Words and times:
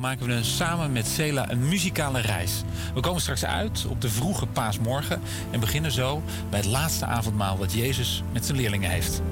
maken 0.00 0.26
we 0.26 0.42
samen 0.42 0.92
met 0.92 1.06
Cela 1.06 1.50
een 1.50 1.68
muzikale 1.68 2.20
reis. 2.20 2.62
We 2.94 3.00
komen 3.00 3.20
straks 3.20 3.44
uit 3.44 3.86
op 3.88 4.00
de 4.00 4.08
vroege 4.08 4.46
paasmorgen 4.46 5.20
en 5.50 5.60
beginnen 5.60 5.92
zo 5.92 6.22
bij 6.50 6.58
het 6.58 6.68
laatste 6.68 7.04
avondmaal 7.04 7.58
dat 7.58 7.72
Jezus 7.72 8.22
met 8.32 8.44
zijn 8.44 8.58
leerlingen 8.58 8.90
heeft. 8.90 9.22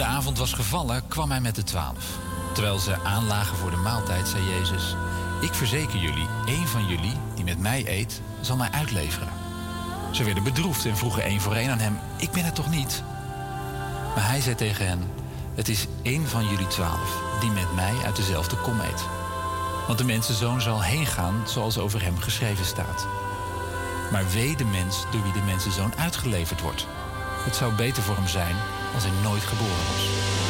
De 0.00 0.06
avond 0.06 0.38
was 0.38 0.52
gevallen, 0.52 1.08
kwam 1.08 1.30
hij 1.30 1.40
met 1.40 1.54
de 1.54 1.62
twaalf. 1.62 2.18
Terwijl 2.52 2.78
ze 2.78 3.02
aanlagen 3.04 3.56
voor 3.56 3.70
de 3.70 3.76
maaltijd, 3.76 4.28
zei 4.28 4.48
Jezus: 4.48 4.96
Ik 5.40 5.54
verzeker 5.54 5.98
jullie, 5.98 6.28
één 6.46 6.68
van 6.68 6.86
jullie 6.86 7.16
die 7.34 7.44
met 7.44 7.58
mij 7.58 7.84
eet, 7.86 8.20
zal 8.40 8.56
mij 8.56 8.70
uitleveren. 8.70 9.28
Ze 10.10 10.24
werden 10.24 10.42
bedroefd 10.42 10.86
en 10.86 10.96
vroegen 10.96 11.22
één 11.22 11.40
voor 11.40 11.54
één 11.54 11.70
aan 11.70 11.78
hem: 11.78 11.98
Ik 12.16 12.30
ben 12.30 12.44
het 12.44 12.54
toch 12.54 12.70
niet? 12.70 13.02
Maar 14.14 14.28
hij 14.28 14.40
zei 14.40 14.54
tegen 14.54 14.86
hen: 14.86 15.10
Het 15.54 15.68
is 15.68 15.86
één 16.02 16.28
van 16.28 16.48
jullie 16.48 16.66
twaalf 16.66 17.22
die 17.40 17.50
met 17.50 17.74
mij 17.74 17.94
uit 18.04 18.16
dezelfde 18.16 18.56
kom 18.56 18.80
eet. 18.80 19.04
Want 19.86 19.98
de 19.98 20.04
mensenzoon 20.04 20.60
zal 20.60 20.82
heen 20.82 21.06
gaan 21.06 21.42
zoals 21.46 21.78
over 21.78 22.02
hem 22.02 22.18
geschreven 22.18 22.64
staat. 22.64 23.06
Maar 24.10 24.30
wee 24.30 24.56
de 24.56 24.64
mens 24.64 25.04
door 25.10 25.22
wie 25.22 25.32
de 25.32 25.42
mensenzoon 25.46 25.92
uitgeleverd 25.98 26.60
wordt. 26.60 26.86
Het 27.44 27.56
zou 27.56 27.72
beter 27.74 28.02
voor 28.02 28.16
hem 28.16 28.28
zijn 28.28 28.56
als 28.94 29.02
hij 29.02 29.12
nooit 29.22 29.42
geboren 29.42 29.84
was. 29.92 30.49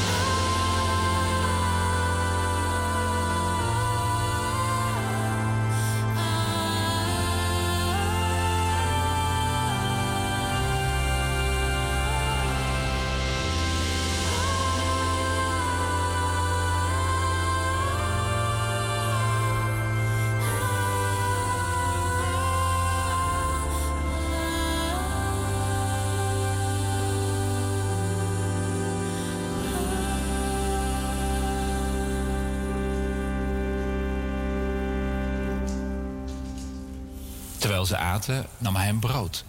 Ze 37.91 37.97
aten, 37.97 38.47
nam 38.59 38.77
hij 38.77 38.89
een 38.89 38.99
brood. 38.99 39.45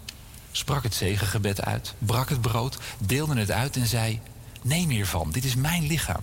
Sprak 0.51 0.83
het 0.83 0.93
zegengebed 0.93 1.61
uit, 1.61 1.93
brak 1.97 2.29
het 2.29 2.41
brood, 2.41 2.77
deelde 2.97 3.39
het 3.39 3.51
uit 3.51 3.75
en 3.75 3.87
zei: 3.87 4.19
Neem 4.61 4.89
hiervan, 4.89 5.31
dit 5.31 5.43
is 5.43 5.55
mijn 5.55 5.87
lichaam. 5.87 6.21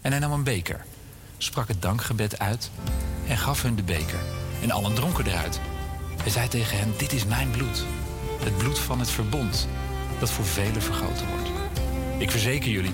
En 0.00 0.10
hij 0.10 0.20
nam 0.20 0.32
een 0.32 0.42
beker, 0.42 0.84
sprak 1.38 1.68
het 1.68 1.82
dankgebed 1.82 2.38
uit 2.38 2.70
en 3.28 3.38
gaf 3.38 3.62
hun 3.62 3.76
de 3.76 3.82
beker. 3.82 4.18
En 4.62 4.70
allen 4.70 4.94
dronken 4.94 5.26
eruit. 5.26 5.60
Hij 6.22 6.30
zei 6.30 6.48
tegen 6.48 6.78
hen: 6.78 6.94
Dit 6.96 7.12
is 7.12 7.24
mijn 7.24 7.50
bloed, 7.50 7.84
het 8.42 8.56
bloed 8.56 8.78
van 8.78 8.98
het 8.98 9.10
verbond, 9.10 9.68
dat 10.18 10.30
voor 10.30 10.44
velen 10.44 10.82
vergoten 10.82 11.28
wordt. 11.28 11.50
Ik 12.18 12.30
verzeker 12.30 12.70
jullie, 12.70 12.92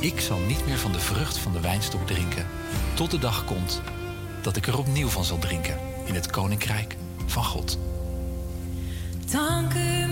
ik 0.00 0.20
zal 0.20 0.38
niet 0.38 0.66
meer 0.66 0.78
van 0.78 0.92
de 0.92 1.00
vrucht 1.00 1.38
van 1.38 1.52
de 1.52 1.60
wijnstok 1.60 2.06
drinken, 2.06 2.46
tot 2.94 3.10
de 3.10 3.18
dag 3.18 3.44
komt 3.44 3.82
dat 4.42 4.56
ik 4.56 4.66
er 4.66 4.78
opnieuw 4.78 5.08
van 5.08 5.24
zal 5.24 5.38
drinken 5.38 5.78
in 6.04 6.14
het 6.14 6.30
koninkrijk 6.30 6.96
van 7.26 7.44
God. 7.44 7.78
Dank 9.30 9.74
u, 9.74 10.03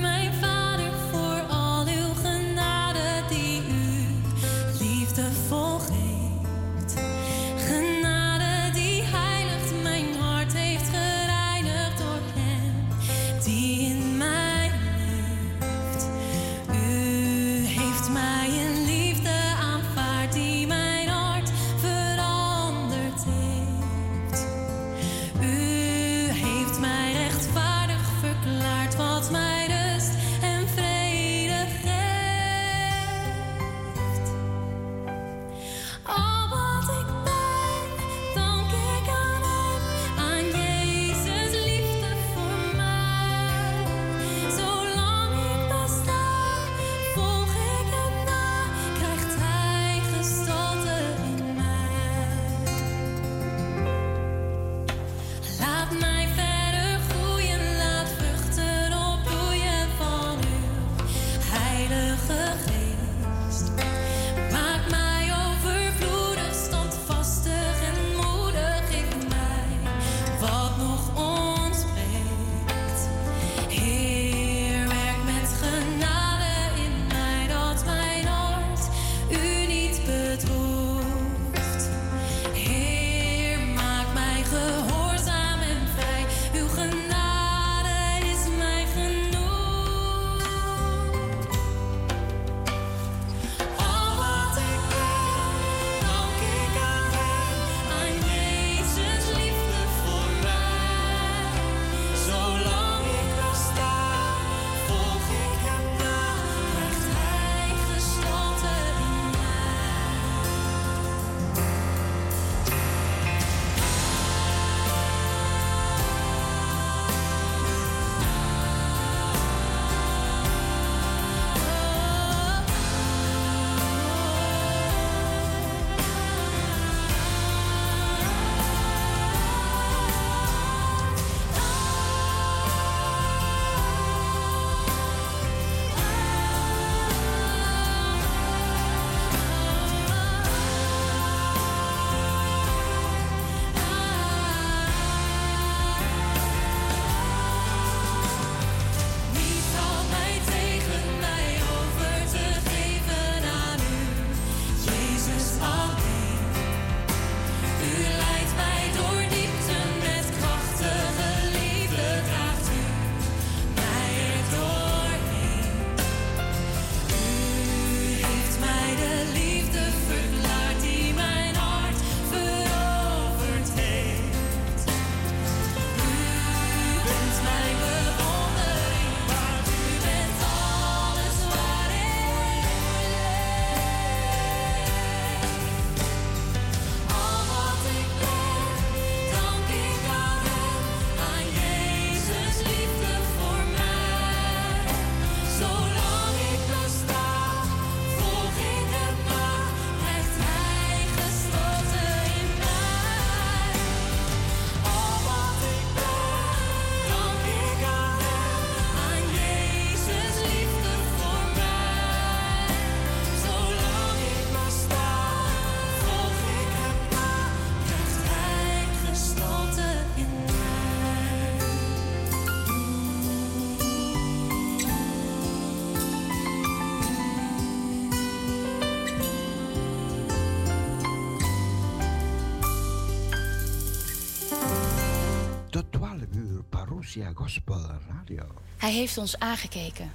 Hij 238.76 238.92
heeft 238.92 239.18
ons 239.18 239.38
aangekeken. 239.38 240.12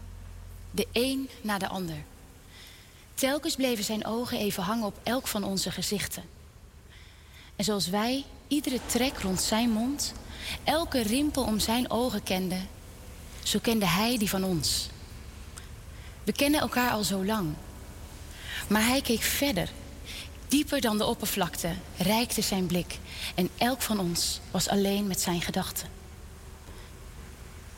De 0.72 0.88
een 0.92 1.30
na 1.42 1.58
de 1.58 1.68
ander. 1.68 2.04
Telkens 3.14 3.56
bleven 3.56 3.84
zijn 3.84 4.06
ogen 4.06 4.38
even 4.38 4.64
hangen 4.64 4.86
op 4.86 5.00
elk 5.04 5.28
van 5.28 5.44
onze 5.44 5.72
gezichten. 5.72 6.24
En 7.56 7.64
zoals 7.64 7.90
wij 7.90 8.26
iedere 8.48 8.80
trek 8.86 9.18
rond 9.18 9.42
zijn 9.42 9.70
mond, 9.70 10.14
elke 10.64 11.02
rimpel 11.02 11.44
om 11.44 11.60
zijn 11.60 11.90
ogen 11.90 12.24
kenden, 12.24 12.68
zo 13.44 13.60
kende 13.62 13.86
hij 13.86 14.18
die 14.18 14.30
van 14.30 14.44
ons. 14.44 14.90
We 16.24 16.32
kennen 16.32 16.60
elkaar 16.60 16.92
al 16.92 17.04
zo 17.04 17.26
lang. 17.26 17.54
Maar 18.70 18.86
hij 18.86 19.02
keek 19.02 19.22
verder. 19.22 19.70
Dieper 20.48 20.82
dan 20.82 20.98
de 20.98 21.06
oppervlakte 21.06 21.74
reikte 21.98 22.42
zijn 22.42 22.66
blik. 22.66 23.00
En 23.36 23.50
elk 23.58 23.82
van 23.82 24.00
ons 24.00 24.40
was 24.52 24.70
alleen 24.70 25.08
met 25.08 25.22
zijn 25.22 25.42
gedachten. 25.42 25.97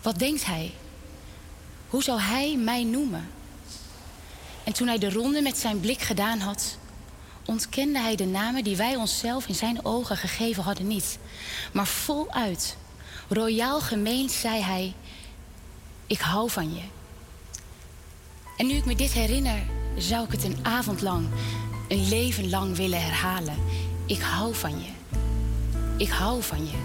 Wat 0.01 0.19
denkt 0.19 0.45
hij? 0.45 0.73
Hoe 1.89 2.03
zou 2.03 2.19
hij 2.19 2.57
mij 2.57 2.83
noemen? 2.83 3.29
En 4.63 4.73
toen 4.73 4.87
hij 4.87 4.97
de 4.97 5.09
ronde 5.09 5.41
met 5.41 5.57
zijn 5.57 5.79
blik 5.79 6.01
gedaan 6.01 6.39
had, 6.39 6.77
ontkende 7.45 7.99
hij 7.99 8.15
de 8.15 8.25
namen 8.25 8.63
die 8.63 8.75
wij 8.75 8.95
onszelf 8.95 9.47
in 9.47 9.55
zijn 9.55 9.85
ogen 9.85 10.17
gegeven 10.17 10.63
hadden 10.63 10.87
niet. 10.87 11.19
Maar 11.71 11.87
voluit, 11.87 12.77
royaal 13.27 13.81
gemeend, 13.81 14.31
zei 14.31 14.61
hij: 14.61 14.93
Ik 16.07 16.19
hou 16.19 16.49
van 16.49 16.73
je. 16.73 16.81
En 18.57 18.67
nu 18.67 18.73
ik 18.73 18.85
me 18.85 18.95
dit 18.95 19.11
herinner, 19.11 19.59
zou 19.97 20.25
ik 20.25 20.31
het 20.31 20.43
een 20.43 20.59
avond 20.61 21.01
lang, 21.01 21.27
een 21.87 22.09
leven 22.09 22.49
lang 22.49 22.75
willen 22.75 23.01
herhalen. 23.01 23.57
Ik 24.05 24.21
hou 24.21 24.55
van 24.55 24.79
je. 24.79 24.89
Ik 25.97 26.09
hou 26.09 26.43
van 26.43 26.65
je. 26.65 26.77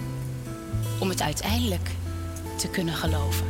Om 1.00 1.08
het 1.08 1.22
uiteindelijk 1.22 1.90
te 2.56 2.68
kunnen 2.68 2.94
geloven. 2.94 3.46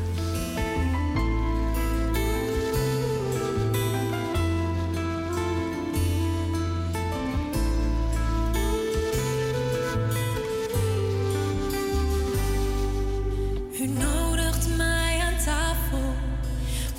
U 13.81 13.87
nodigt 13.87 14.77
mij 14.77 15.21
aan 15.21 15.45
tafel 15.45 16.15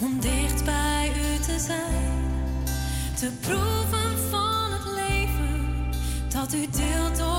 om 0.02 0.20
dicht 0.20 0.66
bij 0.66 1.12
u 1.18 1.40
te 1.44 1.60
zijn. 1.60 2.34
Te 3.20 3.32
proeven 3.40 4.30
van 4.30 4.72
het 4.72 4.86
leven 4.96 5.92
dat 6.30 6.54
u 6.54 6.68
deelt 6.72 7.35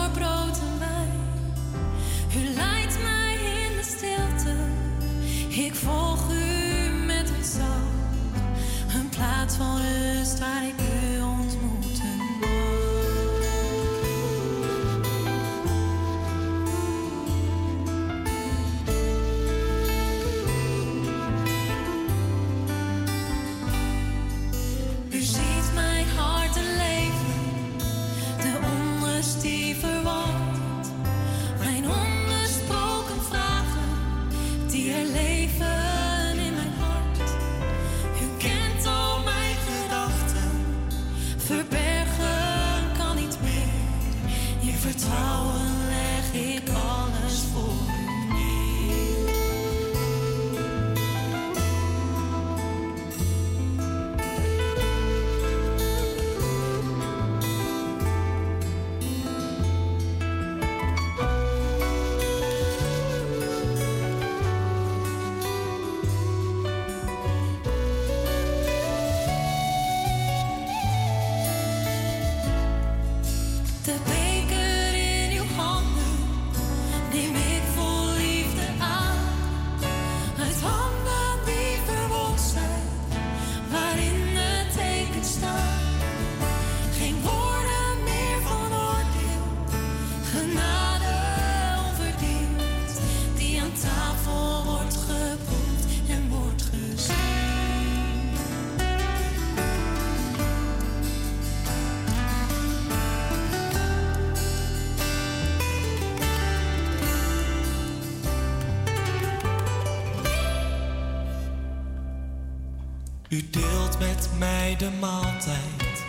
met 114.17 114.39
mij 114.39 114.77
de 114.79 114.91
maaltijd, 115.01 116.05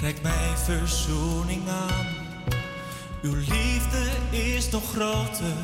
reikt 0.00 0.22
mij 0.22 0.56
verzoening 0.56 1.68
aan. 1.68 2.06
Uw 3.22 3.34
liefde 3.34 4.10
is 4.30 4.70
nog 4.70 4.90
groter 4.90 5.56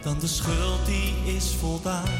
dan 0.00 0.18
de 0.18 0.26
schuld 0.26 0.86
die 0.86 1.34
is 1.34 1.54
voldaan. 1.54 2.14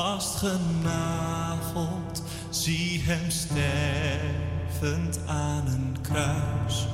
vastgenageld, 0.00 2.22
zie 2.50 3.02
hem 3.04 3.30
stervend 3.30 5.20
aan 5.26 5.66
een 5.66 5.96
kruis. 6.00 6.86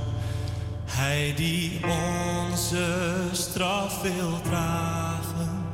Hij 0.84 1.34
die 1.36 1.80
onze 1.82 3.14
straf 3.32 4.02
wil 4.02 4.40
dragen, 4.42 5.64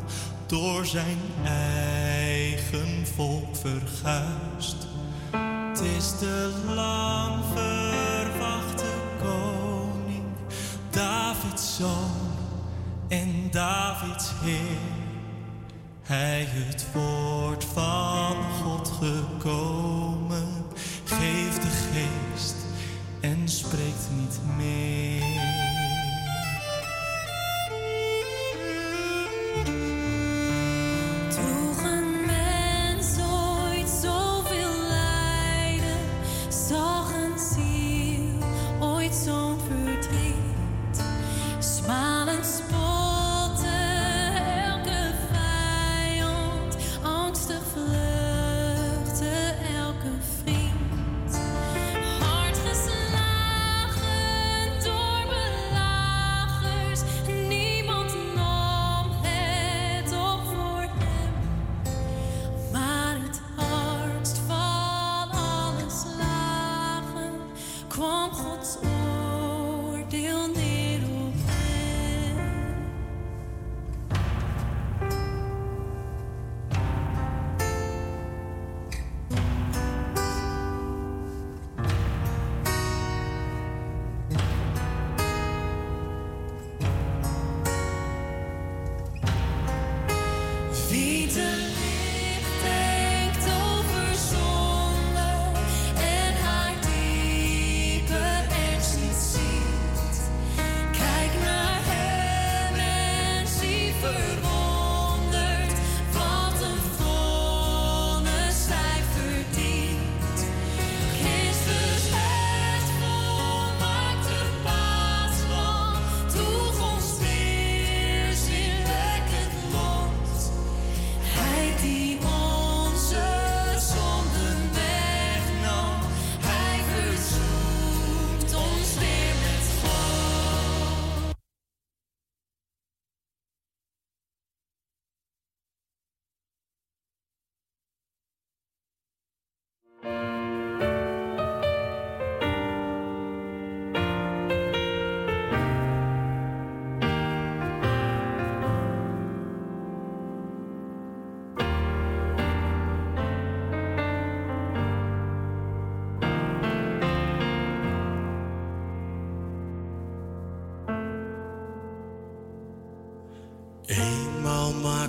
door 0.47 0.87
zijn 0.87 1.19
eigen 1.45 3.07
volk 3.15 3.57
verguist. 3.57 4.87
Het 5.31 5.81
is 5.81 6.19
de 6.19 6.53
lang 6.75 7.45
verwachte 7.55 8.93
koning, 9.23 10.25
Davids 10.91 11.77
zoon 11.77 12.31
en 13.09 13.49
Davids 13.51 14.33
heer 14.43 15.02
hij 16.13 16.47
het 16.49 16.87
woord 16.93 17.65
van 17.65 18.37
God 18.63 18.89
gekomen. 18.89 20.22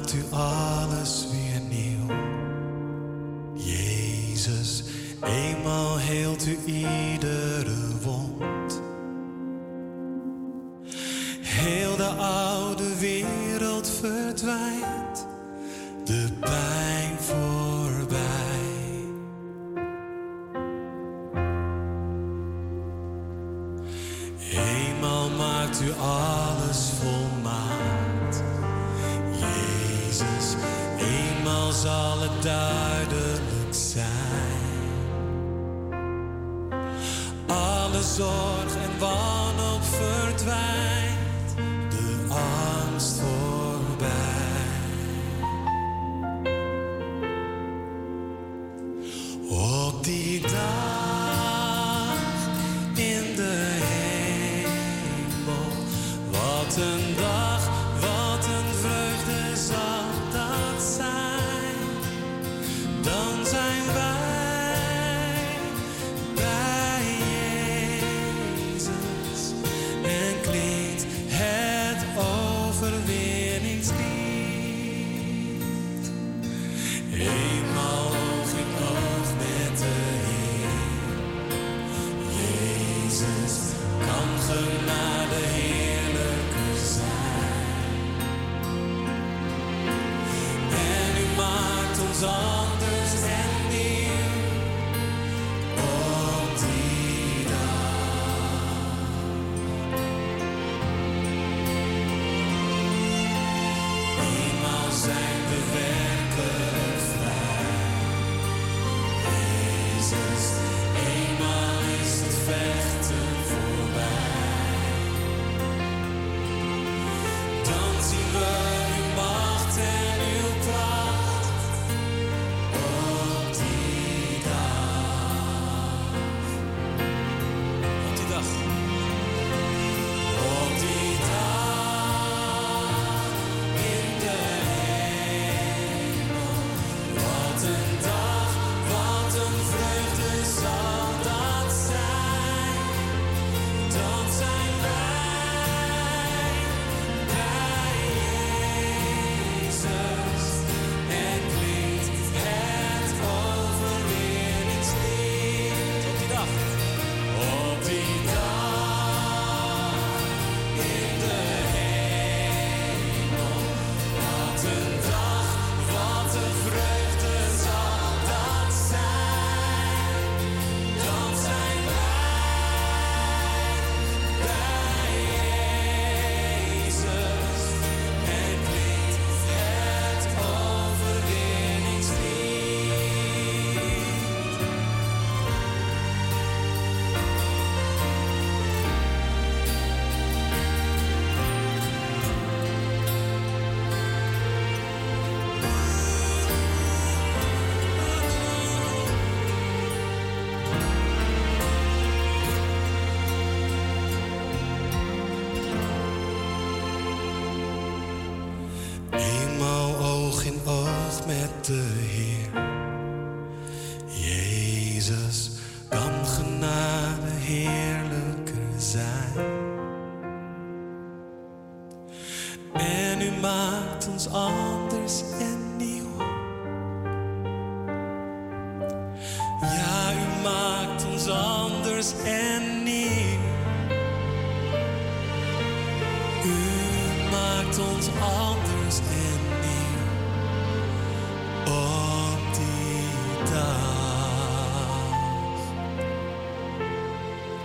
maakt 0.04 0.16
u 0.16 0.36
alles 0.36 1.28
weer 1.32 1.62
nieuw. 1.70 2.16
Jezus, 3.54 4.84
eenmaal 5.22 5.98
heelt 5.98 6.48
u 6.48 6.58
iedere 6.66 7.98
wond. 8.02 8.82
Heel 11.42 11.96
de 11.96 12.10
oude 12.18 12.98
wereld 13.00 13.90
verdwijnt, 14.00 15.28
de 16.06 16.28
pijn 16.40 17.18
voorbij. 17.20 18.22
Eenmaal 24.52 25.30
maakt 25.30 25.82
u 25.82 25.92
alles 26.00 26.92
voor. 27.00 27.13
dollar 32.24 32.42
dollar 32.44 32.73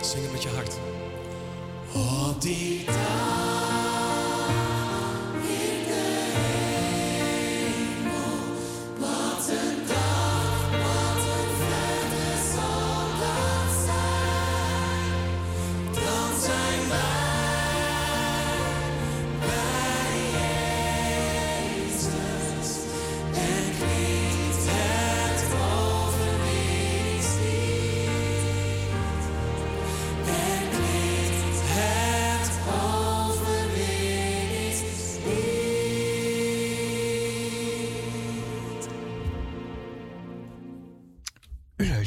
Zing 0.00 0.22
het 0.22 0.32
met 0.32 0.42
je 0.42 0.48
hart. 0.48 0.78
Op 1.92 2.40
die 2.40 2.84
dag. 2.84 3.37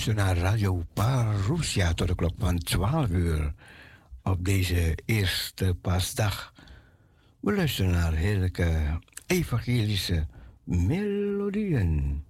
luisteren 0.06 0.36
naar 0.36 0.52
Radio 0.52 0.84
Parousia 0.94 1.94
tot 1.94 2.08
de 2.08 2.16
klok 2.16 2.34
van 2.38 2.58
12 2.58 3.10
uur 3.10 3.54
op 4.24 4.46
deze 4.46 4.98
eerste 5.06 5.76
Pasdag. 5.82 6.54
We 7.40 7.56
luisteren 7.56 7.92
naar 7.92 8.14
heerlijke 8.14 9.00
evangelische 9.26 10.28
melodieën. 10.64 12.24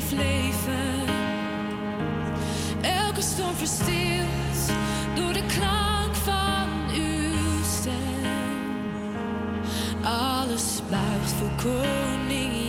geeft 0.00 0.12
leven. 0.12 1.06
Elke 2.80 3.20
storm 3.20 3.54
verstilt 3.54 4.76
door 5.14 5.32
de 5.32 5.42
klank 5.46 6.14
van 6.14 6.68
uw 6.94 7.62
stem. 7.80 8.32
Alles 10.04 10.80
blijft 10.88 11.32
voor 11.32 11.50
koning 11.72 12.67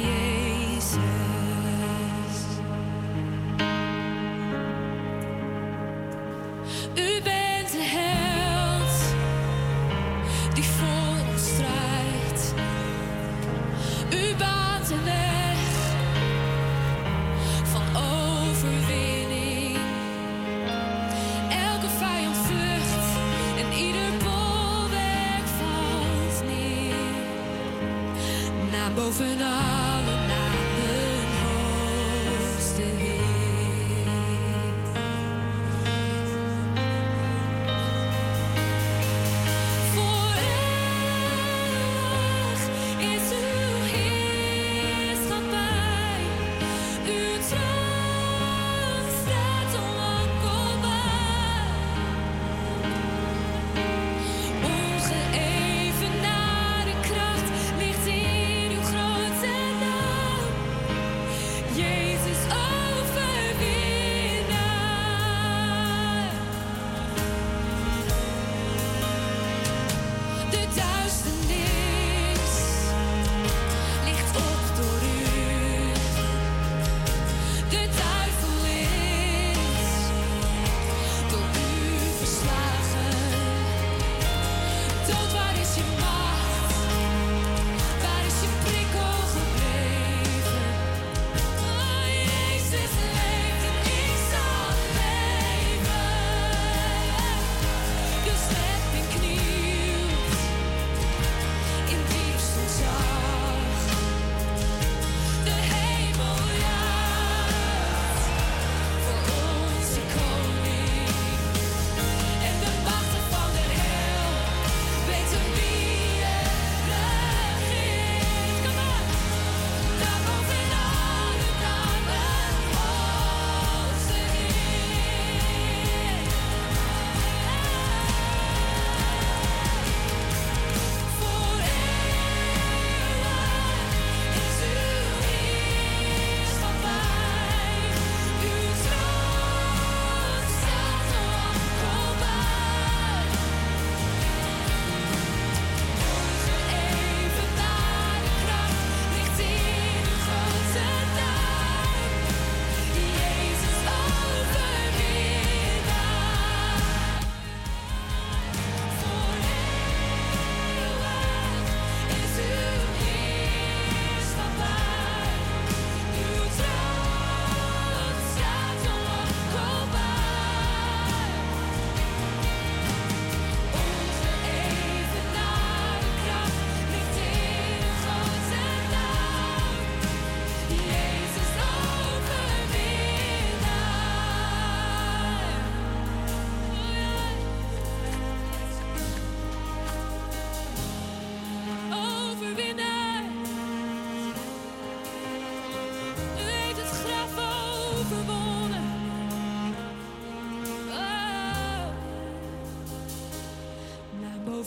and 29.18 29.42
i 29.42 29.79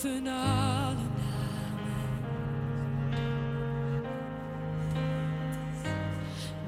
boven 0.03 0.27
alle 0.27 0.95
namen. 0.95 2.03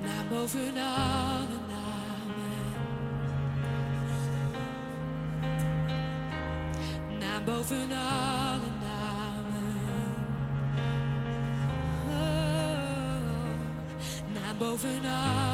Naam 0.02 0.28
boven 0.28 0.76
alle 0.76 1.58
namen. 1.68 2.72
Naam 7.18 7.44
boven 7.44 7.92
alle 7.92 8.70
namen. 8.84 9.76
Oh, 12.08 12.12
oh, 12.12 12.20
oh. 13.26 13.54
naam 14.34 14.58
boven 14.58 15.04
alle 15.04 15.53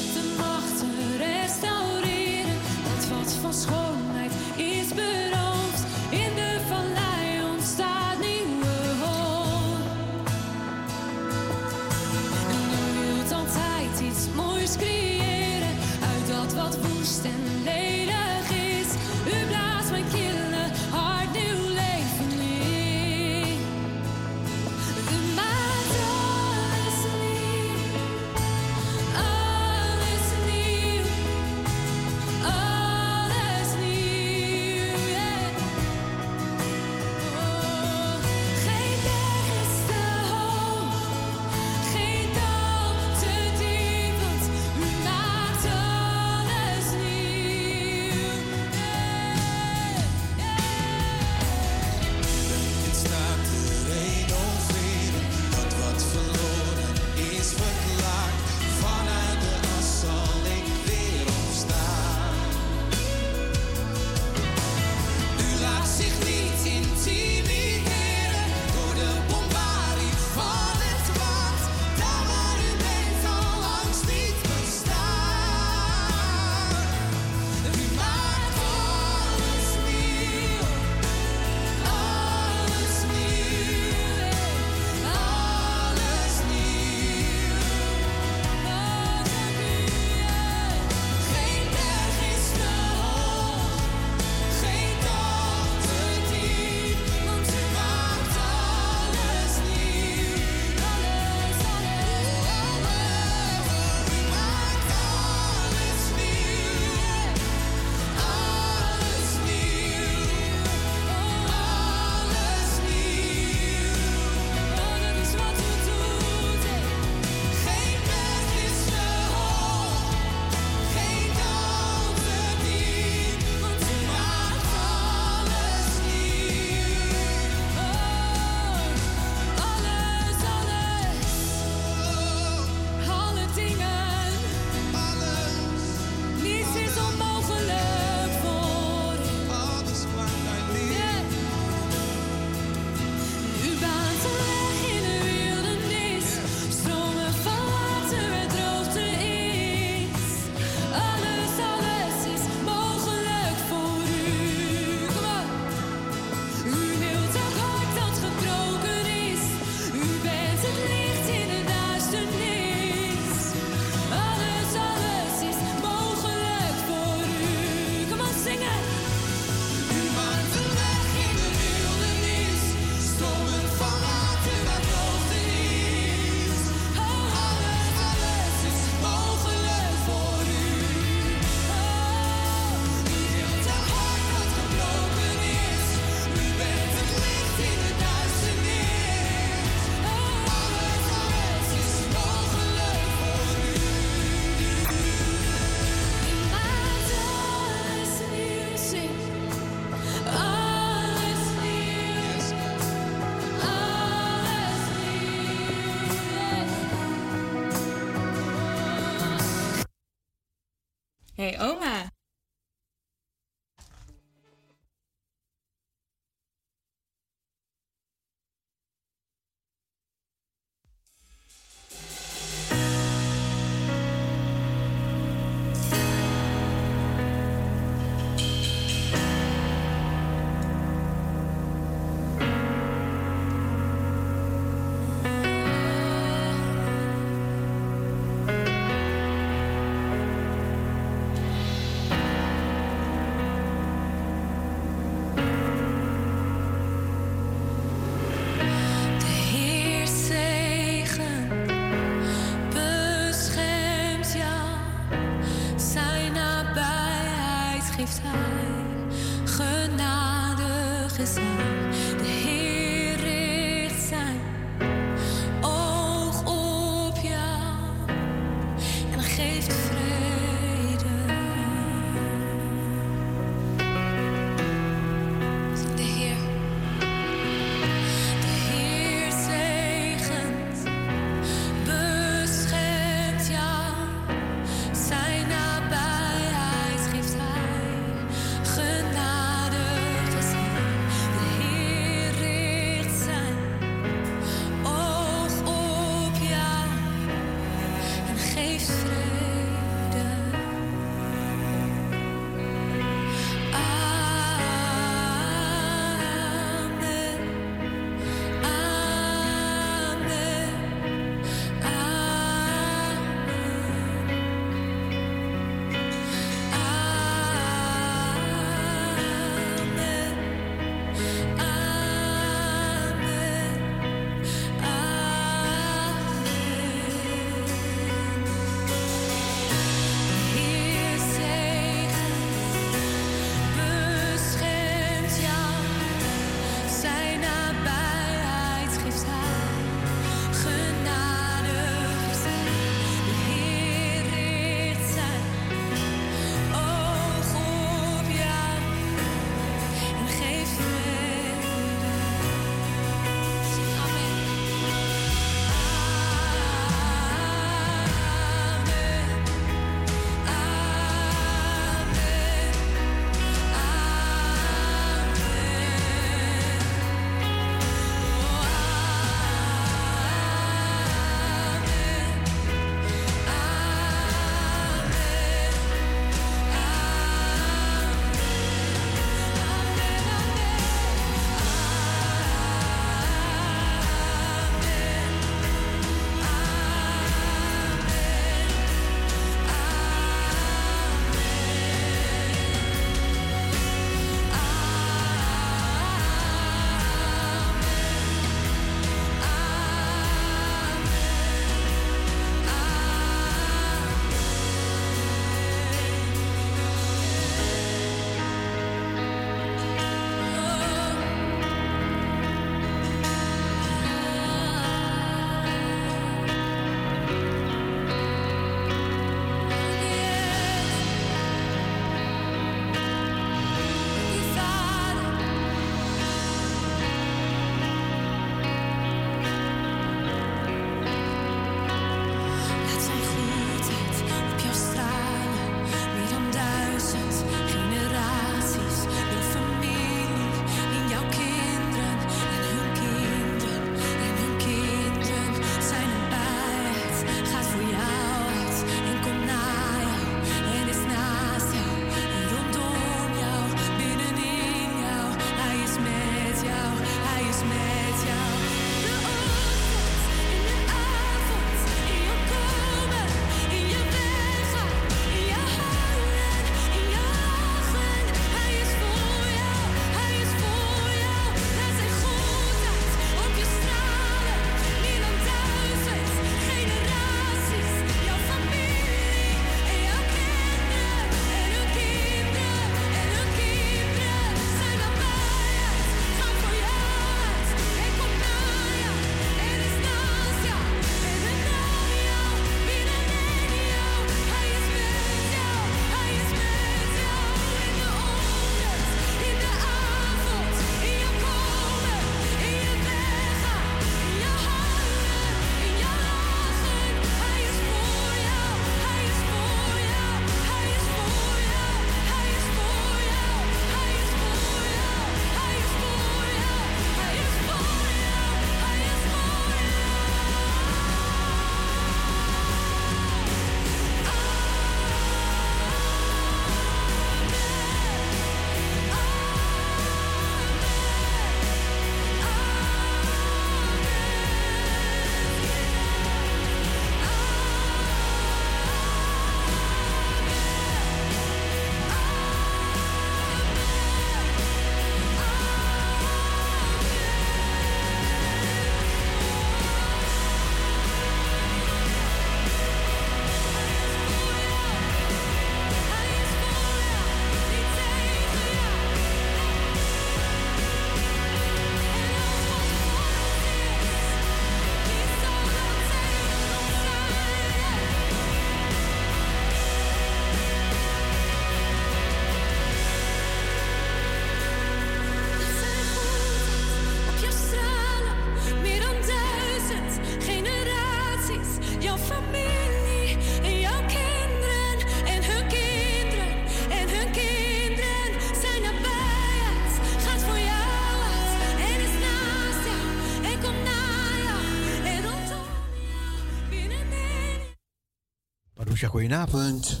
goedenavond. 599.10 600.00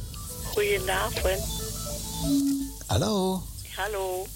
Goedenavond. 0.54 1.42
Hallo. 2.86 3.42
Hallo. 3.76 4.26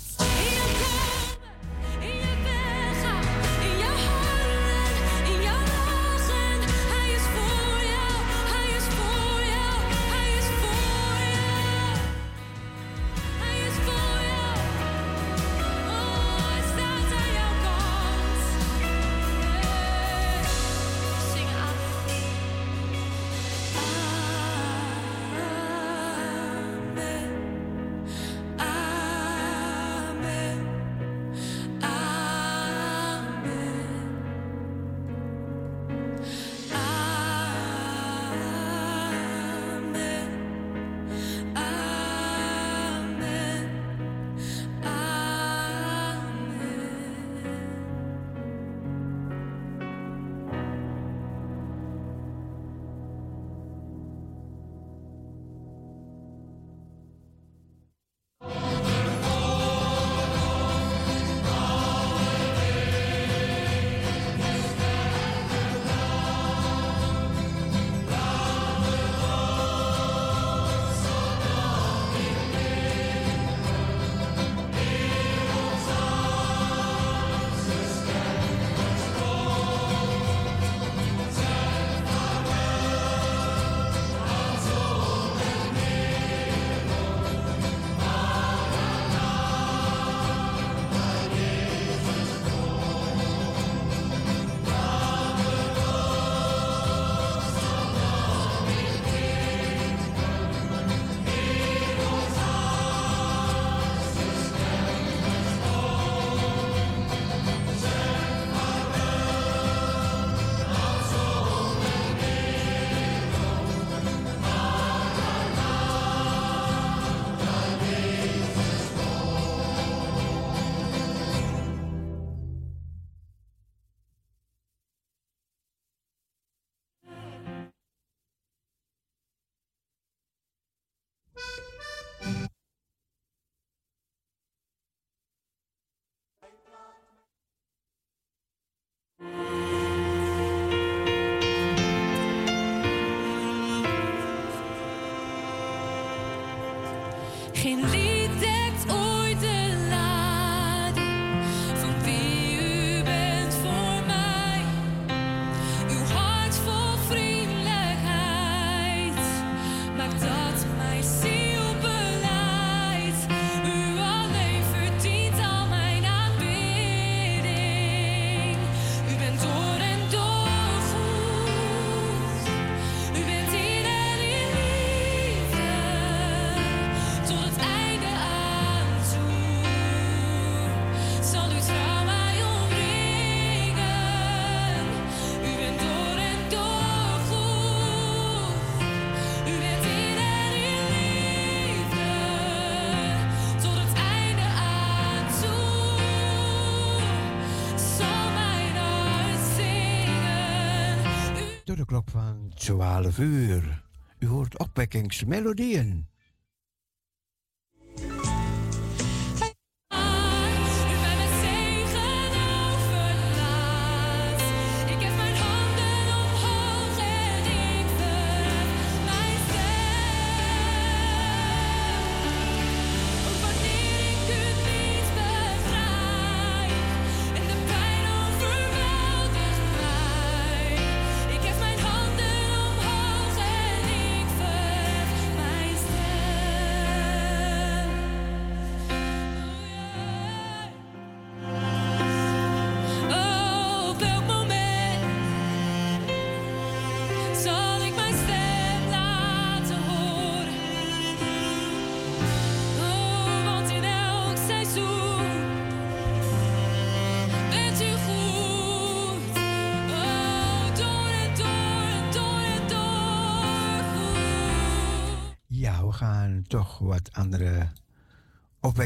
12 202.65 203.19
uur. 203.19 203.83
U 204.19 204.27
hoort 204.27 204.59
opwekkingsmelodieën. 204.59 206.14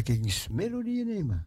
Opwekkingsmelodieën 0.08 1.06
nemen. 1.06 1.46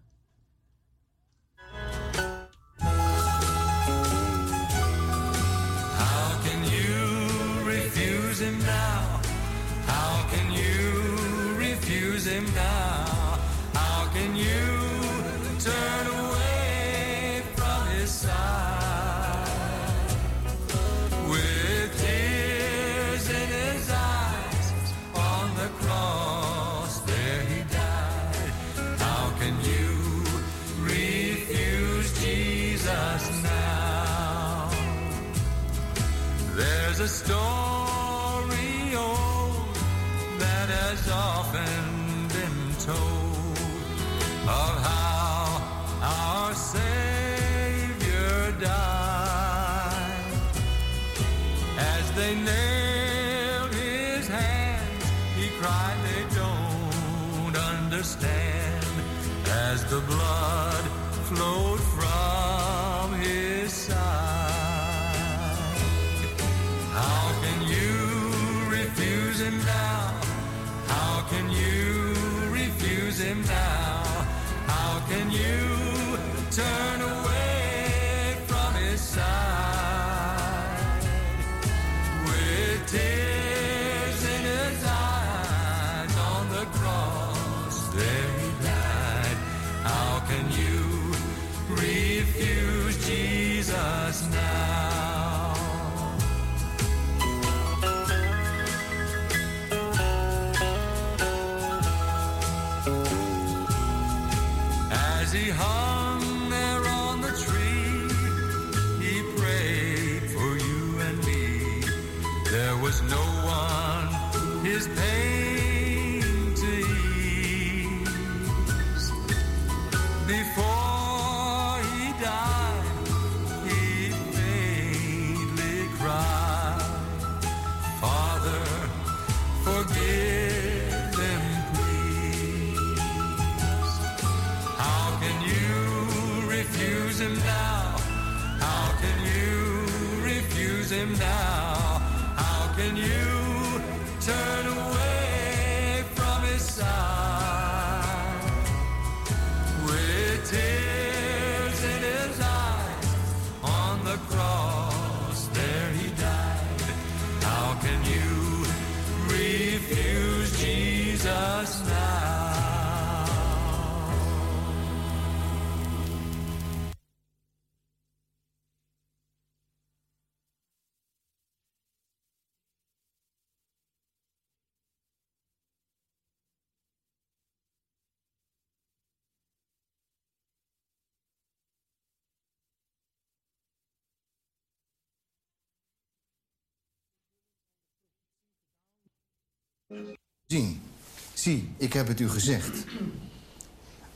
Zie, 191.34 191.70
ik 191.78 191.93
heb 191.93 192.08
het 192.08 192.20
u 192.20 192.30
gezegd. 192.30 192.84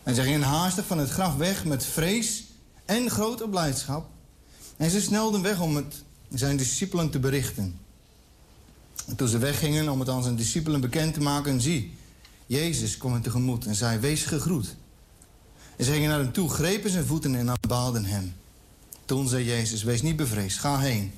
En 0.04 0.16
zij 0.16 0.24
gingen 0.24 0.42
haastig 0.42 0.86
van 0.86 0.98
het 0.98 1.10
graf 1.10 1.36
weg 1.36 1.66
met 1.66 1.86
vrees 1.86 2.44
en 2.86 3.10
grote 3.10 3.50
blijdschap. 3.50 4.10
En 4.78 4.90
ze 4.90 5.02
snelden 5.02 5.42
weg 5.42 5.62
om 5.62 5.76
het 5.76 6.04
zijn 6.30 6.58
discipelen 6.58 7.10
te 7.10 7.20
berichten. 7.20 7.80
En 9.08 9.16
toen 9.16 9.28
ze 9.28 9.38
weggingen 9.38 9.90
om 9.90 10.00
het 10.00 10.10
aan 10.10 10.24
zijn 10.24 10.36
discipelen 10.36 10.82
bekend 10.82 11.14
te 11.14 11.22
maken, 11.22 11.62
zie, 11.62 11.94
Jezus 12.46 12.98
kwam 12.98 13.14
hen 13.14 13.22
tegemoet 13.22 13.66
en 13.66 13.76
zei, 13.76 14.00
wees 14.00 14.24
gegroet. 14.24 14.76
En 15.76 15.86
ze 15.86 15.92
gingen 15.92 16.10
naar 16.10 16.20
hem 16.20 16.32
toe, 16.32 16.50
grepen 16.50 16.90
zijn 16.90 17.06
voeten 17.06 17.36
en 17.36 17.50
aanbaalden 17.50 18.06
hem. 18.06 18.34
Toen 19.06 19.28
zei 19.28 19.46
Jezus, 19.46 19.84
wees 19.84 20.02
niet 20.02 20.16
bevreesd, 20.16 20.60
ga 20.60 20.80
heen. 20.80 21.12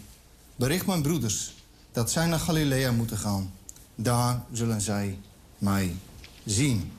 Bericht 0.55 0.85
mijn 0.85 1.01
broeders 1.01 1.53
dat 1.91 2.11
zij 2.11 2.27
naar 2.27 2.39
Galilea 2.39 2.91
moeten 2.91 3.17
gaan. 3.17 3.51
Daar 3.99 4.43
zullen 4.51 4.81
zij 4.81 5.19
mij 5.57 5.95
zien. 6.45 6.91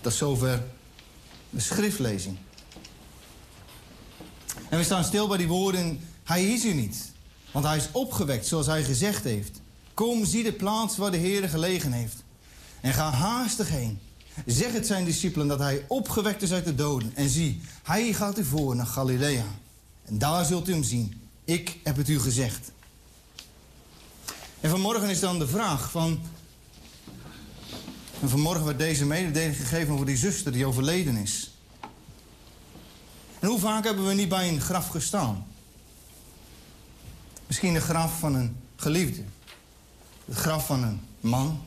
Tot 0.00 0.12
zover 0.12 0.64
de 1.50 1.60
schriftlezing. 1.60 2.36
En 4.68 4.78
we 4.78 4.84
staan 4.84 5.04
stil 5.04 5.28
bij 5.28 5.36
die 5.36 5.48
woorden, 5.48 6.00
hij 6.24 6.44
is 6.44 6.64
u 6.64 6.72
niet. 6.72 7.12
Want 7.52 7.64
hij 7.64 7.76
is 7.76 7.88
opgewekt 7.92 8.46
zoals 8.46 8.66
hij 8.66 8.84
gezegd 8.84 9.24
heeft. 9.24 9.60
Kom, 9.94 10.24
zie 10.24 10.42
de 10.42 10.52
plaats 10.52 10.96
waar 10.96 11.10
de 11.10 11.16
Heer 11.16 11.48
gelegen 11.48 11.92
heeft. 11.92 12.22
En 12.80 12.92
ga 12.92 13.10
haastig 13.10 13.68
heen. 13.68 13.98
Zeg 14.46 14.72
het 14.72 14.86
zijn 14.86 15.04
discipelen 15.04 15.48
dat 15.48 15.58
hij 15.58 15.84
opgewekt 15.88 16.42
is 16.42 16.52
uit 16.52 16.64
de 16.64 16.74
doden. 16.74 17.12
En 17.14 17.28
zie, 17.28 17.60
hij 17.82 18.12
gaat 18.12 18.38
u 18.38 18.44
voor 18.44 18.76
naar 18.76 18.86
Galilea. 18.86 19.44
En 20.04 20.18
daar 20.18 20.44
zult 20.44 20.68
u 20.68 20.72
hem 20.72 20.82
zien. 20.82 21.20
Ik 21.44 21.78
heb 21.82 21.96
het 21.96 22.08
u 22.08 22.20
gezegd. 22.20 22.70
En 24.64 24.70
vanmorgen 24.70 25.10
is 25.10 25.20
dan 25.20 25.38
de 25.38 25.48
vraag 25.48 25.90
van... 25.90 26.20
En 28.20 28.28
vanmorgen 28.28 28.64
werd 28.64 28.78
deze 28.78 29.06
mededeling 29.06 29.56
gegeven 29.56 29.94
over 29.94 30.06
die 30.06 30.16
zuster 30.16 30.52
die 30.52 30.66
overleden 30.66 31.16
is. 31.16 31.50
En 33.38 33.48
hoe 33.48 33.58
vaak 33.58 33.84
hebben 33.84 34.06
we 34.06 34.14
niet 34.14 34.28
bij 34.28 34.48
een 34.48 34.60
graf 34.60 34.88
gestaan? 34.88 35.46
Misschien 37.46 37.74
een 37.74 37.80
graf 37.80 38.18
van 38.18 38.34
een 38.34 38.56
geliefde. 38.76 39.22
Het 40.24 40.36
graf 40.36 40.66
van 40.66 40.82
een 40.82 41.00
man. 41.20 41.60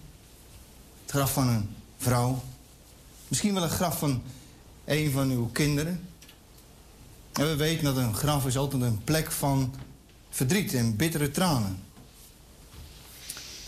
Het 1.02 1.12
graf 1.12 1.34
van 1.34 1.48
een 1.48 1.70
vrouw. 1.98 2.44
Misschien 3.28 3.54
wel 3.54 3.64
een 3.64 3.70
graf 3.70 4.00
van 4.00 4.22
een 4.86 5.12
van 5.12 5.30
uw 5.30 5.50
kinderen. 5.52 6.08
En 7.34 7.48
we 7.48 7.56
weten 7.56 7.84
dat 7.84 7.98
een 7.98 8.16
graf 8.16 8.46
is 8.46 8.58
altijd 8.58 8.82
een 8.82 9.04
plek 9.04 9.32
van 9.32 9.74
verdriet 10.30 10.74
en 10.74 10.96
bittere 10.96 11.32
tranen. 11.32 11.86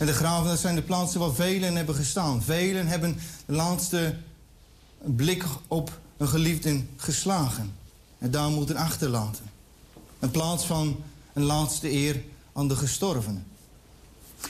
En 0.00 0.06
de 0.06 0.12
graven, 0.12 0.48
dat 0.48 0.58
zijn 0.58 0.74
de 0.74 0.82
plaatsen 0.82 1.20
waar 1.20 1.34
velen 1.34 1.76
hebben 1.76 1.94
gestaan. 1.94 2.42
Velen 2.42 2.86
hebben 2.86 3.18
de 3.46 3.52
laatste 3.52 4.16
blik 4.98 5.44
op 5.66 6.00
een 6.16 6.28
geliefde 6.28 6.82
geslagen. 6.96 7.74
En 8.18 8.30
daar 8.30 8.50
moeten 8.50 8.76
achterlaten. 8.76 9.44
In 10.18 10.30
plaats 10.30 10.64
van 10.64 10.96
een 11.32 11.42
laatste 11.42 11.90
eer 11.90 12.22
aan 12.52 12.68
de 12.68 12.76
gestorvenen. 12.76 13.46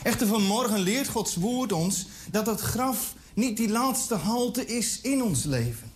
Echter 0.03 0.27
vanmorgen 0.27 0.79
leert 0.79 1.09
Gods 1.09 1.35
woord 1.35 1.73
ons 1.73 2.07
dat 2.31 2.47
het 2.47 2.61
graf 2.61 3.15
niet 3.35 3.57
die 3.57 3.71
laatste 3.71 4.15
halte 4.15 4.67
is 4.67 5.01
in 5.01 5.23
ons 5.23 5.45
leven. 5.45 5.93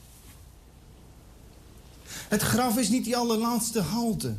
Het 2.04 2.42
graf 2.42 2.76
is 2.76 2.88
niet 2.88 3.04
die 3.04 3.16
allerlaatste 3.16 3.80
halte. 3.80 4.34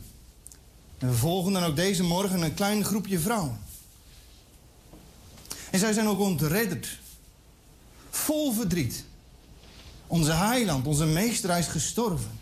En 0.97 1.09
we 1.09 1.15
volgen 1.15 1.53
dan 1.53 1.63
ook 1.63 1.75
deze 1.75 2.03
morgen 2.03 2.41
een 2.41 2.53
klein 2.53 2.83
groepje 2.83 3.19
vrouwen. 3.19 3.64
En 5.75 5.81
zij 5.81 5.93
zijn 5.93 6.07
ook 6.07 6.19
ontredderd. 6.19 6.99
Vol 8.09 8.53
verdriet. 8.53 9.03
Onze 10.07 10.31
heiland, 10.31 10.87
onze 10.87 11.05
meester, 11.05 11.57
is 11.57 11.67
gestorven. 11.67 12.39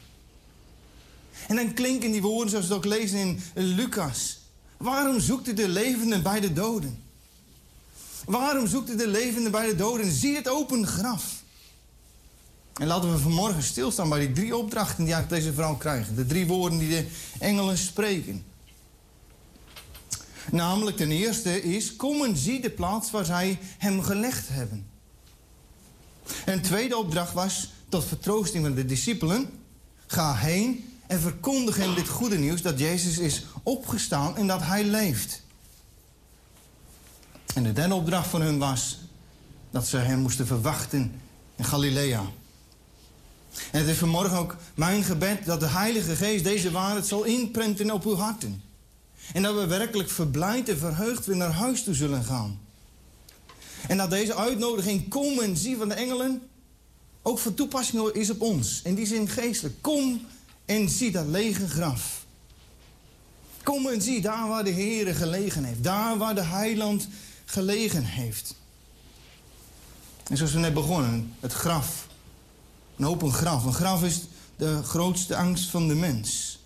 En 1.48 1.56
dan 1.56 1.74
klinken 1.74 2.12
die 2.12 2.22
woorden 2.22 2.50
zoals 2.50 2.68
we 2.68 2.74
het 2.74 2.84
ook 2.84 2.92
lezen 2.92 3.20
in 3.20 3.42
Lucas. 3.54 4.40
Waarom 4.78 5.20
zoekt 5.20 5.48
u 5.48 5.54
de 5.54 5.68
levenden 5.68 6.24
bij 6.24 6.40
de 6.40 6.54
doden? 6.54 7.04
Waarom 8.26 8.68
zoekt 8.68 8.90
u 8.90 8.96
de 8.96 9.08
levenden 9.08 9.52
bij 9.52 9.68
de 9.68 9.76
doden? 9.76 10.12
Zie 10.12 10.36
het 10.36 10.50
open 10.50 10.88
graf. 10.88 11.44
En 12.74 12.88
laten 12.88 13.12
we 13.12 13.18
vanmorgen 13.18 13.64
stilstaan 13.64 14.10
bij 14.10 14.20
die 14.20 14.32
drie 14.32 14.58
opdrachten 14.58 15.06
die 15.06 15.28
deze 15.28 15.54
vrouw 15.54 15.76
krijgt. 15.76 16.16
De 16.16 16.26
drie 16.26 16.48
woorden 16.48 16.80
die 16.80 16.90
de 16.90 17.08
engelen 17.40 17.78
spreken. 17.78 18.53
Namelijk 20.52 20.98
ten 20.98 21.12
eerste 21.12 21.64
is, 21.64 21.96
kom 21.96 22.24
en 22.24 22.38
zie 22.38 22.62
de 22.62 22.70
plaats 22.70 23.12
waar 23.12 23.26
zij 23.26 23.60
hem 23.78 24.02
gelegd 24.02 24.48
hebben. 24.48 24.88
En 26.46 26.58
de 26.58 26.68
tweede 26.68 26.98
opdracht 26.98 27.34
was, 27.34 27.72
tot 27.90 28.06
vertroosting 28.06 28.66
van 28.66 28.76
de 28.76 28.86
discipelen, 28.86 29.50
ga 30.08 30.36
heen 30.36 30.94
en 31.08 31.20
verkondig 31.20 31.78
hem 31.78 31.96
dit 31.96 32.08
goede 32.08 32.38
nieuws 32.38 32.62
dat 32.62 32.80
Jezus 32.80 33.18
is 33.18 33.46
opgestaan 33.64 34.38
en 34.38 34.48
dat 34.48 34.62
hij 34.62 34.84
leeft. 34.84 35.42
En 37.54 37.64
de 37.64 37.74
derde 37.74 37.94
opdracht 37.94 38.28
van 38.28 38.42
hun 38.42 38.58
was 38.58 39.00
dat 39.72 39.88
ze 39.88 39.98
hem 39.98 40.20
moesten 40.20 40.48
verwachten 40.48 41.22
in 41.56 41.66
Galilea. 41.66 42.24
En 43.72 43.80
het 43.80 43.88
is 43.88 43.98
vanmorgen 43.98 44.38
ook 44.38 44.56
mijn 44.76 45.04
gebed 45.04 45.46
dat 45.46 45.60
de 45.60 45.68
Heilige 45.68 46.16
Geest 46.16 46.44
deze 46.44 46.72
waarheid 46.72 47.06
zal 47.06 47.24
inprenten 47.24 47.92
op 47.92 48.06
uw 48.06 48.16
harten. 48.16 48.63
En 49.34 49.42
dat 49.42 49.56
we 49.56 49.66
werkelijk 49.66 50.10
verblijd 50.10 50.70
en 50.70 50.78
verheugd 50.78 51.26
weer 51.26 51.36
naar 51.36 51.52
huis 51.52 51.84
toe 51.84 51.94
zullen 51.94 52.24
gaan. 52.24 52.60
En 53.88 53.98
dat 53.98 54.10
deze 54.10 54.36
uitnodiging, 54.36 55.10
kom 55.10 55.40
en 55.40 55.58
zie 55.58 55.78
van 55.78 55.90
de 55.90 55.94
engelen, 55.94 56.42
ook 57.22 57.40
van 57.40 57.54
toepassing 57.54 58.10
is 58.10 58.30
op 58.30 58.42
ons. 58.42 58.82
In 58.84 58.96
die 58.96 59.06
zin 59.06 59.30
geestelijk. 59.30 59.76
Kom 59.82 60.26
en 60.66 60.90
zie 60.90 61.12
dat 61.12 61.28
lege 61.28 61.70
graf. 61.70 62.26
Kom 63.64 63.88
en 63.88 64.02
zie 64.02 64.22
daar 64.22 64.48
waar 64.48 64.64
de 64.64 64.70
Heer 64.70 65.16
gelegen 65.16 65.64
heeft. 65.64 65.84
Daar 65.84 66.18
waar 66.18 66.36
de 66.36 66.44
heiland 66.44 67.08
gelegen 67.46 68.04
heeft. 68.04 68.56
En 70.30 70.38
zoals 70.38 70.54
we 70.54 70.60
net 70.60 70.74
begonnen, 70.74 71.34
het 71.40 71.54
graf. 71.54 72.08
Een 72.98 73.06
open 73.06 73.34
graf. 73.34 73.66
Een 73.66 73.74
graf 73.74 74.04
is 74.04 74.22
de 74.56 74.84
grootste 74.84 75.36
angst 75.36 75.70
van 75.70 75.88
de 75.88 75.96
mens. 75.96 76.60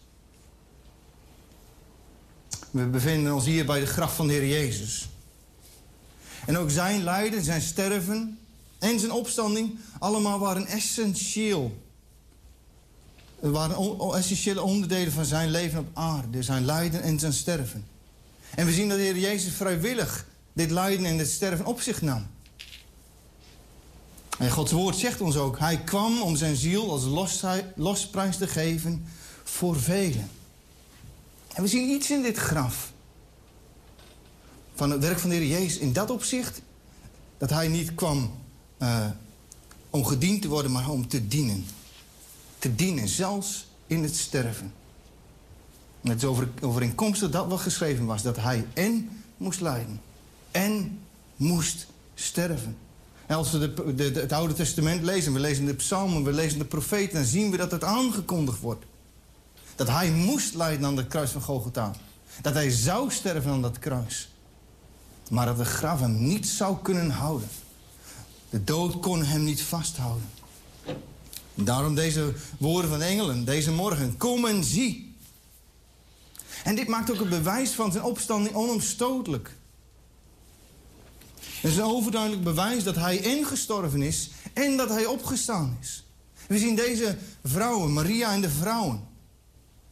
We 2.78 2.86
bevinden 2.86 3.34
ons 3.34 3.45
hier 3.45 3.65
bij 3.65 3.80
de 3.80 3.86
graf 3.86 4.15
van 4.15 4.28
de 4.28 4.34
Heer 4.34 4.47
Jezus. 4.47 5.09
En 6.45 6.57
ook 6.57 6.69
zijn 6.69 7.03
lijden, 7.03 7.43
zijn 7.43 7.61
sterven 7.61 8.39
en 8.80 8.99
zijn 8.99 9.11
opstanding, 9.11 9.80
allemaal 9.99 10.39
waren 10.39 10.65
essentieel. 10.65 11.84
Het 13.39 13.51
waren 13.51 13.99
essentiële 14.15 14.61
onderdelen 14.61 15.11
van 15.11 15.25
zijn 15.25 15.49
leven 15.49 15.80
op 15.80 15.88
aarde, 15.93 16.43
zijn 16.43 16.65
lijden 16.65 17.01
en 17.01 17.19
zijn 17.19 17.34
sterven. 17.34 17.86
En 18.55 18.65
we 18.65 18.73
zien 18.73 18.89
dat 18.89 18.97
de 18.97 19.03
Heer 19.03 19.17
Jezus 19.17 19.53
vrijwillig 19.53 20.25
dit 20.53 20.71
lijden 20.71 21.05
en 21.05 21.17
dit 21.17 21.30
sterven 21.30 21.65
op 21.65 21.82
zich 21.82 22.01
nam. 22.01 22.28
En 24.38 24.51
Gods 24.51 24.71
woord 24.71 24.95
zegt 24.95 25.21
ons 25.21 25.38
ook, 25.38 25.59
hij 25.59 25.78
kwam 25.78 26.21
om 26.21 26.36
zijn 26.36 26.55
ziel 26.55 26.91
als 26.91 27.03
losprijs 27.75 28.38
te 28.38 28.47
geven 28.47 29.05
voor 29.43 29.80
velen. 29.80 30.30
En 31.58 31.64
we 31.64 31.70
zien 31.70 31.89
iets 31.89 32.12
in 32.12 32.22
dit 32.22 32.38
graf. 32.38 32.91
Van 34.76 34.91
het 34.91 35.01
werk 35.01 35.20
van 35.20 35.30
de 35.30 35.36
Heer 35.36 35.47
Jezus 35.47 35.78
in 35.78 35.93
dat 35.93 36.10
opzicht. 36.10 36.62
Dat 37.38 37.49
hij 37.49 37.68
niet 37.68 37.95
kwam 37.95 38.32
uh, 38.80 39.05
om 39.89 40.05
gediend 40.05 40.41
te 40.41 40.47
worden, 40.47 40.72
maar 40.72 40.89
om 40.89 41.08
te 41.08 41.28
dienen. 41.28 41.66
Te 42.60 42.76
dienen, 42.76 43.08
zelfs 43.08 43.68
in 43.88 44.03
het 44.03 44.16
sterven. 44.16 44.74
En 46.01 46.10
het 46.10 46.22
is 46.22 46.28
over, 46.28 46.49
overeenkomstig 46.62 47.30
dat 47.30 47.47
wat 47.47 47.60
geschreven 47.60 48.05
was. 48.05 48.22
Dat 48.22 48.38
hij 48.38 48.66
en 48.74 49.10
moest 49.38 49.62
lijden. 49.62 50.01
En 50.51 50.99
moest 51.36 51.88
sterven. 52.16 52.78
En 53.26 53.36
als 53.36 53.51
we 53.51 53.74
de, 53.74 53.95
de, 53.95 54.20
het 54.20 54.32
Oude 54.32 54.53
Testament 54.53 55.03
lezen, 55.03 55.34
we 55.34 55.39
lezen 55.39 55.66
de 55.66 55.74
psalmen, 55.74 56.24
we 56.24 56.34
lezen 56.34 56.60
de 56.60 56.66
profeten... 56.66 57.14
dan 57.14 57.26
zien 57.26 57.51
we 57.51 57.58
dat 57.58 57.72
het 57.72 57.84
aangekondigd 57.84 58.60
wordt. 58.60 58.86
Dat 59.78 59.88
hij 59.88 60.11
moest 60.11 60.53
lijden 60.53 60.86
aan 60.86 60.97
het 60.97 61.07
kruis 61.07 61.32
van 61.32 61.41
Golgotha. 61.41 61.91
Dat 62.41 62.53
hij 62.53 62.69
zou 62.69 63.11
sterven 63.11 63.51
aan 63.51 63.61
dat 63.61 63.80
kruis. 63.80 64.30
Maar 65.30 65.45
dat 65.45 65.57
de 65.57 65.65
graf 65.65 65.99
hem 65.99 66.23
niet 66.28 66.47
zou 66.47 66.78
kunnen 66.82 67.09
houden. 67.09 67.47
De 68.49 68.63
dood 68.63 68.99
kon 68.99 69.23
hem 69.23 69.43
niet 69.43 69.61
vasthouden. 69.61 70.30
Daarom 71.53 71.95
deze 71.95 72.34
woorden 72.59 72.89
van 72.89 73.01
engelen, 73.01 73.45
deze 73.45 73.71
morgen. 73.71 74.17
Kom 74.17 74.45
en 74.45 74.63
zie. 74.63 75.15
En 76.63 76.75
dit 76.75 76.88
maakt 76.88 77.11
ook 77.11 77.19
het 77.19 77.30
bewijs 77.30 77.71
van 77.71 77.91
zijn 77.91 78.03
opstanding 78.03 78.55
onomstotelijk. 78.55 79.55
Het 81.39 81.71
is 81.71 81.78
een 81.78 81.84
overduidelijk 81.84 82.43
bewijs 82.43 82.84
dat 82.84 82.95
hij 82.95 83.23
en 83.23 83.45
gestorven 83.45 84.01
is 84.01 84.30
en 84.53 84.78
dat 84.78 84.89
hij 84.89 85.05
opgestaan 85.05 85.78
is. 85.82 86.03
We 86.47 86.57
zien 86.57 86.75
deze 86.75 87.17
vrouwen, 87.43 87.93
Maria 87.93 88.32
en 88.32 88.41
de 88.41 88.49
vrouwen. 88.49 89.07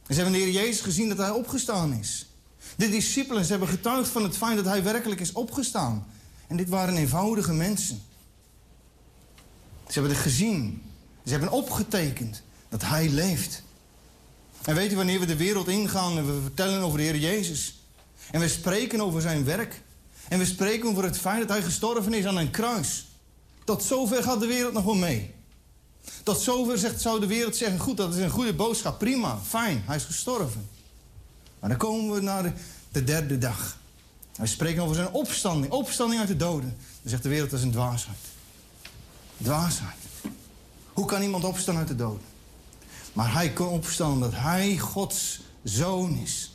En 0.08 0.14
ze 0.14 0.22
hebben 0.22 0.40
de 0.40 0.46
Heer 0.46 0.54
Jezus 0.54 0.82
gezien 0.82 1.10
dat 1.10 1.18
hij 1.18 1.30
opgestaan 1.30 1.94
is. 1.94 2.26
De 2.76 2.90
discipelen 2.90 3.48
hebben 3.48 3.68
getuigd 3.68 4.10
van 4.10 4.24
het 4.24 4.38
feit 4.38 4.56
dat 4.56 4.66
hij 4.66 4.84
werkelijk 4.84 5.22
is 5.22 5.32
opgestaan. 5.32 6.06
En 6.48 6.58
dit 6.58 6.70
waren 6.70 6.98
eenvoudige 6.98 7.54
mensen. 7.54 8.02
Ze 9.88 9.94
hebben 9.94 10.12
het 10.12 10.22
gezien. 10.22 10.84
Ze 11.26 11.32
hebben 11.32 11.52
opgetekend 11.52 12.42
dat 12.70 12.82
hij 12.82 13.10
leeft. 13.10 13.64
En 14.62 14.76
weet 14.76 14.92
u 14.92 14.96
wanneer 14.96 15.20
we 15.20 15.26
de 15.26 15.36
wereld 15.36 15.68
ingaan 15.68 16.18
en 16.18 16.26
we 16.26 16.42
vertellen 16.42 16.82
over 16.82 16.98
de 16.98 17.04
Heer 17.04 17.18
Jezus. 17.18 17.80
En 18.32 18.40
we 18.40 18.48
spreken 18.48 19.02
over 19.02 19.22
zijn 19.22 19.46
werk. 19.46 19.82
En 20.28 20.40
we 20.40 20.46
spreken 20.46 20.90
over 20.90 21.04
het 21.04 21.18
feit 21.18 21.40
dat 21.40 21.50
hij 21.50 21.62
gestorven 21.62 22.14
is 22.14 22.26
aan 22.26 22.38
een 22.38 22.52
kruis. 22.52 23.08
Tot 23.64 23.84
zover 23.84 24.24
gaat 24.24 24.40
de 24.40 24.48
wereld 24.48 24.74
nog 24.74 24.84
wel 24.84 24.96
mee. 24.96 25.35
Tot 26.24 26.40
zover 26.40 26.78
zegt, 26.78 27.02
zou 27.02 27.20
de 27.20 27.28
wereld 27.28 27.56
zeggen: 27.56 27.80
goed, 27.80 27.98
dat 27.98 28.16
is 28.16 28.22
een 28.22 28.30
goede 28.30 28.54
boodschap, 28.54 29.00
prima, 29.00 29.40
fijn, 29.48 29.84
hij 29.86 29.96
is 29.96 30.04
gestorven. 30.04 30.70
Maar 31.60 31.70
dan 31.70 31.80
komen 31.80 32.16
we 32.16 32.22
naar 32.22 32.44
de, 32.44 32.52
de 32.92 33.04
derde 33.04 33.38
dag. 33.38 33.78
We 34.36 34.48
spreken 34.48 34.84
over 34.84 34.96
zijn 34.96 35.12
opstanding, 35.12 35.74
opstanding 35.74 36.20
uit 36.20 36.30
de 36.30 36.36
doden. 36.36 36.78
Dan 37.02 37.10
zegt 37.10 37.24
de 37.24 37.30
wereld 37.30 37.50
dat 37.50 37.60
is 37.60 37.66
een 37.66 37.72
dwaasheid. 37.72 38.18
Dwaasheid. 39.38 39.98
Hoe 40.94 41.06
kan 41.06 41.22
iemand 41.22 41.44
opstaan 41.44 41.78
uit 41.78 41.88
de 41.88 41.96
doden? 41.96 42.26
Maar 43.14 43.34
hij 43.34 43.54
kon 43.54 43.68
opstaan 43.68 44.12
omdat 44.12 44.32
hij 44.34 44.78
Gods 44.78 45.40
zoon 45.64 46.18
is. 46.18 46.52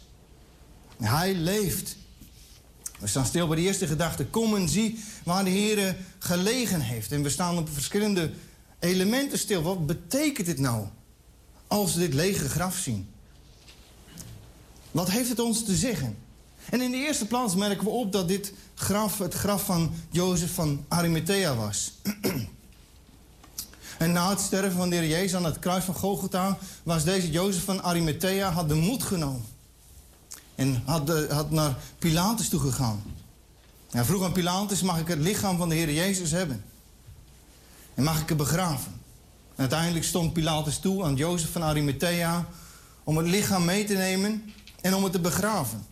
Hij 0.96 1.34
leeft. 1.34 1.96
We 2.98 3.06
staan 3.06 3.26
stil 3.26 3.46
bij 3.46 3.56
de 3.56 3.62
eerste 3.62 3.86
gedachte. 3.86 4.26
Kom 4.26 4.56
en 4.56 4.68
zie 4.68 5.04
waar 5.24 5.44
de 5.44 5.50
Heer 5.50 5.96
gelegen 6.18 6.80
heeft. 6.80 7.12
En 7.12 7.22
we 7.22 7.28
staan 7.28 7.58
op 7.58 7.68
verschillende 7.72 8.30
elementen 8.80 9.38
stil. 9.38 9.62
Wat 9.62 9.86
betekent 9.86 10.46
dit 10.46 10.58
nou? 10.58 10.86
Als 11.66 11.94
we 11.94 12.00
dit 12.00 12.14
lege 12.14 12.48
graf 12.48 12.76
zien. 12.76 13.08
Wat 14.90 15.10
heeft 15.10 15.28
het 15.28 15.40
ons 15.40 15.64
te 15.64 15.76
zeggen? 15.76 16.16
En 16.70 16.80
in 16.80 16.90
de 16.90 16.96
eerste 16.96 17.26
plaats 17.26 17.54
merken 17.54 17.84
we 17.84 17.90
op 17.90 18.12
dat 18.12 18.28
dit 18.28 18.52
graf 18.74 19.18
het 19.18 19.34
graf 19.34 19.64
van 19.64 19.94
Jozef 20.10 20.54
van 20.54 20.84
Arimathea 20.88 21.54
was. 21.54 21.92
en 23.98 24.12
na 24.12 24.30
het 24.30 24.40
sterven 24.40 24.76
van 24.76 24.90
de 24.90 24.96
heer 24.96 25.08
Jezus 25.08 25.34
aan 25.34 25.44
het 25.44 25.58
kruis 25.58 25.84
van 25.84 25.94
Golgotha... 25.94 26.58
was 26.82 27.04
deze 27.04 27.30
Jozef 27.30 27.64
van 27.64 27.82
Arimathea, 27.82 28.50
had 28.50 28.68
de 28.68 28.74
moed 28.74 29.02
genomen. 29.02 29.44
En 30.54 30.82
had, 30.84 31.06
de, 31.06 31.26
had 31.30 31.50
naar 31.50 31.76
Pilatus 31.98 32.48
toegegaan. 32.48 33.02
Hij 33.90 34.04
vroeg 34.04 34.24
aan 34.24 34.32
Pilatus, 34.32 34.82
mag 34.82 35.00
ik 35.00 35.08
het 35.08 35.18
lichaam 35.18 35.56
van 35.56 35.68
de 35.68 35.74
heer 35.74 35.92
Jezus 35.92 36.30
hebben? 36.30 36.64
En 37.94 38.02
mag 38.02 38.20
ik 38.20 38.28
het 38.28 38.38
begraven? 38.38 38.92
En 39.50 39.56
uiteindelijk 39.56 40.04
stond 40.04 40.32
Pilatus 40.32 40.78
toe 40.78 41.04
aan 41.04 41.16
Jozef 41.16 41.52
van 41.52 41.62
Arimathea... 41.62 42.46
om 43.04 43.16
het 43.16 43.26
lichaam 43.26 43.64
mee 43.64 43.84
te 43.84 43.94
nemen 43.94 44.52
en 44.80 44.94
om 44.94 45.02
het 45.02 45.12
te 45.12 45.20
begraven. 45.20 45.86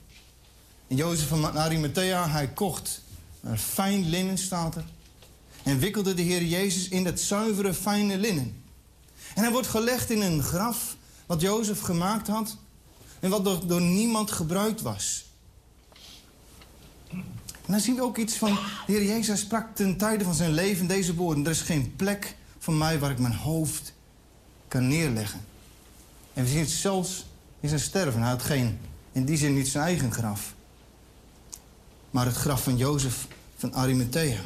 En 0.88 0.96
Jozef 0.96 1.28
van 1.28 1.58
Arimathea, 1.58 2.28
hij 2.28 2.48
kocht 2.48 3.02
een 3.42 3.58
fijn 3.58 4.08
linnen, 4.08 4.38
staat 4.38 4.76
er. 4.76 4.84
En 5.62 5.78
wikkelde 5.78 6.14
de 6.14 6.22
Heer 6.22 6.44
Jezus 6.44 6.88
in 6.88 7.04
dat 7.04 7.20
zuivere, 7.20 7.74
fijne 7.74 8.18
linnen. 8.18 8.62
En 9.34 9.42
hij 9.42 9.52
wordt 9.52 9.68
gelegd 9.68 10.10
in 10.10 10.22
een 10.22 10.42
graf 10.42 10.96
wat 11.26 11.40
Jozef 11.40 11.80
gemaakt 11.80 12.28
had... 12.28 12.56
en 13.20 13.30
wat 13.30 13.44
door, 13.44 13.66
door 13.66 13.80
niemand 13.80 14.30
gebruikt 14.30 14.82
was. 14.82 15.27
En 17.68 17.74
dan 17.74 17.82
zien 17.82 17.94
we 17.94 18.02
ook 18.02 18.16
iets 18.16 18.34
van... 18.34 18.58
De 18.86 18.92
Heer 18.92 19.04
Jezus 19.04 19.40
sprak 19.40 19.76
ten 19.76 19.96
tijde 19.96 20.24
van 20.24 20.34
zijn 20.34 20.52
leven 20.52 20.86
deze 20.86 21.14
woorden... 21.14 21.44
er 21.44 21.50
is 21.50 21.60
geen 21.60 21.96
plek 21.96 22.36
voor 22.58 22.74
mij 22.74 22.98
waar 22.98 23.10
ik 23.10 23.18
mijn 23.18 23.34
hoofd 23.34 23.92
kan 24.68 24.88
neerleggen. 24.88 25.40
En 26.34 26.44
we 26.44 26.50
zien 26.50 26.60
het 26.60 26.70
zelfs 26.70 27.26
in 27.60 27.68
zijn 27.68 27.80
sterven. 27.80 28.20
Hij 28.20 28.30
had 28.30 28.42
geen, 28.42 28.78
in 29.12 29.24
die 29.24 29.36
zin 29.36 29.54
niet 29.54 29.68
zijn 29.68 29.84
eigen 29.84 30.12
graf. 30.12 30.54
Maar 32.10 32.26
het 32.26 32.36
graf 32.36 32.62
van 32.62 32.76
Jozef 32.76 33.26
van 33.56 33.74
Arimathea. 33.74 34.40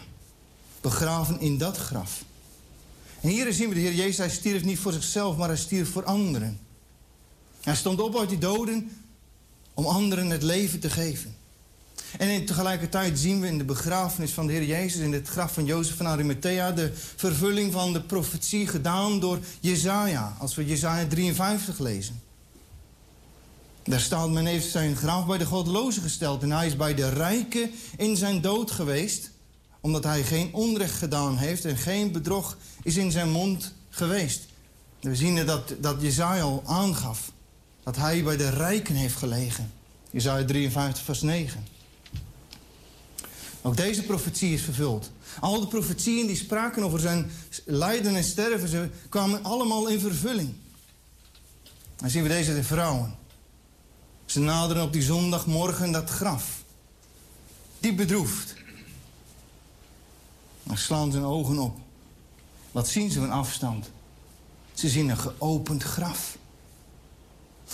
Begraven 0.81 1.41
in 1.41 1.59
dat 1.59 1.77
graf. 1.77 2.25
En 3.21 3.29
hier 3.29 3.53
zien 3.53 3.69
we 3.69 3.75
de 3.75 3.81
Heer 3.81 3.95
Jezus, 3.95 4.19
hij 4.19 4.31
stierf 4.31 4.65
niet 4.65 4.79
voor 4.79 4.93
zichzelf, 4.93 5.37
maar 5.37 5.49
hij 5.49 5.57
stierf 5.57 5.91
voor 5.91 6.05
anderen. 6.05 6.61
Hij 7.61 7.77
stond 7.77 8.01
op 8.01 8.19
uit 8.19 8.29
die 8.29 8.39
doden 8.39 8.91
om 9.75 9.87
anderen 9.87 10.31
het 10.31 10.43
leven 10.43 10.81
te 10.81 10.91
geven. 10.91 11.41
En 12.19 12.29
in 12.29 12.47
tegelijkertijd 12.47 13.19
zien 13.19 13.41
we 13.41 13.47
in 13.47 13.59
de 13.59 13.65
begrafenis 13.65 14.31
van 14.31 14.47
de 14.47 14.53
Heer 14.53 14.65
Jezus... 14.65 15.01
in 15.01 15.13
het 15.13 15.29
graf 15.29 15.53
van 15.53 15.65
Jozef 15.65 15.97
van 15.97 16.07
Arimathea... 16.07 16.73
de 16.73 16.91
vervulling 17.17 17.73
van 17.73 17.93
de 17.93 18.03
profetie 18.03 18.67
gedaan 18.67 19.21
door 19.21 19.39
Jezaja. 19.61 20.37
Als 20.39 20.55
we 20.55 20.67
Jezaja 20.67 21.07
53 21.07 21.79
lezen. 21.79 22.21
Daar 23.83 24.01
staat, 24.01 24.31
men 24.31 24.47
heeft 24.47 24.71
zijn 24.71 24.97
graf 24.97 25.27
bij 25.27 25.39
de 25.39 25.45
godlozen 25.45 26.03
gesteld. 26.03 26.43
En 26.43 26.51
hij 26.51 26.67
is 26.67 26.77
bij 26.77 26.95
de 26.95 27.09
rijken 27.09 27.71
in 27.97 28.17
zijn 28.17 28.41
dood 28.41 28.71
geweest. 28.71 29.31
Omdat 29.81 30.05
hij 30.05 30.23
geen 30.23 30.49
onrecht 30.53 30.99
gedaan 30.99 31.37
heeft 31.37 31.65
en 31.65 31.77
geen 31.77 32.13
bedrog 32.13 32.57
is 32.83 32.97
in 32.97 33.11
zijn 33.11 33.31
mond 33.31 33.73
geweest. 33.91 34.47
We 35.01 35.17
zien 35.17 35.47
dat, 35.47 35.75
dat 35.79 36.21
al 36.21 36.63
aangaf. 36.67 37.33
Dat 37.83 37.97
hij 37.97 38.23
bij 38.23 38.37
de 38.37 38.51
rijken 38.51 38.95
heeft 38.95 39.17
gelegen. 39.17 39.73
Jezaja 40.11 40.45
53 40.45 41.05
vers 41.05 41.21
9. 41.21 41.67
Ook 43.63 43.77
deze 43.77 44.03
profetie 44.03 44.53
is 44.53 44.63
vervuld. 44.63 45.11
Al 45.41 45.61
de 45.61 45.67
profetieën 45.67 46.27
die 46.27 46.37
spraken 46.37 46.83
over 46.83 47.01
zijn 47.01 47.31
lijden 47.65 48.17
en 48.17 48.25
sterven... 48.25 48.69
ze 48.69 48.89
kwamen 49.09 49.45
allemaal 49.45 49.89
in 49.89 50.01
vervulling. 50.01 50.55
Dan 51.97 52.11
zien 52.11 52.23
we 52.23 52.29
deze 52.29 52.55
de 52.55 52.65
vrouwen. 52.65 53.15
Ze 54.25 54.41
naderen 54.41 54.83
op 54.83 54.93
die 54.93 55.03
zondagmorgen 55.03 55.93
dat 55.93 56.11
graf. 56.11 56.63
Die 57.81 57.95
bedroefd. 57.95 58.55
Dan 60.63 60.77
slaan 60.77 61.13
ze 61.13 61.17
hun 61.17 61.27
ogen 61.27 61.59
op. 61.59 61.79
Wat 62.71 62.89
zien 62.89 63.11
ze 63.11 63.19
van 63.19 63.31
afstand? 63.31 63.91
Ze 64.73 64.89
zien 64.89 65.09
een 65.09 65.19
geopend 65.19 65.83
graf. 65.83 66.39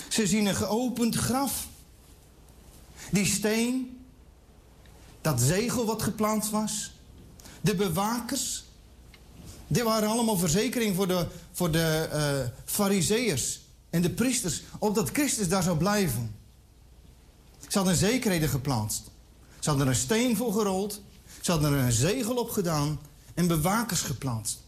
Ze 0.07 0.27
zien 0.27 0.45
een 0.45 0.55
geopend 0.55 1.15
graf. 1.15 1.67
Die 3.11 3.25
steen, 3.25 3.98
dat 5.21 5.41
zegel 5.41 5.85
wat 5.85 6.01
geplaatst 6.01 6.51
was, 6.51 6.91
de 7.61 7.75
bewakers, 7.75 8.63
die 9.67 9.83
waren 9.83 10.09
allemaal 10.09 10.37
verzekering 10.37 10.95
voor 10.95 11.07
de, 11.07 11.25
voor 11.51 11.71
de 11.71 12.09
uh, 12.13 12.49
fariseërs 12.65 13.61
en 13.89 14.01
de 14.01 14.09
priesters, 14.09 14.63
opdat 14.79 15.09
Christus 15.09 15.49
daar 15.49 15.63
zou 15.63 15.77
blijven. 15.77 16.35
Ze 17.67 17.77
hadden 17.77 17.95
zekerheden 17.95 18.49
geplaatst. 18.49 19.03
Ze 19.59 19.69
hadden 19.69 19.87
er 19.87 19.93
een 19.93 19.99
steen 19.99 20.37
voor 20.37 20.53
gerold. 20.53 21.01
Ze 21.41 21.51
hadden 21.51 21.73
er 21.73 21.83
een 21.83 21.91
zegel 21.91 22.35
op 22.35 22.49
gedaan 22.49 22.99
en 23.33 23.47
bewakers 23.47 24.01
geplaatst. 24.01 24.59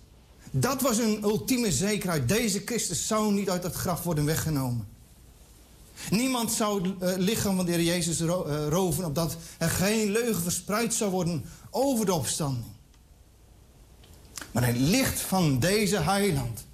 Dat 0.52 0.82
was 0.82 0.98
een 0.98 1.24
ultieme 1.24 1.72
zekerheid. 1.72 2.28
Deze 2.28 2.62
Christus 2.66 3.08
zou 3.08 3.34
niet 3.34 3.50
uit 3.50 3.64
het 3.64 3.76
graf 3.76 4.04
worden 4.04 4.26
weggenomen. 4.26 4.88
Niemand 6.10 6.52
zou 6.52 6.90
het 7.00 7.18
uh, 7.18 7.26
lichaam 7.26 7.56
van 7.56 7.66
de 7.66 7.72
Heer 7.72 7.84
Jezus 7.84 8.22
uh, 8.22 8.28
roven... 8.70 9.06
opdat 9.06 9.38
er 9.58 9.70
geen 9.70 10.12
leugen 10.12 10.44
verspreid 10.44 10.94
zou 10.94 11.12
worden 11.12 11.46
over 11.70 12.06
de 12.06 12.14
opstanding. 12.14 12.66
Maar 14.52 14.66
het 14.66 14.78
licht 14.78 15.22
van 15.22 15.60
deze 15.60 15.98
heiland 15.98 16.66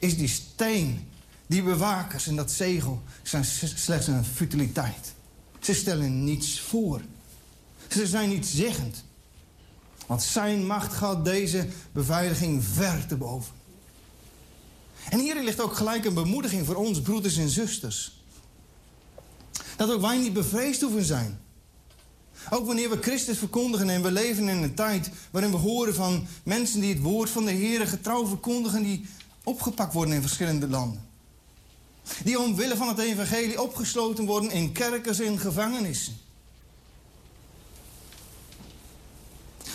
is 0.00 0.16
die 0.16 0.28
steen, 0.28 1.08
die 1.46 1.62
bewakers 1.62 2.26
en 2.26 2.36
dat 2.36 2.50
zegel... 2.50 3.02
zijn 3.22 3.44
slechts 3.44 4.06
een 4.06 4.24
futiliteit. 4.24 5.12
Ze 5.60 5.74
stellen 5.74 6.24
niets 6.24 6.60
voor. 6.60 7.00
Ze 7.88 8.06
zijn 8.06 8.28
niet 8.28 8.46
zeggend. 8.46 9.04
Want 10.06 10.22
zijn 10.22 10.66
macht 10.66 10.92
gaat 10.92 11.24
deze 11.24 11.68
beveiliging 11.92 12.64
ver 12.64 13.06
te 13.06 13.16
boven. 13.16 13.54
En 15.10 15.18
hierin 15.18 15.44
ligt 15.44 15.60
ook 15.60 15.76
gelijk 15.76 16.04
een 16.04 16.14
bemoediging 16.14 16.66
voor 16.66 16.74
ons, 16.74 17.00
broeders 17.00 17.36
en 17.36 17.48
zusters. 17.48 18.17
Dat 19.78 19.90
ook 19.90 20.00
wij 20.00 20.18
niet 20.18 20.32
bevreesd 20.32 20.80
hoeven 20.80 21.04
zijn. 21.04 21.40
Ook 22.50 22.66
wanneer 22.66 22.90
we 22.90 23.02
Christus 23.02 23.38
verkondigen 23.38 23.88
en 23.88 24.02
we 24.02 24.10
leven 24.10 24.48
in 24.48 24.62
een 24.62 24.74
tijd 24.74 25.10
waarin 25.30 25.50
we 25.50 25.56
horen 25.56 25.94
van 25.94 26.26
mensen 26.42 26.80
die 26.80 26.92
het 26.92 27.02
woord 27.02 27.30
van 27.30 27.44
de 27.44 27.50
Heer 27.50 27.86
getrouw 27.86 28.26
verkondigen, 28.26 28.82
die 28.82 29.06
opgepakt 29.44 29.92
worden 29.92 30.14
in 30.14 30.20
verschillende 30.20 30.68
landen. 30.68 31.08
Die 32.24 32.40
omwille 32.40 32.76
van 32.76 32.88
het 32.88 32.98
evangelie 32.98 33.62
opgesloten 33.62 34.26
worden 34.26 34.50
in 34.50 34.72
kerkers 34.72 35.20
en 35.20 35.38
gevangenissen. 35.38 36.16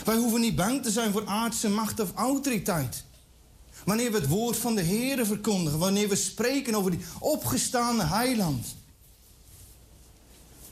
Wij 0.06 0.16
hoeven 0.16 0.42
niet 0.42 0.56
bang 0.56 0.84
te 0.84 0.92
zijn 0.92 1.12
voor 1.12 1.26
aardse 1.26 1.70
macht 1.70 2.00
of 2.00 2.12
autoriteit. 2.16 3.04
Wanneer 3.86 4.12
we 4.12 4.18
het 4.18 4.28
woord 4.28 4.58
van 4.58 4.76
de 4.76 4.82
Heer 4.82 5.26
verkondigen, 5.26 5.80
wanneer 5.80 6.10
we 6.10 6.16
spreken 6.16 6.76
over 6.76 6.92
die 6.92 7.06
opgestaande 7.20 8.04
heiland. 8.04 8.66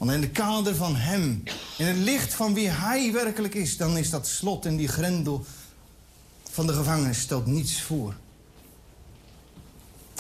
Want 0.02 0.14
in 0.14 0.22
de 0.22 0.30
kader 0.30 0.76
van 0.76 0.96
Hem, 0.96 1.44
in 1.78 1.86
het 1.86 1.98
licht 1.98 2.34
van 2.34 2.54
wie 2.54 2.70
Hij 2.70 3.12
werkelijk 3.12 3.54
is, 3.54 3.78
dan 3.78 3.98
is 3.98 4.10
dat 4.10 4.28
slot 4.28 4.66
en 4.66 4.76
die 4.76 4.88
grendel 4.88 5.46
van 6.50 6.68
de 6.68 6.74
gevangenis 6.74 7.20
stelt 7.20 7.46
niets 7.46 7.82
voor. 7.82 8.16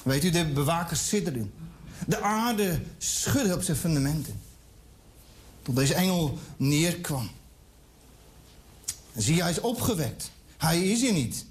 Weet 0.04 0.24
u, 0.24 0.30
de 0.30 0.46
bewakers 0.46 1.08
sidderden. 1.08 1.54
De 2.08 2.22
aarde 2.22 2.82
schudde 2.98 3.54
op 3.54 3.62
zijn 3.62 3.78
fundamenten. 3.78 4.42
Tot 5.62 5.76
deze 5.76 5.94
engel 5.94 6.40
neerkwam. 6.58 7.30
En 9.14 9.22
zie, 9.22 9.42
hij 9.42 9.52
is 9.52 9.60
opgewekt. 9.60 10.32
Hij 10.58 10.84
is 10.84 11.02
hier 11.02 11.14
niet. 11.14 11.46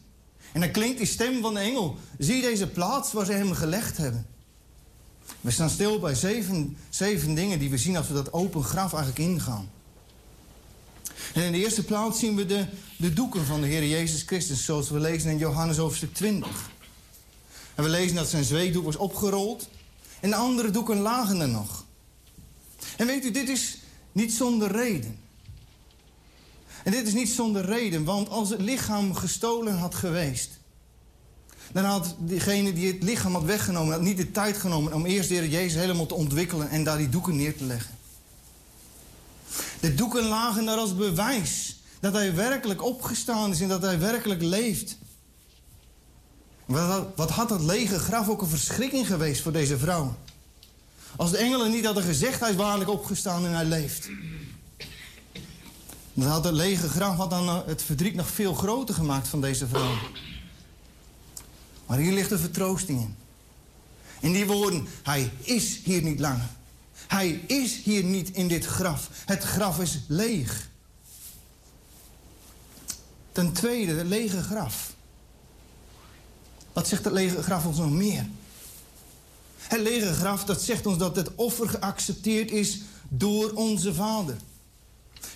En 0.53 0.61
dan 0.61 0.71
klinkt 0.71 0.99
die 0.99 1.07
stem 1.07 1.41
van 1.41 1.55
de 1.55 1.61
engel. 1.61 1.99
Zie 2.19 2.43
deze 2.43 2.67
plaats 2.67 3.13
waar 3.13 3.27
ze 3.27 3.33
hem 3.33 3.53
gelegd 3.53 3.97
hebben. 3.97 4.27
We 5.41 5.51
staan 5.51 5.71
stil 5.71 5.99
bij 5.99 6.15
zeven, 6.15 6.77
zeven 6.89 7.35
dingen 7.35 7.59
die 7.59 7.71
we 7.71 7.79
zien 7.79 7.97
als 7.97 8.09
we 8.09 8.15
dat 8.15 8.33
open 8.33 8.65
graf 8.65 8.93
eigenlijk 8.93 9.31
ingaan. 9.31 9.71
En 11.35 11.43
in 11.43 11.53
de 11.53 11.59
eerste 11.59 11.85
plaats 11.85 12.19
zien 12.19 12.37
we 12.37 12.47
de, 12.47 12.67
de 12.97 13.13
doeken 13.13 13.45
van 13.45 13.61
de 13.61 13.67
Heer 13.67 13.87
Jezus 13.87 14.23
Christus, 14.23 14.65
zoals 14.65 14.91
we 14.91 15.01
lezen 15.01 15.31
in 15.31 15.39
Johannes 15.39 15.77
hoofdstuk 15.77 16.15
20. 16.15 16.71
En 17.75 17.85
we 17.85 17.91
lezen 17.91 18.17
dat 18.17 18.29
zijn 18.29 18.45
zweetdoek 18.45 18.85
was 18.85 18.97
opgerold 18.97 19.69
en 20.21 20.31
de 20.31 20.37
andere 20.37 20.71
doeken 20.71 20.99
lagen 20.99 21.41
er 21.41 21.49
nog. 21.49 21.85
En 22.97 23.07
weet 23.07 23.25
u, 23.25 23.31
dit 23.31 23.49
is 23.49 23.79
niet 24.13 24.33
zonder 24.33 24.73
reden. 24.73 25.19
En 26.85 26.93
dit 26.93 27.07
is 27.07 27.13
niet 27.13 27.29
zonder 27.29 27.65
reden, 27.65 28.05
want 28.05 28.29
als 28.29 28.51
het 28.51 28.61
lichaam 28.61 29.15
gestolen 29.15 29.79
had 29.79 29.95
geweest, 29.95 30.60
dan 31.73 31.85
had 31.85 32.15
diegene 32.19 32.73
die 32.73 32.93
het 32.93 33.03
lichaam 33.03 33.35
had 33.35 33.45
weggenomen, 33.45 33.93
had 33.93 34.03
niet 34.03 34.17
de 34.17 34.31
tijd 34.31 34.57
genomen 34.57 34.93
om 34.93 35.07
eerst 35.07 35.29
de 35.29 35.35
Heer 35.35 35.49
Jezus 35.49 35.81
helemaal 35.81 36.07
te 36.07 36.15
ontwikkelen 36.15 36.69
en 36.71 36.85
daar 36.85 36.99
die 36.99 37.09
doeken 37.09 37.37
neer 37.37 37.57
te 37.57 37.65
leggen. 37.65 37.99
De 39.81 39.95
doeken 39.95 40.25
lagen 40.25 40.65
daar 40.65 40.79
als 40.79 40.97
bewijs 40.97 41.81
dat 42.01 42.13
hij 42.13 42.35
werkelijk 42.35 42.83
opgestaan 42.83 43.51
is 43.51 43.61
en 43.61 43.69
dat 43.69 43.83
hij 43.83 43.99
werkelijk 43.99 44.43
leeft. 44.43 44.97
Wat, 47.17 47.31
had 47.31 47.49
dat 47.49 47.63
lege 47.63 47.99
graf 47.99 48.29
ook 48.29 48.43
een 48.43 48.49
verschrikking 48.49 49.07
geweest 49.07 49.43
voor 49.43 49.53
deze 49.53 49.79
vrouw? 49.79 50.17
Als 51.17 51.31
de 51.31 51.37
engelen 51.37 51.71
niet 51.71 51.85
hadden 51.85 52.03
gezegd 52.03 52.41
hij 52.41 52.51
is 52.51 52.57
waarlijk 52.57 52.91
opgestaan 52.91 53.47
en 53.47 53.53
hij 53.53 53.65
leeft. 53.65 54.09
Dan 56.15 56.29
had 56.29 56.45
het 56.45 56.55
lege 56.55 56.89
graf 56.89 57.17
had 57.17 57.31
dan 57.31 57.49
eh, 57.49 57.59
het 57.67 57.83
verdriet 57.83 58.15
nog 58.15 58.29
veel 58.29 58.55
groter 58.55 58.95
gemaakt 58.95 59.29
van 59.29 59.41
deze 59.41 59.67
vrouw. 59.67 59.95
Maar 61.91 61.99
hier 61.99 62.13
ligt 62.13 62.29
de 62.29 62.39
vertroosting 62.39 63.01
in. 63.01 63.17
In 64.21 64.33
die 64.33 64.47
woorden, 64.47 64.87
hij 65.03 65.33
is 65.41 65.81
hier 65.85 66.03
niet 66.03 66.21
langer. 66.21 66.49
Hij 67.07 67.29
is 67.31 67.83
hier 67.83 68.05
niet 68.05 68.31
in 68.31 68.49
dit 68.49 68.65
graf. 68.65 69.09
Het 69.27 69.43
graf 69.43 69.81
is 69.81 69.99
leeg. 70.09 70.69
Ten 73.33 73.53
tweede, 73.53 73.93
het 73.93 74.07
lege 74.07 74.43
graf. 74.43 74.95
Wat 76.73 76.89
zegt 76.89 77.05
het 77.05 77.13
lege 77.13 77.43
graf 77.43 77.67
ons 77.67 77.77
nog 77.77 77.91
meer? 77.91 78.29
Het 79.57 79.81
lege 79.81 80.13
graf 80.13 80.45
dat 80.45 80.63
zegt 80.63 80.87
ons 80.87 80.99
dat 80.99 81.17
het 81.17 81.35
offer 81.35 81.69
geaccepteerd 81.69 82.51
is 82.51 82.81
door 83.09 83.51
onze 83.53 83.95
Vader. 83.95 84.37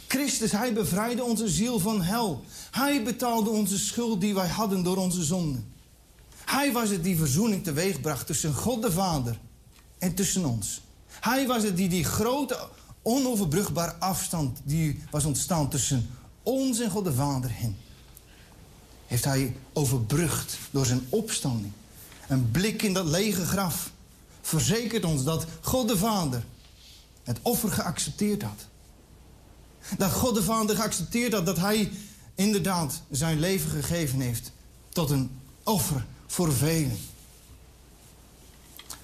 Christus, 0.07 0.53
hij 0.53 0.73
bevrijdde 0.73 1.25
onze 1.25 1.49
ziel 1.49 1.79
van 1.79 2.03
hel. 2.03 2.45
Hij 2.71 3.03
betaalde 3.03 3.51
onze 3.51 3.79
schuld 3.79 4.21
die 4.21 4.35
wij 4.35 4.49
hadden 4.49 4.83
door 4.83 4.97
onze 4.97 5.25
zonden. 5.25 5.73
Hij 6.45 6.73
was 6.73 6.91
het 6.91 7.03
die 7.03 7.17
verzoening 7.17 7.65
teweegbracht 7.65 8.27
tussen 8.27 8.55
God 8.55 8.83
de 8.83 8.93
Vader 8.93 9.39
en 9.99 10.15
tussen 10.15 10.45
ons. 10.45 10.81
Hij 11.21 11.47
was 11.47 11.63
het 11.63 11.77
die 11.77 11.89
die 11.89 12.05
grote, 12.05 12.69
onoverbrugbare 13.03 13.95
afstand 13.95 14.61
die 14.65 15.03
was 15.11 15.25
ontstaan 15.25 15.71
tussen 15.71 16.11
ons 16.43 16.81
en 16.81 16.91
God 16.91 17.05
de 17.05 17.13
Vader. 17.13 17.51
Heeft 19.07 19.25
hij 19.25 19.57
overbrugd 19.73 20.59
door 20.71 20.87
zijn 20.87 21.07
opstanding. 21.09 21.73
Een 22.29 22.51
blik 22.51 22.83
in 22.83 22.93
dat 22.93 23.07
lege 23.07 23.47
graf 23.47 23.91
verzekert 24.41 25.05
ons 25.05 25.25
dat 25.25 25.47
God 25.61 25.89
de 25.89 25.99
Vader 25.99 26.45
het 27.23 27.39
offer 27.43 27.71
geaccepteerd 27.71 28.43
had. 28.43 28.67
Dat 29.99 30.13
God 30.13 30.35
de 30.35 30.43
Vader 30.43 30.77
geaccepteerd 30.77 31.33
had 31.33 31.47
dat 31.47 31.59
hij 31.59 31.93
inderdaad 32.35 33.03
zijn 33.11 33.41
leven 33.41 33.71
gegeven 33.71 34.21
heeft 34.21 34.53
tot 34.89 35.11
een 35.11 35.31
offer 35.63 36.05
voor 36.35 36.53
velen. 36.53 36.99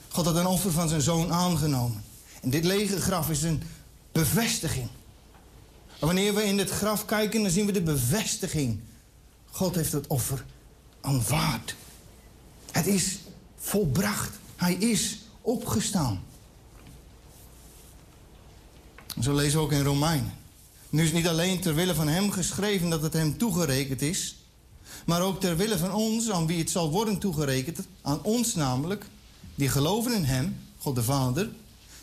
God 0.09 0.24
had 0.24 0.37
een 0.37 0.47
offer 0.47 0.72
van 0.72 0.89
zijn 0.89 1.01
zoon 1.01 1.33
aangenomen. 1.33 2.05
En 2.41 2.51
dit 2.51 2.64
lege 2.64 3.01
graf 3.01 3.31
is 3.31 3.43
een 3.43 3.62
bevestiging. 4.12 4.89
Wanneer 5.99 6.35
we 6.35 6.45
in 6.45 6.57
dit 6.57 6.70
graf 6.70 7.05
kijken, 7.05 7.43
dan 7.43 7.51
zien 7.51 7.66
we 7.66 7.72
de 7.72 7.83
bevestiging. 7.83 8.81
God 9.51 9.74
heeft 9.74 9.93
het 9.93 10.07
offer 10.07 10.45
aanvaard. 11.01 11.74
Het 12.70 12.87
is 12.87 13.18
volbracht. 13.59 14.39
Hij 14.57 14.74
is 14.74 15.18
opgestaan. 15.41 16.22
Zo 19.20 19.35
lezen 19.35 19.59
we 19.59 19.64
ook 19.64 19.72
in 19.72 19.85
Romeinen. 19.85 20.33
Nu 20.89 21.03
is 21.03 21.09
het 21.09 21.16
niet 21.16 21.28
alleen 21.28 21.61
ter 21.61 21.74
wille 21.74 21.95
van 21.95 22.09
hem 22.09 22.31
geschreven 22.31 22.91
dat 22.91 23.03
het 23.03 23.12
hem 23.12 23.39
toegerekend 23.39 24.03
is, 24.03 24.39
maar 25.07 25.22
ook 25.22 25.40
ter 25.40 25.57
wille 25.57 25.78
van 25.78 25.92
ons, 25.94 26.30
aan 26.30 26.46
wie 26.46 26.59
het 26.59 26.70
zal 26.70 26.90
worden 26.90 27.18
toegerekend, 27.18 27.78
aan 28.03 28.22
ons 28.22 28.55
namelijk, 28.55 29.05
die 29.55 29.68
geloven 29.68 30.14
in 30.14 30.24
hem, 30.24 30.57
God 30.78 30.94
de 30.94 31.03
Vader, 31.03 31.51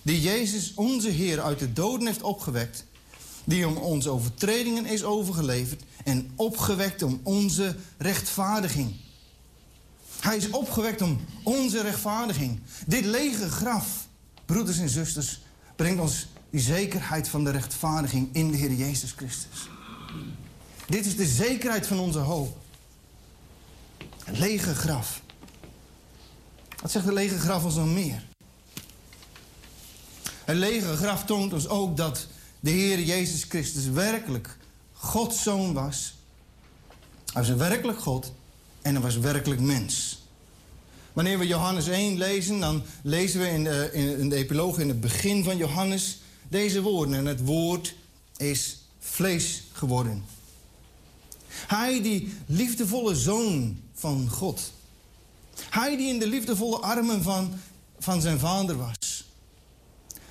die 0.02 0.22
Jezus 0.22 0.72
onze 0.76 1.10
Heer 1.10 1.42
uit 1.42 1.60
de 1.60 1.74
doden 1.74 2.08
heeft 2.08 2.22
opgewekt, 2.22 2.86
die 3.44 3.68
om 3.68 3.78
onze 3.78 4.10
overtredingen 4.10 4.86
is 4.86 5.04
overgeleverd 5.04 5.84
en 6.04 6.32
opgewekt 6.36 7.04
om 7.04 7.20
onze 7.24 7.76
rechtvaardiging. 7.98 8.96
Hij 10.20 10.38
is 10.38 10.50
opgewekt 10.50 11.02
om 11.02 11.20
onze 11.44 11.82
rechtvaardiging. 11.82 12.60
Dit 12.86 13.06
lege 13.06 13.50
graf, 13.50 14.08
broeders 14.46 14.78
en 14.78 14.90
zusters, 14.90 15.42
brengt 15.76 16.02
ons 16.02 16.28
die 16.50 16.62
zekerheid 16.62 17.30
van 17.30 17.44
de 17.44 17.52
rechtvaardiging 17.52 18.30
in 18.32 18.52
de 18.52 18.58
Heer 18.58 18.74
Jezus 18.74 19.12
Christus. 19.12 19.70
Dit 20.88 21.06
is 21.06 21.16
de 21.16 21.26
zekerheid 21.26 21.88
van 21.88 22.00
onze 22.00 22.20
hoop. 22.20 22.58
Een 24.28 24.40
lege 24.40 24.76
graf. 24.76 25.22
Wat 26.82 26.92
zegt 26.92 27.06
de 27.06 27.14
lege 27.14 27.40
graf 27.40 27.64
ons 27.64 27.76
nog 27.76 27.88
meer? 27.88 28.24
Een 30.46 30.56
lege 30.56 30.96
graf 30.96 31.26
toont 31.26 31.54
ons 31.54 31.68
ook 31.68 31.98
dat 31.98 32.28
de 32.60 32.70
Heer 32.70 33.00
Jezus 33.00 33.44
Christus 33.44 33.88
werkelijk 33.88 34.58
Gods 34.94 35.44
zoon 35.44 35.74
was. 35.74 36.16
Hij 37.34 37.42
was 37.42 37.50
werkelijk 37.50 38.00
God 38.00 38.32
en 38.82 38.94
hij 38.94 39.02
was 39.02 39.18
werkelijk 39.18 39.62
mens. 39.62 40.22
Wanneer 41.14 41.40
we 41.40 41.48
Johannes 41.48 41.88
1 41.88 42.18
lezen, 42.18 42.60
dan 42.60 42.84
lezen 43.04 43.40
we 43.40 43.50
in 43.50 43.64
de, 43.64 43.90
in 43.94 44.30
de 44.30 44.36
epiloog 44.36 44.80
in 44.80 44.88
het 44.88 45.02
begin 45.02 45.44
van 45.44 45.58
Johannes 45.58 46.20
deze 46.50 46.82
woorden. 46.82 47.16
En 47.16 47.26
het 47.26 47.46
woord 47.46 47.96
is 48.38 48.78
vlees 49.00 49.64
geworden. 49.72 50.26
Hij 51.48 52.02
die 52.02 52.34
liefdevolle 52.46 53.16
zoon 53.16 53.86
van 53.98 54.30
God. 54.30 54.72
Hij 55.70 55.98
die 55.98 56.14
in 56.14 56.20
de 56.20 56.28
liefdevolle 56.28 56.78
armen 56.78 57.24
van, 57.24 57.54
van 58.00 58.22
zijn 58.22 58.40
vader 58.40 58.78
was. 58.78 59.26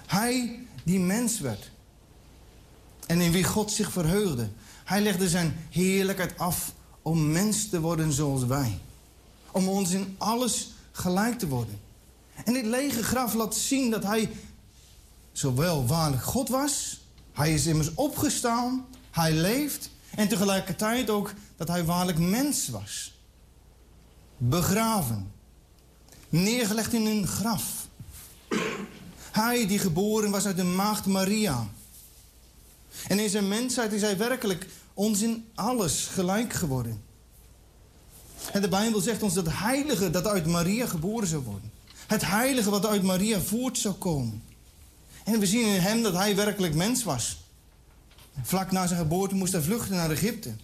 Hij 0.07 0.61
die 0.85 1.01
mens 1.01 1.41
werd. 1.41 1.71
En 3.07 3.21
in 3.21 3.33
wie 3.33 3.45
God 3.45 3.73
zich 3.73 3.93
verheugde. 3.93 4.49
Hij 4.85 5.01
legde 5.01 5.29
zijn 5.29 5.67
heerlijkheid 5.71 6.39
af 6.39 6.73
om 7.03 7.33
mens 7.33 7.69
te 7.69 7.81
worden 7.81 8.13
zoals 8.13 8.45
wij. 8.45 8.79
Om 9.51 9.69
ons 9.69 9.91
in 9.91 10.15
alles 10.19 10.71
gelijk 10.93 11.39
te 11.39 11.49
worden. 11.49 11.81
En 12.45 12.53
dit 12.53 12.65
lege 12.65 13.03
graf 13.03 13.35
laat 13.35 13.57
zien 13.57 13.91
dat 13.91 14.03
hij 14.03 14.31
zowel 15.33 15.87
waarlijk 15.87 16.23
God 16.23 16.49
was, 16.49 17.01
hij 17.33 17.55
is 17.55 17.67
immers 17.67 17.95
opgestaan, 17.95 18.87
hij 19.11 19.33
leeft 19.33 19.91
en 20.15 20.29
tegelijkertijd 20.29 21.11
ook 21.11 21.33
dat 21.57 21.69
hij 21.69 21.85
waarlijk 21.85 22.19
mens 22.19 22.69
was. 22.69 23.16
Begraven, 24.37 25.33
neergelegd 26.29 26.93
in 26.93 27.07
een 27.07 27.27
graf. 27.27 27.89
Hij 29.33 29.67
die 29.67 29.79
geboren 29.79 30.31
was 30.31 30.47
uit 30.47 30.57
de 30.57 30.65
maagd 30.65 31.07
Maria. 31.07 31.67
En 33.09 33.19
in 33.19 33.31
zijn 33.31 33.49
mensheid 33.49 33.93
is 33.93 34.01
hij 34.01 34.17
werkelijk 34.17 34.67
ons 34.95 35.21
in 35.23 35.45
alles 35.55 36.07
gelijk 36.07 36.53
geworden. 36.53 37.03
En 38.53 38.61
de 38.61 38.69
Bijbel 38.69 39.01
zegt 39.01 39.23
ons 39.23 39.35
dat 39.35 39.47
heilige 39.49 40.11
dat 40.11 40.27
uit 40.27 40.47
Maria 40.47 40.87
geboren 40.87 41.29
zou 41.29 41.43
worden. 41.43 41.73
Het 42.07 42.27
heilige 42.27 42.71
wat 42.71 42.87
uit 42.87 43.03
Maria 43.03 43.41
voort 43.41 43.79
zou 43.79 43.95
komen. 43.95 44.43
En 45.25 45.41
we 45.41 45.47
zien 45.47 45.67
in 45.67 45.81
hem 45.81 46.03
dat 46.03 46.15
hij 46.15 46.37
werkelijk 46.37 46.75
mens 46.75 47.05
was. 47.05 47.39
Vlak 48.43 48.71
na 48.71 48.87
zijn 48.87 48.99
geboorte 48.99 49.35
moest 49.35 49.53
hij 49.53 49.63
vluchten 49.63 49.95
naar 49.97 50.11
Egypte. 50.11 50.55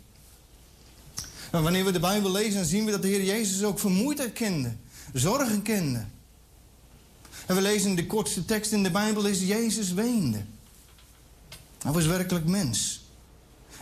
Maar 1.52 1.62
wanneer 1.68 1.84
we 1.84 1.92
de 1.92 2.00
Bijbel 2.00 2.30
lezen, 2.30 2.54
dan 2.54 2.64
zien 2.64 2.84
we 2.84 2.90
dat 2.90 3.02
de 3.02 3.08
Heer 3.08 3.24
Jezus 3.24 3.62
ook 3.62 3.78
vermoeidheid 3.78 4.32
kende. 4.32 4.72
Zorgen 5.12 5.62
kende. 5.62 6.04
En 7.46 7.54
we 7.54 7.60
lezen 7.60 7.94
de 7.94 8.06
kortste 8.06 8.44
tekst 8.44 8.72
in 8.72 8.82
de 8.82 8.90
Bijbel 8.90 9.26
is 9.26 9.40
Jezus 9.40 9.92
weende. 9.92 10.42
Hij 11.82 11.92
was 11.92 12.06
werkelijk 12.06 12.46
mens. 12.46 13.04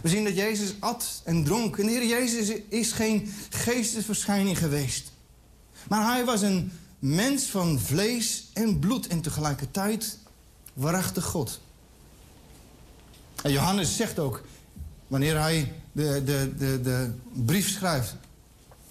We 0.02 0.08
zien 0.08 0.24
dat 0.24 0.36
Jezus 0.36 0.74
at 0.80 1.22
en 1.24 1.44
dronk. 1.44 1.78
En 1.78 1.86
de 1.86 1.92
Heer 1.92 2.06
Jezus 2.06 2.56
is 2.68 2.92
geen 2.92 3.32
geestesverschijning 3.50 4.58
geweest. 4.58 5.12
Maar 5.88 6.12
hij 6.12 6.24
was 6.24 6.42
een 6.42 6.72
mens 6.98 7.44
van 7.44 7.78
vlees 7.78 8.48
en 8.52 8.78
bloed 8.78 9.06
en 9.06 9.20
tegelijkertijd 9.20 10.18
waarachtig 10.72 11.24
God. 11.24 11.60
En 13.42 13.52
Johannes 13.52 13.96
zegt 13.96 14.18
ook, 14.18 14.42
wanneer 15.06 15.40
hij 15.40 15.72
de, 15.93 16.22
de, 16.24 16.55
de, 16.59 16.80
de 16.80 17.12
brief 17.32 17.68
schrijft, 17.68 18.14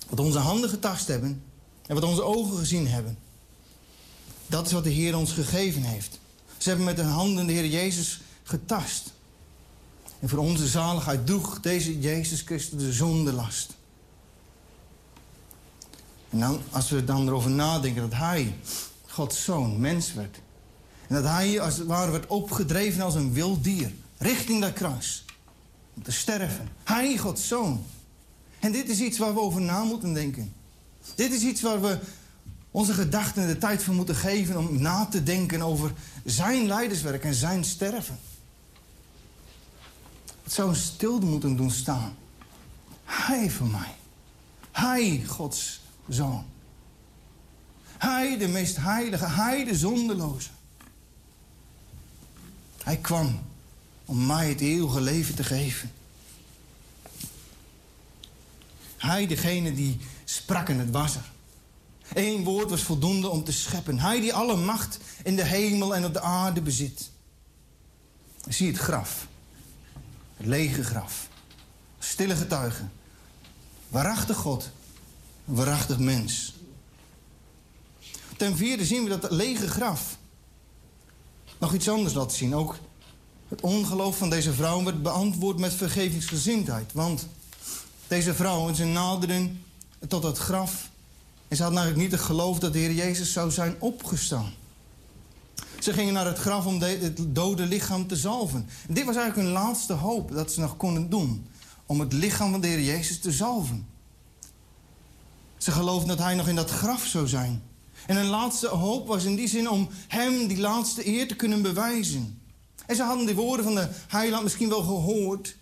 wat 0.09 0.19
onze 0.19 0.39
handen 0.39 0.69
getast 0.69 1.07
hebben 1.07 1.43
en 1.87 1.95
wat 1.95 2.03
onze 2.03 2.23
ogen 2.23 2.57
gezien 2.57 2.87
hebben. 2.87 3.17
Dat 4.47 4.65
is 4.65 4.71
wat 4.71 4.83
de 4.83 4.89
Heer 4.89 5.17
ons 5.17 5.31
gegeven 5.31 5.81
heeft. 5.81 6.19
Ze 6.57 6.67
hebben 6.67 6.85
met 6.85 6.97
hun 6.97 7.05
handen 7.05 7.47
de 7.47 7.53
Heer 7.53 7.67
Jezus 7.67 8.21
getast. 8.43 9.13
En 10.19 10.29
voor 10.29 10.39
onze 10.39 10.67
zaligheid 10.67 11.25
droeg 11.25 11.59
deze 11.59 11.99
Jezus 11.99 12.41
Christus 12.41 12.79
de 12.79 12.93
zondelast. 12.93 13.77
En 16.29 16.39
dan, 16.39 16.61
als 16.71 16.89
we 16.89 17.03
dan 17.03 17.27
erover 17.27 17.51
nadenken 17.51 18.01
dat 18.01 18.19
Hij, 18.19 18.55
Gods 19.07 19.43
Zoon, 19.43 19.79
mens 19.79 20.13
werd. 20.13 20.39
En 21.07 21.15
dat 21.15 21.23
Hij 21.23 21.61
als 21.61 21.77
het 21.77 21.87
ware 21.87 22.11
werd 22.11 22.27
opgedreven 22.27 23.01
als 23.01 23.15
een 23.15 23.33
wild 23.33 23.63
dier. 23.63 23.91
Richting 24.17 24.61
dat 24.61 24.73
kruis. 24.73 25.25
Te 26.03 26.11
sterven. 26.11 26.69
Hij, 26.83 27.17
Gods 27.17 27.47
Zoon. 27.47 27.85
En 28.59 28.71
dit 28.71 28.89
is 28.89 28.99
iets 28.99 29.17
waar 29.17 29.33
we 29.33 29.39
over 29.39 29.61
na 29.61 29.83
moeten 29.83 30.13
denken. 30.13 30.53
Dit 31.15 31.31
is 31.33 31.41
iets 31.41 31.61
waar 31.61 31.81
we 31.81 31.99
onze 32.71 32.93
gedachten 32.93 33.47
de 33.47 33.57
tijd 33.57 33.83
voor 33.83 33.93
moeten 33.93 34.15
geven 34.15 34.57
om 34.57 34.81
na 34.81 35.05
te 35.05 35.23
denken 35.23 35.61
over 35.61 35.91
zijn 36.25 36.67
leiderswerk 36.67 37.23
en 37.23 37.33
zijn 37.33 37.63
sterven. 37.63 38.19
Het 40.43 40.53
zou 40.53 40.69
een 40.69 40.75
stilde 40.75 41.25
moeten 41.25 41.55
doen 41.55 41.71
staan. 41.71 42.15
Hij 43.03 43.49
voor 43.49 43.67
mij. 43.67 43.95
Hij, 44.71 45.23
Gods 45.27 45.81
zoon. 46.07 46.45
Hij, 47.97 48.37
de 48.37 48.47
meest 48.47 48.77
heilige, 48.77 49.25
hij, 49.25 49.63
de 49.65 49.75
zondeloze. 49.75 50.49
Hij 52.83 52.97
kwam 52.97 53.39
om 54.09 54.25
mij 54.25 54.49
het 54.49 54.61
eeuwige 54.61 55.01
leven 55.01 55.35
te 55.35 55.43
geven. 55.43 55.91
Hij, 58.97 59.27
degene 59.27 59.73
die 59.73 59.99
sprak 60.23 60.69
en 60.69 60.79
het 60.79 60.91
was 60.91 61.15
er. 61.15 61.31
Eén 62.13 62.43
woord 62.43 62.69
was 62.69 62.81
voldoende 62.81 63.29
om 63.29 63.43
te 63.43 63.51
scheppen. 63.51 63.99
Hij 63.99 64.19
die 64.19 64.33
alle 64.33 64.55
macht 64.55 64.99
in 65.23 65.35
de 65.35 65.43
hemel 65.43 65.95
en 65.95 66.05
op 66.05 66.13
de 66.13 66.21
aarde 66.21 66.61
bezit. 66.61 67.11
Zie 68.47 68.67
het 68.67 68.77
graf. 68.77 69.27
Het 70.37 70.45
lege 70.45 70.83
graf. 70.83 71.27
Stille 71.99 72.35
getuigen. 72.35 72.91
Waarachtig 73.87 74.37
God. 74.37 74.69
Waarachtig 75.45 75.99
mens. 75.99 76.53
Ten 78.37 78.57
vierde 78.57 78.85
zien 78.85 79.03
we 79.03 79.09
dat 79.09 79.23
het 79.23 79.31
lege 79.31 79.67
graf 79.67 80.17
nog 81.57 81.73
iets 81.73 81.89
anders 81.89 82.13
laat 82.13 82.33
zien. 82.33 82.55
Ook 82.55 82.75
het 83.49 83.61
ongeloof 83.61 84.17
van 84.17 84.29
deze 84.29 84.53
vrouw 84.53 84.83
werd 84.83 85.01
beantwoord 85.01 85.57
met 85.57 85.73
vergevingsgezindheid. 85.73 86.93
Want 86.93 87.27
deze 88.07 88.33
vrouw, 88.33 88.73
ze 88.73 88.85
naderden 88.85 89.63
tot 90.07 90.23
het 90.23 90.37
graf... 90.37 90.89
en 91.47 91.55
ze 91.55 91.63
hadden 91.63 91.81
eigenlijk 91.81 92.11
niet 92.11 92.19
het 92.19 92.29
geloof 92.29 92.59
dat 92.59 92.73
de 92.73 92.79
Heer 92.79 92.93
Jezus 92.93 93.33
zou 93.33 93.51
zijn 93.51 93.75
opgestaan. 93.79 94.51
Ze 95.79 95.93
gingen 95.93 96.13
naar 96.13 96.25
het 96.25 96.37
graf 96.37 96.65
om 96.65 96.81
het 96.81 97.35
dode 97.35 97.65
lichaam 97.65 98.07
te 98.07 98.15
zalven. 98.15 98.69
En 98.87 98.93
dit 98.93 99.05
was 99.05 99.15
eigenlijk 99.15 99.47
hun 99.47 99.63
laatste 99.63 99.93
hoop 99.93 100.31
dat 100.31 100.51
ze 100.51 100.59
nog 100.59 100.77
konden 100.77 101.09
doen. 101.09 101.47
Om 101.85 101.99
het 101.99 102.13
lichaam 102.13 102.51
van 102.51 102.61
de 102.61 102.67
Heer 102.67 102.81
Jezus 102.83 103.19
te 103.19 103.31
zalven. 103.31 103.87
Ze 105.57 105.71
geloofden 105.71 106.07
dat 106.07 106.25
hij 106.25 106.35
nog 106.35 106.47
in 106.47 106.55
dat 106.55 106.69
graf 106.69 107.05
zou 107.05 107.27
zijn. 107.27 107.63
En 108.07 108.15
hun 108.15 108.25
laatste 108.25 108.67
hoop 108.67 109.07
was 109.07 109.23
in 109.23 109.35
die 109.35 109.47
zin 109.47 109.69
om 109.69 109.89
hem 110.07 110.47
die 110.47 110.59
laatste 110.59 111.07
eer 111.07 111.27
te 111.27 111.35
kunnen 111.35 111.61
bewijzen. 111.61 112.38
En 112.89 112.95
ze 112.95 113.03
hadden 113.03 113.25
die 113.25 113.35
woorden 113.35 113.65
van 113.65 113.75
de 113.75 113.89
heiland 114.07 114.43
misschien 114.43 114.69
wel 114.69 114.83
gehoord... 114.83 115.55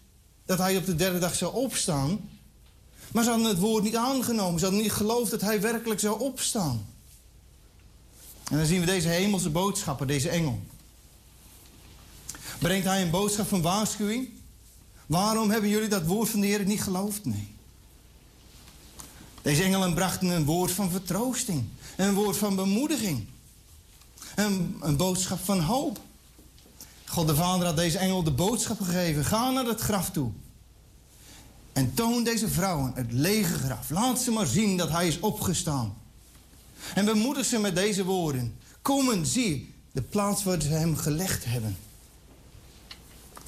dat 0.45 0.57
hij 0.57 0.78
op 0.78 0.86
de 0.86 0.95
derde 0.95 1.19
dag 1.19 1.36
zou 1.36 1.53
opstaan. 1.53 2.30
Maar 3.11 3.23
ze 3.23 3.30
hadden 3.30 3.47
het 3.47 3.59
woord 3.59 3.84
niet 3.84 3.95
aangenomen. 3.95 4.59
Ze 4.59 4.65
hadden 4.65 4.84
niet 4.84 4.91
geloofd 4.91 5.32
dat 5.32 5.41
hij 5.41 5.61
werkelijk 5.61 5.99
zou 5.99 6.19
opstaan. 6.19 6.86
En 8.49 8.57
dan 8.57 8.65
zien 8.65 8.80
we 8.80 8.86
deze 8.86 9.07
hemelse 9.07 9.49
boodschapper, 9.49 10.07
deze 10.07 10.30
engel. 10.30 10.59
Brengt 12.59 12.86
hij 12.86 13.01
een 13.01 13.09
boodschap 13.09 13.47
van 13.47 13.61
waarschuwing? 13.61 14.30
Waarom 15.05 15.49
hebben 15.49 15.69
jullie 15.69 15.89
dat 15.89 16.05
woord 16.05 16.30
van 16.30 16.39
de 16.39 16.47
Heer 16.47 16.65
niet 16.65 16.82
geloofd? 16.82 17.25
Nee. 17.25 17.55
Deze 19.41 19.63
engelen 19.63 19.93
brachten 19.93 20.28
een 20.28 20.45
woord 20.45 20.71
van 20.71 20.91
vertroosting. 20.91 21.63
Een 21.95 22.13
woord 22.13 22.38
van 22.38 22.55
bemoediging. 22.55 23.25
Een, 24.36 24.78
een 24.82 24.97
boodschap 24.97 25.39
van 25.43 25.59
hoop. 25.59 26.05
God 27.10 27.28
de 27.28 27.36
Vader 27.36 27.66
had 27.66 27.76
deze 27.76 27.97
engel 27.97 28.24
de 28.24 28.32
boodschap 28.32 28.82
gegeven. 28.82 29.26
Ga 29.26 29.49
naar 29.49 29.66
het 29.66 29.82
graf 29.82 30.12
toe. 30.12 30.32
En 31.74 31.93
toon 31.93 32.24
deze 32.24 32.47
vrouwen 32.50 32.92
het 32.96 33.12
lege 33.12 33.54
graf. 33.54 33.89
Laat 33.89 34.21
ze 34.21 34.32
maar 34.32 34.46
zien 34.46 34.78
dat 34.78 34.89
hij 34.89 35.08
is 35.08 35.20
opgestaan. 35.20 35.97
En 36.96 37.05
bemoedig 37.05 37.46
ze 37.46 37.59
met 37.59 37.75
deze 37.75 38.04
woorden. 38.04 38.55
Kom 38.82 39.12
en 39.12 39.25
zie 39.25 39.74
de 39.92 40.01
plaats 40.01 40.43
waar 40.43 40.62
ze 40.62 40.67
hem 40.67 40.96
gelegd 40.96 41.46
hebben. 41.46 41.78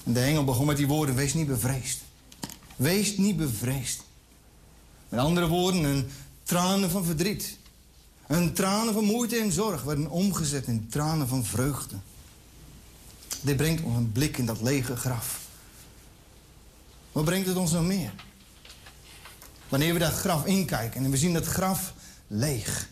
En 0.06 0.14
de 0.14 0.20
engel 0.20 0.44
begon 0.44 0.66
met 0.66 0.78
die 0.78 0.88
woorden. 0.88 1.16
Wees 1.16 1.34
niet 1.34 1.48
bevreesd. 1.48 2.00
Wees 2.76 3.18
niet 3.18 3.38
bevreesd. 3.38 4.04
Met 5.10 5.20
andere 5.20 5.48
woorden, 5.48 5.84
een 5.84 6.10
tranen 6.44 6.90
van 6.90 7.04
verdriet. 7.06 7.58
Een 8.28 8.54
tranen 8.54 8.94
van 8.94 9.04
moeite 9.04 9.38
en 9.38 9.52
zorg 9.52 9.84
werden 9.84 10.10
omgezet 10.10 10.68
in 10.68 10.88
tranen 10.90 11.28
van 11.28 11.46
vreugde. 11.46 11.96
Dit 13.42 13.58
brengt 13.58 13.84
ons 13.84 13.96
een 13.96 14.12
blik 14.12 14.38
in 14.38 14.46
dat 14.46 14.62
lege 14.62 14.96
graf. 14.96 15.40
Wat 17.12 17.26
brengt 17.26 17.48
het 17.48 17.58
ons 17.58 17.72
nog 17.72 17.86
meer? 17.86 18.12
Wanneer 19.70 19.94
we 19.94 20.00
dat 20.00 20.14
graf 20.14 20.46
inkijken 20.46 21.04
en 21.04 21.12
we 21.12 21.18
zien 21.18 21.34
dat 21.34 21.46
graf 21.46 21.94
leeg, 22.28 22.90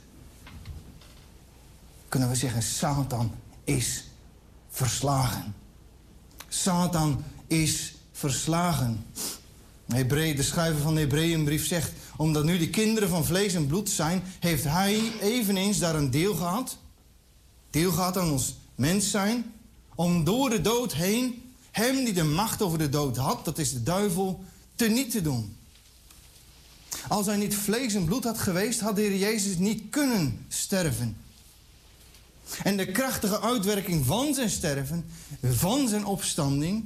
kunnen 2.10 2.30
we 2.30 2.36
zeggen: 2.36 2.64
Satan 2.64 3.32
is 3.64 4.03
verslagen. 4.69 5.56
Satan 6.48 7.24
is 7.48 7.95
verslagen. 8.11 9.06
De 9.86 10.44
schrijver 10.44 10.82
van 10.82 10.94
de 10.94 10.99
Hebreeënbrief 10.99 11.68
zegt: 11.68 11.91
Omdat 12.18 12.44
nu 12.44 12.57
de 12.57 12.69
kinderen 12.69 13.10
van 13.10 13.26
vlees 13.26 13.53
en 13.53 13.68
bloed 13.68 13.90
zijn, 13.90 14.24
heeft 14.40 14.64
hij 14.64 15.11
eveneens 15.22 15.80
daar 15.80 15.95
een 15.95 16.11
deel 16.11 16.36
gehad. 16.36 16.78
Deel 17.69 17.91
gehad 17.91 18.18
aan 18.18 18.32
ons 18.32 18.56
mens 18.76 19.11
zijn. 19.11 19.53
Om 19.98 20.24
door 20.24 20.49
de 20.49 20.61
dood 20.61 20.94
heen 20.94 21.53
hem 21.72 22.03
die 22.03 22.14
de 22.14 22.24
macht 22.24 22.61
over 22.61 22.78
de 22.78 22.90
dood 22.90 23.18
had, 23.18 23.45
dat 23.45 23.57
is 23.57 23.74
de 23.74 23.84
duivel, 23.84 24.44
teniet 24.76 25.11
te 25.11 25.22
doen. 25.22 25.57
Als 27.07 27.26
hij 27.26 27.38
niet 27.38 27.56
vlees 27.56 27.94
en 27.94 28.06
bloed 28.06 28.24
had 28.24 28.38
geweest, 28.38 28.80
had 28.80 28.95
de 28.95 29.02
Heer 29.02 29.18
Jezus 29.18 29.57
niet 29.57 29.84
kunnen 29.90 30.45
sterven. 30.48 31.18
En 32.64 32.78
de 32.78 32.91
krachtige 32.91 33.41
uitwerking 33.41 34.06
van 34.06 34.34
zijn 34.34 34.49
sterven, 34.49 35.06
van 35.41 35.88
zijn 35.88 36.06
opstanding, 36.06 36.86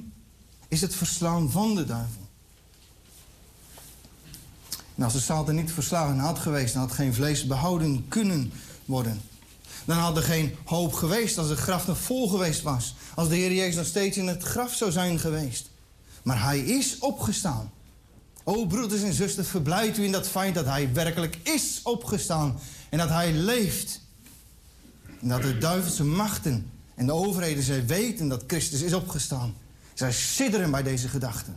is 0.68 0.80
het 0.80 0.94
verslaan 0.94 1.50
van 1.50 1.74
de 1.74 1.84
duivel. 1.84 2.28
Als 4.98 5.12
de 5.12 5.20
Satan 5.20 5.54
niet 5.54 5.72
verslagen 5.72 6.18
had 6.18 6.38
geweest, 6.38 6.72
dan 6.74 6.82
had 6.82 6.92
geen 6.92 7.14
vlees 7.14 7.46
behouden 7.46 8.08
kunnen 8.08 8.52
worden. 8.84 9.20
Dan 9.84 9.96
had 9.96 10.16
er 10.16 10.22
geen 10.22 10.56
hoop 10.64 10.92
geweest 10.92 11.38
als 11.38 11.48
het 11.48 11.58
graf 11.58 11.86
nog 11.86 11.98
vol 11.98 12.28
geweest 12.28 12.62
was. 12.62 12.94
Als 13.14 13.28
de 13.28 13.34
Heer 13.34 13.52
Jezus 13.52 13.76
nog 13.76 13.86
steeds 13.86 14.16
in 14.16 14.26
het 14.26 14.42
graf 14.42 14.74
zou 14.74 14.90
zijn 14.90 15.18
geweest. 15.18 15.70
Maar 16.22 16.42
hij 16.42 16.60
is 16.60 16.98
opgestaan. 16.98 17.70
O 18.44 18.66
broeders 18.66 19.02
en 19.02 19.12
zusters, 19.12 19.48
verblijd 19.48 19.98
u 19.98 20.04
in 20.04 20.12
dat 20.12 20.28
feit 20.28 20.54
dat 20.54 20.64
hij 20.64 20.92
werkelijk 20.92 21.38
is 21.42 21.80
opgestaan. 21.82 22.58
En 22.88 22.98
dat 22.98 23.08
hij 23.08 23.32
leeft. 23.32 24.00
En 25.20 25.28
dat 25.28 25.42
de 25.42 25.58
duivelse 25.58 26.04
machten 26.04 26.70
en 26.94 27.06
de 27.06 27.12
overheden, 27.12 27.62
zij 27.62 27.86
weten 27.86 28.28
dat 28.28 28.44
Christus 28.46 28.80
is 28.80 28.92
opgestaan. 28.92 29.54
Zij 29.94 30.12
sidderen 30.12 30.70
bij 30.70 30.82
deze 30.82 31.08
gedachte. 31.08 31.50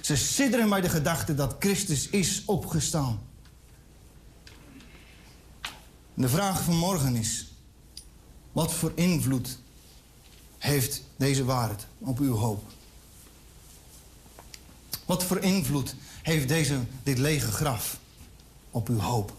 Ze 0.00 0.16
sidderen 0.16 0.68
bij 0.68 0.80
de 0.80 0.88
gedachte 0.88 1.34
dat 1.34 1.56
Christus 1.58 2.08
is 2.08 2.42
opgestaan. 2.46 3.20
De 6.20 6.28
vraag 6.28 6.62
van 6.62 6.76
morgen 6.76 7.16
is: 7.16 7.52
wat 8.52 8.72
voor 8.72 8.92
invloed 8.94 9.58
heeft 10.58 11.02
deze 11.16 11.44
waarheid 11.44 11.86
op 11.98 12.18
uw 12.18 12.34
hoop? 12.34 12.62
Wat 15.04 15.24
voor 15.24 15.38
invloed 15.38 15.94
heeft 16.22 16.48
deze, 16.48 16.80
dit 17.02 17.18
lege 17.18 17.52
graf 17.52 17.98
op 18.70 18.88
uw 18.88 18.98
hoop? 18.98 19.32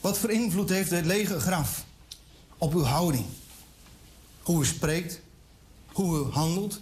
Wat 0.00 0.18
voor 0.18 0.30
invloed 0.30 0.68
heeft 0.68 0.90
dit 0.90 1.04
lege 1.04 1.40
graf 1.40 1.84
op 2.58 2.74
uw 2.74 2.84
houding? 2.84 3.26
Hoe 4.42 4.62
u 4.62 4.66
spreekt, 4.66 5.20
hoe 5.92 6.18
u 6.18 6.30
handelt, 6.30 6.80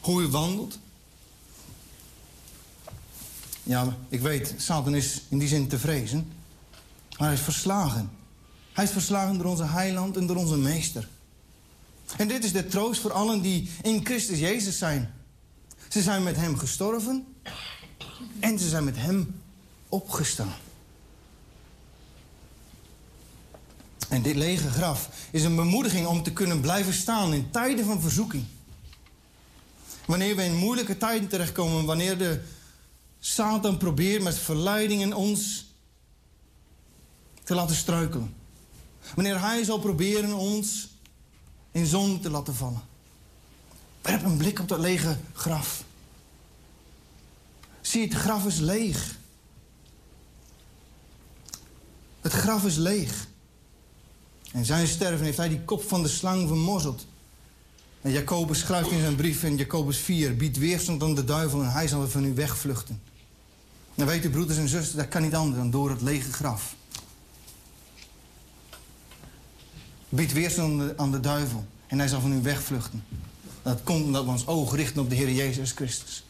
hoe 0.00 0.22
u 0.22 0.26
wandelt? 0.26 0.78
Ja, 3.62 3.96
ik 4.08 4.20
weet, 4.20 4.54
Satan 4.56 4.94
is 4.94 5.22
in 5.28 5.38
die 5.38 5.48
zin 5.48 5.68
te 5.68 5.78
vrezen. 5.78 6.35
Maar 7.18 7.28
hij 7.28 7.36
is 7.36 7.42
verslagen. 7.42 8.10
Hij 8.72 8.84
is 8.84 8.90
verslagen 8.90 9.36
door 9.36 9.46
onze 9.46 9.64
heiland 9.64 10.16
en 10.16 10.26
door 10.26 10.36
onze 10.36 10.56
meester. 10.56 11.08
En 12.16 12.28
dit 12.28 12.44
is 12.44 12.52
de 12.52 12.66
troost 12.66 13.00
voor 13.00 13.12
allen 13.12 13.40
die 13.40 13.70
in 13.82 14.04
Christus 14.04 14.38
Jezus 14.38 14.78
zijn. 14.78 15.14
Ze 15.88 16.02
zijn 16.02 16.22
met 16.22 16.36
hem 16.36 16.58
gestorven 16.58 17.26
en 18.40 18.58
ze 18.58 18.68
zijn 18.68 18.84
met 18.84 18.96
hem 18.96 19.40
opgestaan. 19.88 20.54
En 24.08 24.22
dit 24.22 24.36
lege 24.36 24.70
graf 24.70 25.10
is 25.30 25.44
een 25.44 25.56
bemoediging 25.56 26.06
om 26.06 26.22
te 26.22 26.32
kunnen 26.32 26.60
blijven 26.60 26.92
staan 26.92 27.34
in 27.34 27.50
tijden 27.50 27.84
van 27.84 28.00
verzoeking. 28.00 28.44
Wanneer 30.06 30.36
we 30.36 30.44
in 30.44 30.56
moeilijke 30.56 30.96
tijden 30.96 31.28
terechtkomen, 31.28 31.84
wanneer 31.84 32.18
de 32.18 32.40
Satan 33.20 33.76
probeert 33.76 34.22
met 34.22 34.38
verleidingen 34.38 35.12
ons 35.12 35.65
te 37.46 37.54
laten 37.54 37.76
struikelen. 37.76 38.34
Wanneer 39.14 39.40
hij 39.40 39.64
zal 39.64 39.78
proberen 39.78 40.34
ons 40.34 40.88
in 41.70 41.86
zon 41.86 42.20
te 42.20 42.30
laten 42.30 42.54
vallen. 42.54 42.82
Werp 44.02 44.24
een 44.24 44.36
blik 44.36 44.58
op 44.58 44.68
dat 44.68 44.78
lege 44.78 45.16
graf. 45.32 45.84
Zie, 47.80 48.02
het 48.02 48.14
graf 48.14 48.46
is 48.46 48.58
leeg. 48.58 49.18
Het 52.20 52.32
graf 52.32 52.64
is 52.64 52.76
leeg. 52.76 53.26
En 54.52 54.64
zijn 54.64 54.86
sterven 54.86 55.24
heeft 55.24 55.36
hij 55.36 55.48
die 55.48 55.60
kop 55.60 55.88
van 55.88 56.02
de 56.02 56.08
slang 56.08 56.48
vermorzeld. 56.48 57.06
En 58.00 58.10
Jacobus 58.10 58.58
schrijft 58.58 58.90
in 58.90 59.00
zijn 59.00 59.16
brief 59.16 59.42
in 59.42 59.56
Jacobus 59.56 59.98
4... 59.98 60.36
biedt 60.36 60.58
weerstand 60.58 61.02
aan 61.02 61.14
de 61.14 61.24
duivel 61.24 61.62
en 61.62 61.72
hij 61.72 61.88
zal 61.88 62.08
van 62.08 62.24
u 62.24 62.34
wegvluchten. 62.34 63.02
Dan 63.94 64.08
u, 64.08 64.30
broeders 64.30 64.58
en 64.58 64.68
zusters, 64.68 64.96
dat 64.96 65.08
kan 65.08 65.22
niet 65.22 65.34
anders 65.34 65.56
dan 65.56 65.70
door 65.70 65.90
het 65.90 66.00
lege 66.00 66.32
graf. 66.32 66.74
Biedt 70.16 70.32
weerstand 70.32 70.98
aan 70.98 71.10
de 71.10 71.20
duivel 71.20 71.66
en 71.86 71.98
hij 71.98 72.08
zal 72.08 72.20
van 72.20 72.32
u 72.32 72.42
wegvluchten. 72.42 73.04
Dat 73.62 73.82
komt 73.82 74.04
omdat 74.04 74.24
we 74.24 74.30
ons 74.30 74.46
oog 74.46 74.74
richten 74.74 75.02
op 75.02 75.08
de 75.08 75.14
Heer 75.14 75.32
Jezus 75.32 75.72
Christus. 75.72 76.24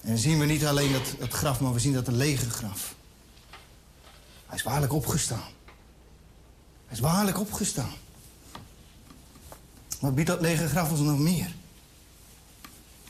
En 0.00 0.18
zien 0.18 0.38
we 0.38 0.44
niet 0.44 0.64
alleen 0.64 0.92
het, 0.92 1.14
het 1.18 1.32
graf, 1.32 1.60
maar 1.60 1.72
we 1.72 1.78
zien 1.78 1.92
dat 1.92 2.06
het 2.06 2.16
lege 2.16 2.50
graf. 2.50 2.94
Hij 4.46 4.56
is 4.56 4.62
waarlijk 4.62 4.92
opgestaan. 4.92 5.48
Hij 6.86 6.96
is 6.96 7.00
waarlijk 7.00 7.38
opgestaan. 7.38 7.92
Wat 10.00 10.14
biedt 10.14 10.28
dat 10.28 10.40
lege 10.40 10.68
graf 10.68 10.90
ons 10.90 11.00
nog 11.00 11.18
meer? 11.18 11.54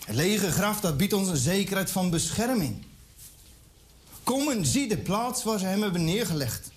Het 0.05 0.17
lege 0.17 0.51
graf 0.53 0.81
dat 0.81 0.97
biedt 0.97 1.13
ons 1.13 1.29
een 1.29 1.37
zekerheid 1.37 1.91
van 1.91 2.11
bescherming. 2.11 2.85
Kom 4.23 4.51
en 4.51 4.67
zie 4.67 4.89
de 4.89 4.99
plaats 4.99 5.45
waar 5.45 5.59
ze 5.59 5.67
hem 5.67 5.83
hebben 5.83 6.05
neergelegd. 6.05 6.71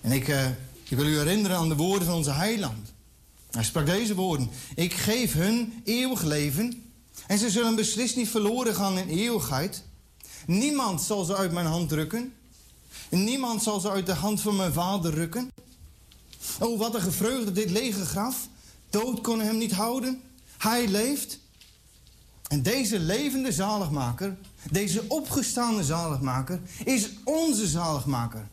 En 0.00 0.12
ik, 0.12 0.28
uh, 0.28 0.46
ik 0.92 0.98
wil 0.98 1.06
u 1.06 1.16
herinneren 1.16 1.56
aan 1.56 1.68
de 1.68 1.76
woorden 1.76 2.06
van 2.06 2.16
onze 2.16 2.30
heiland. 2.30 2.92
Hij 3.50 3.64
sprak 3.64 3.86
deze 3.86 4.14
woorden. 4.14 4.50
Ik 4.74 4.92
geef 4.92 5.32
hun 5.32 5.82
eeuwig 5.84 6.22
leven 6.22 6.82
en 7.26 7.38
ze 7.38 7.50
zullen 7.50 7.74
beslist 7.74 8.16
niet 8.16 8.28
verloren 8.28 8.74
gaan 8.74 8.98
in 8.98 9.08
eeuwigheid. 9.08 9.82
Niemand 10.46 11.02
zal 11.02 11.24
ze 11.24 11.36
uit 11.36 11.52
mijn 11.52 11.66
hand 11.66 11.88
drukken. 11.88 12.32
Niemand 13.10 13.62
zal 13.62 13.80
ze 13.80 13.90
uit 13.90 14.06
de 14.06 14.14
hand 14.14 14.40
van 14.40 14.56
mijn 14.56 14.72
vader 14.72 15.14
rukken. 15.14 15.52
Oh, 16.58 16.78
wat 16.78 16.94
een 16.94 17.00
gevreugde 17.00 17.52
dit 17.52 17.70
lege 17.70 18.04
graf. 18.04 18.48
Dood 18.90 19.20
kon 19.20 19.40
hem 19.40 19.58
niet 19.58 19.72
houden. 19.72 20.22
Hij 20.58 20.88
leeft. 20.88 21.38
En 22.48 22.62
deze 22.62 22.98
levende 22.98 23.52
zaligmaker, 23.52 24.36
deze 24.70 25.04
opgestaande 25.08 25.84
zaligmaker, 25.84 26.60
is 26.84 27.10
onze 27.24 27.66
zaligmaker. 27.66 28.50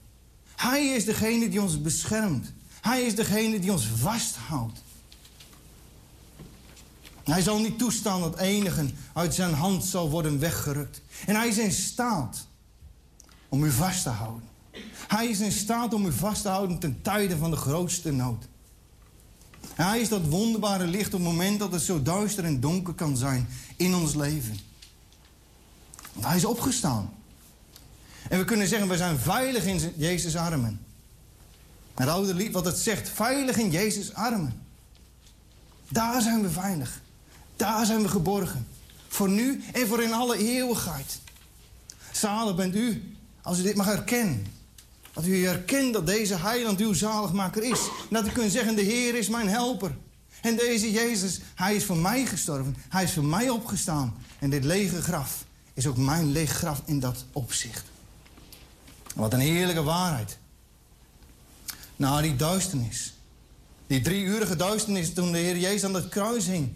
Hij 0.59 0.85
is 0.85 1.05
degene 1.05 1.49
die 1.49 1.61
ons 1.61 1.81
beschermt. 1.81 2.51
Hij 2.81 3.01
is 3.01 3.15
degene 3.15 3.59
die 3.59 3.71
ons 3.71 3.85
vasthoudt. 3.85 4.81
Hij 7.23 7.41
zal 7.41 7.59
niet 7.59 7.77
toestaan 7.77 8.21
dat 8.21 8.37
enigen 8.37 8.97
uit 9.13 9.35
zijn 9.35 9.53
hand 9.53 9.85
zal 9.85 10.09
worden 10.09 10.39
weggerukt. 10.39 11.01
En 11.25 11.35
hij 11.35 11.47
is 11.47 11.57
in 11.57 11.71
staat 11.71 12.47
om 13.49 13.63
u 13.63 13.71
vast 13.71 14.03
te 14.03 14.09
houden. 14.09 14.47
Hij 15.07 15.27
is 15.27 15.39
in 15.39 15.51
staat 15.51 15.93
om 15.93 16.05
u 16.05 16.11
vast 16.11 16.41
te 16.41 16.49
houden 16.49 16.79
ten 16.79 17.01
tijde 17.01 17.37
van 17.37 17.51
de 17.51 17.57
grootste 17.57 18.11
nood. 18.11 18.47
hij 19.73 19.99
is 19.99 20.09
dat 20.09 20.27
wonderbare 20.27 20.87
licht 20.87 21.13
op 21.13 21.19
het 21.19 21.29
moment 21.29 21.59
dat 21.59 21.71
het 21.71 21.81
zo 21.81 22.01
duister 22.01 22.43
en 22.43 22.59
donker 22.59 22.93
kan 22.93 23.17
zijn 23.17 23.47
in 23.75 23.95
ons 23.95 24.15
leven. 24.15 24.59
Want 26.13 26.25
hij 26.25 26.35
is 26.35 26.45
opgestaan. 26.45 27.17
En 28.29 28.37
we 28.37 28.45
kunnen 28.45 28.67
zeggen, 28.67 28.87
we 28.87 28.97
zijn 28.97 29.17
veilig 29.17 29.65
in 29.65 29.93
Jezus' 29.95 30.35
armen. 30.35 30.85
Het 31.93 32.07
oude 32.07 32.33
lied 32.33 32.51
wat 32.51 32.65
het 32.65 32.77
zegt, 32.77 33.09
veilig 33.09 33.57
in 33.57 33.71
Jezus' 33.71 34.13
armen. 34.13 34.61
Daar 35.89 36.21
zijn 36.21 36.41
we 36.41 36.49
veilig. 36.49 37.01
Daar 37.55 37.85
zijn 37.85 38.01
we 38.01 38.07
geborgen. 38.07 38.67
Voor 39.07 39.29
nu 39.29 39.63
en 39.73 39.87
voor 39.87 40.03
in 40.03 40.13
alle 40.13 40.37
eeuwigheid. 40.37 41.19
Zalig 42.11 42.55
bent 42.55 42.75
u 42.75 43.15
als 43.41 43.59
u 43.59 43.61
dit 43.61 43.75
mag 43.75 43.85
herkennen. 43.85 44.45
Dat 45.13 45.25
u 45.25 45.45
herkent 45.45 45.93
dat 45.93 46.05
deze 46.05 46.35
heiland 46.35 46.79
uw 46.79 46.93
zaligmaker 46.93 47.63
is. 47.63 47.79
En 47.79 48.15
dat 48.15 48.27
u 48.27 48.29
kunt 48.29 48.51
zeggen, 48.51 48.75
de 48.75 48.81
Heer 48.81 49.15
is 49.15 49.29
mijn 49.29 49.47
helper. 49.47 49.95
En 50.41 50.55
deze 50.55 50.91
Jezus, 50.91 51.39
hij 51.55 51.75
is 51.75 51.85
voor 51.85 51.97
mij 51.97 52.25
gestorven. 52.25 52.75
Hij 52.89 53.03
is 53.03 53.13
voor 53.13 53.25
mij 53.25 53.49
opgestaan. 53.49 54.15
En 54.39 54.49
dit 54.49 54.63
lege 54.63 55.01
graf 55.01 55.45
is 55.73 55.87
ook 55.87 55.97
mijn 55.97 56.31
leeg 56.31 56.51
graf 56.51 56.81
in 56.85 56.99
dat 56.99 57.25
opzicht. 57.31 57.83
Wat 59.15 59.33
een 59.33 59.39
heerlijke 59.39 59.83
waarheid. 59.83 60.37
Na 61.95 62.21
die 62.21 62.35
duisternis. 62.35 63.13
Die 63.87 64.01
drieurige 64.01 64.55
duisternis 64.55 65.13
toen 65.13 65.31
de 65.31 65.37
Heer 65.37 65.57
Jezus 65.57 65.83
aan 65.83 65.93
het 65.93 66.09
kruis 66.09 66.45
hing. 66.45 66.73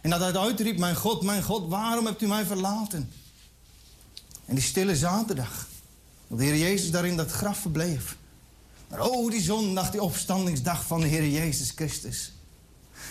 En 0.00 0.10
dat 0.10 0.20
hij 0.20 0.36
uitriep, 0.36 0.78
mijn 0.78 0.96
God, 0.96 1.22
mijn 1.22 1.42
God, 1.42 1.68
waarom 1.68 2.06
hebt 2.06 2.22
u 2.22 2.26
mij 2.26 2.44
verlaten? 2.44 3.12
En 4.44 4.54
die 4.54 4.64
stille 4.64 4.96
zaterdag. 4.96 5.66
Dat 6.28 6.38
de 6.38 6.44
Heer 6.44 6.56
Jezus 6.56 6.90
daar 6.90 7.06
in 7.06 7.16
dat 7.16 7.30
graf 7.30 7.58
verbleef. 7.58 8.16
Maar 8.88 9.00
oh, 9.00 9.30
die 9.30 9.42
zondag, 9.42 9.90
die 9.90 10.02
opstandingsdag 10.02 10.86
van 10.86 11.00
de 11.00 11.06
Heer 11.06 11.28
Jezus 11.28 11.70
Christus. 11.70 12.32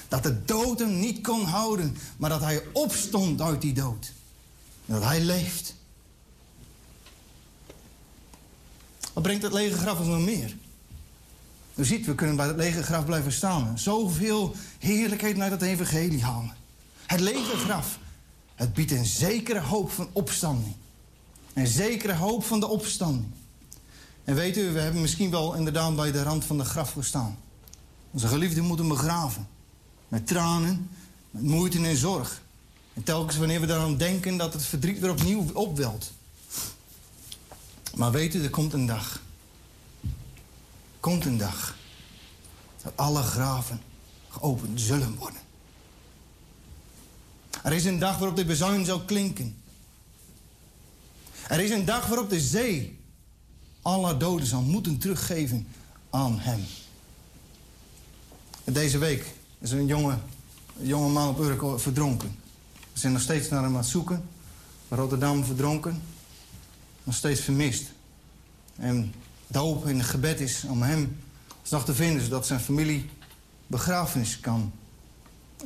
Dat 0.07 0.23
de 0.23 0.45
dood 0.45 0.79
hem 0.79 0.99
niet 0.99 1.21
kon 1.21 1.43
houden, 1.43 1.97
maar 2.17 2.29
dat 2.29 2.41
hij 2.41 2.63
opstond 2.73 3.41
uit 3.41 3.61
die 3.61 3.73
dood. 3.73 4.11
En 4.85 4.93
dat 4.93 5.03
hij 5.03 5.21
leeft. 5.21 5.75
Wat 9.19 9.27
brengt 9.27 9.43
het 9.43 9.53
lege 9.53 9.77
graf 9.77 9.99
ons 9.99 10.07
nog 10.07 10.19
meer? 10.19 10.55
U 11.75 11.85
ziet, 11.85 12.05
we 12.05 12.15
kunnen 12.15 12.35
bij 12.35 12.47
het 12.47 12.55
lege 12.55 12.83
graf 12.83 13.05
blijven 13.05 13.31
staan. 13.31 13.79
Zoveel 13.79 14.55
heerlijkheid 14.77 15.37
naar 15.37 15.51
het 15.51 15.61
evangelie 15.61 16.23
halen. 16.23 16.55
Het 17.05 17.19
lege 17.19 17.57
graf, 17.57 17.99
het 18.55 18.73
biedt 18.73 18.91
een 18.91 19.05
zekere 19.05 19.59
hoop 19.59 19.91
van 19.91 20.09
opstanding. 20.11 20.73
Een 21.53 21.67
zekere 21.67 22.13
hoop 22.13 22.43
van 22.43 22.59
de 22.59 22.67
opstanding. 22.67 23.25
En 24.23 24.35
weet 24.35 24.57
u, 24.57 24.71
we 24.71 24.79
hebben 24.79 25.01
misschien 25.01 25.31
wel 25.31 25.53
inderdaad 25.53 25.95
bij 25.95 26.11
de 26.11 26.23
rand 26.23 26.45
van 26.45 26.57
de 26.57 26.65
graf 26.65 26.91
gestaan. 26.91 27.37
Onze 28.11 28.27
geliefden 28.27 28.63
moeten 28.63 28.87
begraven. 28.87 29.47
Met 30.07 30.27
tranen, 30.27 30.89
met 31.31 31.43
moeite 31.43 31.85
en 31.85 31.97
zorg. 31.97 32.41
En 32.93 33.03
telkens 33.03 33.37
wanneer 33.37 33.59
we 33.59 33.65
daaraan 33.65 33.97
denken 33.97 34.37
dat 34.37 34.53
het 34.53 34.65
verdriet 34.65 34.99
weer 34.99 35.11
opnieuw 35.11 35.45
opwelt. 35.53 36.11
Maar 37.95 38.11
weet 38.11 38.35
u, 38.35 38.43
er 38.43 38.49
komt 38.49 38.73
een 38.73 38.85
dag. 38.85 39.21
Komt 40.99 41.25
een 41.25 41.37
dag. 41.37 41.75
Dat 42.83 42.93
alle 42.95 43.21
graven 43.21 43.81
geopend 44.29 44.81
zullen 44.81 45.15
worden. 45.15 45.39
Er 47.63 47.73
is 47.73 47.85
een 47.85 47.99
dag 47.99 48.17
waarop 48.17 48.37
de 48.37 48.45
bezuin 48.45 48.85
zal 48.85 49.01
klinken. 49.01 49.61
Er 51.47 51.59
is 51.59 51.69
een 51.69 51.85
dag 51.85 52.07
waarop 52.07 52.29
de 52.29 52.39
zee 52.39 52.99
alle 53.81 54.17
doden 54.17 54.47
zal 54.47 54.61
moeten 54.61 54.97
teruggeven 54.97 55.67
aan 56.09 56.39
hem. 56.39 56.65
Deze 58.63 58.97
week 58.97 59.33
is 59.59 59.71
een 59.71 59.85
jonge, 59.85 60.17
een 60.79 60.87
jonge 60.87 61.09
man 61.09 61.29
op 61.29 61.39
Urk 61.39 61.79
verdronken. 61.79 62.35
We 62.93 62.99
zijn 62.99 63.13
nog 63.13 63.21
steeds 63.21 63.49
naar 63.49 63.63
hem 63.63 63.71
aan 63.71 63.77
het 63.77 63.85
zoeken. 63.85 64.29
Rotterdam 64.89 65.45
verdronken. 65.45 66.01
Nog 67.09 67.17
steeds 67.17 67.41
vermist. 67.41 67.91
En 68.75 69.13
de 69.47 69.57
hoop 69.57 69.85
en 69.85 69.97
het 69.97 70.07
gebed 70.07 70.39
is 70.39 70.63
om 70.63 70.81
hem 70.81 71.17
nog 71.69 71.85
te 71.85 71.93
vinden... 71.93 72.23
zodat 72.23 72.47
zijn 72.47 72.59
familie 72.59 73.09
begrafenis 73.67 74.39
kan 74.39 74.71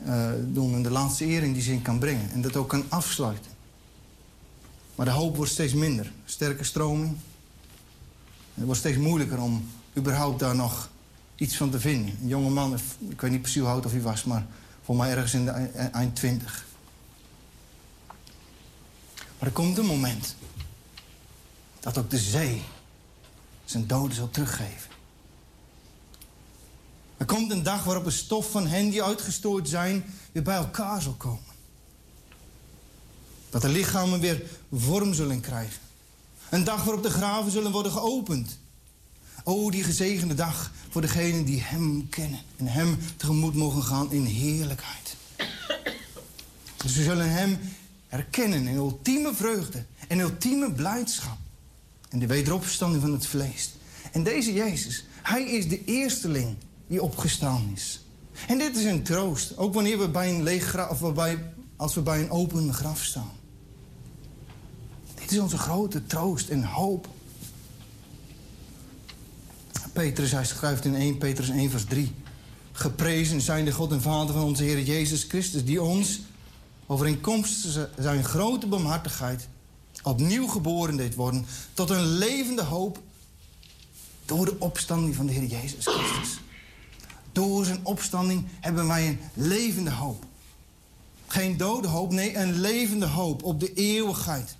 uh, 0.05 0.31
doen... 0.45 0.73
en 0.73 0.83
de 0.83 0.89
laatste 0.89 1.25
eer 1.25 1.43
in 1.43 1.53
die 1.53 1.61
zin 1.61 1.81
kan 1.81 1.99
brengen. 1.99 2.31
En 2.31 2.41
dat 2.41 2.55
ook 2.55 2.69
kan 2.69 2.85
afsluiten. 2.89 3.51
Maar 4.95 5.05
de 5.05 5.11
hoop 5.11 5.35
wordt 5.35 5.51
steeds 5.51 5.73
minder. 5.73 6.11
Sterke 6.25 6.63
stroming. 6.63 7.17
Het 8.53 8.65
wordt 8.65 8.79
steeds 8.79 8.97
moeilijker 8.97 9.41
om 9.41 9.69
überhaupt 9.97 10.39
daar 10.39 10.55
nog 10.55 10.89
iets 11.35 11.57
van 11.57 11.69
te 11.69 11.79
vinden. 11.79 12.17
Een 12.21 12.27
jonge 12.27 12.49
man, 12.49 12.79
ik 13.09 13.21
weet 13.21 13.31
niet 13.31 13.41
precies 13.41 13.61
hoe 13.61 13.69
oud 13.69 13.85
of 13.85 13.91
hij 13.91 14.01
was... 14.01 14.23
maar 14.23 14.45
voor 14.83 14.95
mij 14.95 15.11
ergens 15.11 15.33
in 15.33 15.45
de 15.45 15.51
eind 15.91 16.15
twintig. 16.15 16.65
Maar 19.39 19.47
er 19.47 19.51
komt 19.51 19.77
een 19.77 19.85
moment... 19.85 20.35
dat 21.83 21.97
ook 21.97 22.09
de 22.09 22.17
zee 22.17 22.61
zijn 23.65 23.87
doden 23.87 24.15
zal 24.15 24.29
teruggeven. 24.29 24.91
Er 27.17 27.25
komt 27.25 27.51
een 27.51 27.63
dag 27.63 27.83
waarop 27.83 28.03
de 28.03 28.11
stof 28.11 28.51
van 28.51 28.67
hen 28.67 28.89
die 28.89 29.03
uitgestoord 29.03 29.69
zijn... 29.69 30.05
weer 30.31 30.43
bij 30.43 30.55
elkaar 30.55 31.01
zal 31.01 31.13
komen. 31.13 31.53
Dat 33.49 33.61
de 33.61 33.69
lichamen 33.69 34.19
weer 34.19 34.43
vorm 34.71 35.13
zullen 35.13 35.41
krijgen. 35.41 35.81
Een 36.49 36.63
dag 36.63 36.83
waarop 36.83 37.03
de 37.03 37.09
graven 37.09 37.51
zullen 37.51 37.71
worden 37.71 37.91
geopend. 37.91 38.59
O, 39.43 39.71
die 39.71 39.83
gezegende 39.83 40.33
dag 40.33 40.71
voor 40.89 41.01
degenen 41.01 41.45
die 41.45 41.61
Hem 41.61 42.09
kennen... 42.09 42.39
en 42.57 42.67
Hem 42.67 42.97
tegemoet 43.17 43.55
mogen 43.55 43.83
gaan 43.83 44.11
in 44.11 44.25
heerlijkheid. 44.25 45.15
Dus 46.77 46.95
we 46.95 47.03
zullen 47.03 47.31
Hem 47.31 47.59
herkennen 48.07 48.67
in 48.67 48.75
ultieme 48.75 49.33
vreugde 49.33 49.85
en 50.07 50.19
ultieme 50.19 50.71
blijdschap. 50.71 51.37
En 52.13 52.19
de 52.19 52.27
wederopstanding 52.27 53.01
van 53.01 53.11
het 53.11 53.25
vlees. 53.25 53.71
En 54.11 54.23
deze 54.23 54.53
Jezus, 54.53 55.05
Hij 55.21 55.43
is 55.43 55.69
de 55.69 55.83
eersteling 55.85 56.55
die 56.87 57.01
opgestaan 57.01 57.71
is. 57.75 58.05
En 58.47 58.57
dit 58.57 58.77
is 58.77 58.83
een 58.83 59.03
troost, 59.03 59.57
ook 59.57 59.73
wanneer 59.73 59.99
we 59.99 60.09
bij 60.09 60.29
een 60.29 60.43
leeg 60.43 60.63
graf... 60.63 61.01
of 61.01 61.13
bij, 61.13 61.53
als 61.75 61.95
we 61.95 62.01
bij 62.01 62.21
een 62.21 62.29
open 62.29 62.73
graf 62.73 63.03
staan. 63.03 63.31
Dit 65.15 65.31
is 65.31 65.39
onze 65.39 65.57
grote 65.57 66.05
troost 66.05 66.49
en 66.49 66.63
hoop. 66.63 67.07
Petrus, 69.93 70.31
hij 70.31 70.45
schrijft 70.45 70.85
in 70.85 70.95
1 70.95 71.17
Petrus 71.17 71.49
1 71.49 71.69
vers 71.69 71.85
3. 71.85 72.11
Geprezen 72.71 73.41
zijn 73.41 73.65
de 73.65 73.71
God 73.71 73.91
en 73.91 74.01
Vader 74.01 74.33
van 74.33 74.43
onze 74.43 74.63
Heer 74.63 74.81
Jezus 74.81 75.23
Christus... 75.23 75.65
die 75.65 75.81
ons, 75.81 76.21
overeenkomstig 76.85 77.89
zijn 77.97 78.23
grote 78.23 78.67
barmhartigheid... 78.67 79.47
opnieuw 80.03 80.47
geboren 80.47 80.97
deed 80.97 81.15
worden... 81.15 81.45
tot 81.73 81.89
een 81.89 82.05
levende 82.05 82.63
hoop... 82.63 83.01
door 84.25 84.45
de 84.45 84.55
opstanding 84.59 85.15
van 85.15 85.25
de 85.25 85.31
Heer 85.31 85.45
Jezus 85.45 85.85
Christus. 85.85 86.39
Door 87.31 87.65
zijn 87.65 87.85
opstanding 87.85 88.45
hebben 88.59 88.87
wij 88.87 89.07
een 89.07 89.19
levende 89.33 89.91
hoop. 89.91 90.25
Geen 91.27 91.57
dode 91.57 91.87
hoop, 91.87 92.11
nee, 92.11 92.35
een 92.35 92.59
levende 92.59 93.05
hoop 93.05 93.43
op 93.43 93.59
de 93.59 93.73
eeuwigheid. 93.73 94.55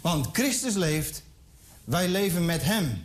Want 0.00 0.28
Christus 0.32 0.74
leeft, 0.74 1.22
wij 1.84 2.08
leven 2.08 2.44
met 2.44 2.62
Hem. 2.62 3.04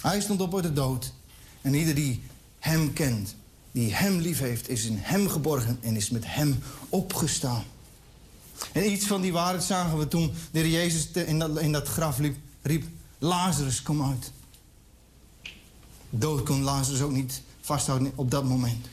Hij 0.00 0.20
stond 0.20 0.40
op 0.40 0.54
uit 0.54 0.62
de 0.62 0.72
dood. 0.72 1.12
En 1.60 1.74
ieder 1.74 1.94
die 1.94 2.22
Hem 2.58 2.92
kent, 2.92 3.34
die 3.72 3.94
Hem 3.94 4.18
lief 4.18 4.38
heeft, 4.38 4.68
is 4.68 4.84
in 4.84 4.96
Hem 4.96 5.28
geborgen 5.28 5.78
en 5.82 5.96
is 5.96 6.10
met 6.10 6.24
Hem 6.26 6.62
opgestaan. 6.88 7.64
En 8.72 8.92
iets 8.92 9.06
van 9.06 9.20
die 9.20 9.32
waarheid 9.32 9.64
zagen 9.64 9.98
we 9.98 10.08
toen 10.08 10.32
de 10.50 10.58
Heer 10.58 10.68
Jezus 10.68 11.10
in 11.10 11.38
dat, 11.38 11.58
in 11.58 11.72
dat 11.72 11.88
graf 11.88 12.18
liep, 12.18 12.36
riep... 12.62 12.84
Lazarus, 13.22 13.82
kom 13.82 14.02
uit. 14.02 14.32
Dood 16.10 16.42
kon 16.42 16.62
Lazarus 16.62 17.00
ook 17.00 17.10
niet 17.10 17.42
vasthouden 17.60 18.12
op 18.14 18.30
dat 18.30 18.44
moment. 18.44 18.86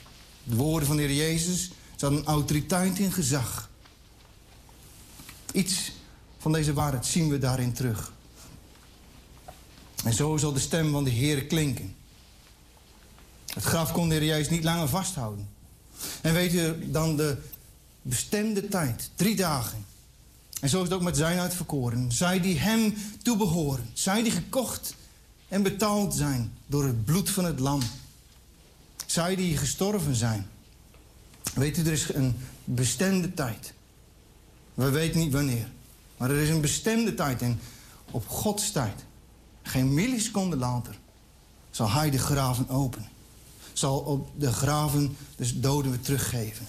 De 0.44 0.56
woorden 0.56 0.88
van 0.88 0.98
de 0.98 1.02
Heer 1.02 1.16
Jezus, 1.16 1.72
ze 1.96 2.06
hadden 2.06 2.26
autoriteit 2.26 3.00
in 3.00 3.12
gezag. 3.12 3.70
Iets 5.52 5.92
van 6.38 6.52
deze 6.52 6.74
waarheid 6.74 7.06
zien 7.06 7.30
we 7.30 7.38
daarin 7.38 7.74
terug. 7.74 8.14
En 10.04 10.14
zo 10.14 10.38
zal 10.38 10.54
de 10.54 10.60
stem 10.60 10.92
van 10.92 11.04
de 11.04 11.10
Heer 11.10 11.46
klinken. 11.46 11.96
Het 13.54 13.64
graf 13.64 13.92
kon 13.92 14.10
de 14.10 14.16
Heer 14.16 14.26
Jezus 14.26 14.50
niet 14.50 14.64
langer 14.64 14.88
vasthouden. 14.90 15.50
En 16.22 16.34
weet 16.34 16.54
u 16.54 16.92
dan 16.92 17.16
de 17.16 17.38
bestemde 18.10 18.68
tijd, 18.68 19.10
drie 19.16 19.36
dagen. 19.36 19.86
En 20.62 20.70
zo 20.70 20.78
is 20.78 20.84
het 20.84 20.94
ook 20.94 21.02
met 21.02 21.18
zijn 21.18 21.40
uitverkoren. 21.40 22.12
Zij 22.12 22.40
die 22.40 22.60
hem 22.60 22.94
toebehoren. 23.22 23.90
Zij 23.94 24.24
die 24.24 24.32
gekocht 24.32 24.96
en 25.48 25.64
betaald 25.64 26.14
zijn 26.14 26.54
door 26.66 26.86
het 26.86 27.06
bloed 27.06 27.30
van 27.30 27.46
het 27.46 27.60
lam. 27.60 27.82
Zij 29.06 29.36
die 29.36 29.58
gestorven 29.58 30.16
zijn. 30.16 30.48
Weet 31.54 31.78
u, 31.78 31.82
er 31.82 31.92
is 31.92 32.14
een 32.14 32.38
bestemde 32.64 33.34
tijd. 33.34 33.74
We 34.74 34.90
weten 34.90 35.20
niet 35.20 35.34
wanneer. 35.34 35.68
Maar 36.18 36.30
er 36.30 36.42
is 36.42 36.50
een 36.50 36.62
bestemde 36.62 37.14
tijd 37.14 37.42
en 37.42 37.60
op 38.12 38.28
Gods 38.28 38.72
tijd, 38.72 39.06
geen 39.64 39.94
milliseconde 39.94 40.56
later, 40.56 41.00
zal 41.72 41.90
hij 41.90 42.10
de 42.10 42.18
graven 42.18 42.70
openen. 42.70 43.10
Zal 43.74 44.00
op 44.00 44.30
de 44.38 44.52
graven 44.52 45.18
de 45.36 45.60
doden 45.60 45.92
weer 45.92 46.02
teruggeven. 46.02 46.68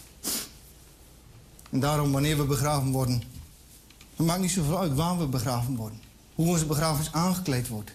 En 1.71 1.81
daarom, 1.81 2.13
wanneer 2.13 2.37
we 2.37 2.45
begraven 2.45 2.91
worden, 2.91 3.23
het 4.17 4.27
maakt 4.27 4.41
niet 4.41 4.51
zoveel 4.51 4.79
uit 4.79 4.95
waar 4.95 5.19
we 5.19 5.27
begraven 5.27 5.77
worden. 5.77 6.01
Hoe 6.35 6.49
onze 6.49 6.67
begrafenis 6.67 7.13
aangekleed 7.13 7.69
wordt. 7.69 7.93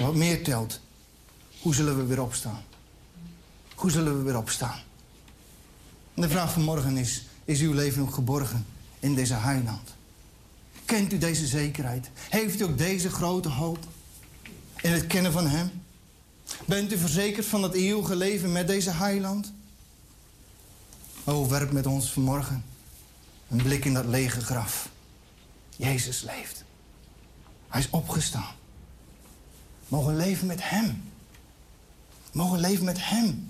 Wat 0.00 0.14
meer 0.14 0.44
telt, 0.44 0.80
Hoe 1.60 1.74
zullen 1.74 1.96
we 1.96 2.04
weer 2.04 2.22
opstaan? 2.22 2.62
Hoe 3.74 3.90
zullen 3.90 4.16
we 4.16 4.22
weer 4.22 4.36
opstaan? 4.36 4.78
De 6.14 6.28
vraag 6.28 6.52
van 6.52 6.62
morgen 6.62 6.96
is: 6.96 7.24
is 7.44 7.60
uw 7.60 7.72
leven 7.72 8.02
ook 8.02 8.14
geborgen 8.14 8.66
in 9.00 9.14
deze 9.14 9.34
heiland? 9.34 9.94
Kent 10.84 11.12
u 11.12 11.18
deze 11.18 11.46
zekerheid? 11.46 12.10
Heeft 12.14 12.60
u 12.60 12.64
ook 12.64 12.78
deze 12.78 13.10
grote 13.10 13.48
hoop 13.48 13.78
in 14.80 14.92
het 14.92 15.06
kennen 15.06 15.32
van 15.32 15.46
Hem? 15.46 15.70
Bent 16.66 16.92
u 16.92 16.98
verzekerd 16.98 17.46
van 17.46 17.60
dat 17.60 17.74
eeuwige 17.74 18.16
leven 18.16 18.52
met 18.52 18.66
deze 18.66 18.90
heiland? 18.90 19.52
O, 21.24 21.48
werp 21.48 21.72
met 21.72 21.86
ons 21.86 22.12
vanmorgen 22.12 22.64
een 23.50 23.62
blik 23.62 23.84
in 23.84 23.94
dat 23.94 24.06
lege 24.06 24.40
graf. 24.40 24.88
Jezus 25.76 26.22
leeft. 26.22 26.64
Hij 27.68 27.80
is 27.80 27.90
opgestaan. 27.90 28.54
Mogen 29.88 30.16
leven 30.16 30.46
met 30.46 30.60
Hem. 30.62 31.02
Mogen 32.32 32.60
leven 32.60 32.84
met 32.84 32.98
Hem. 33.00 33.48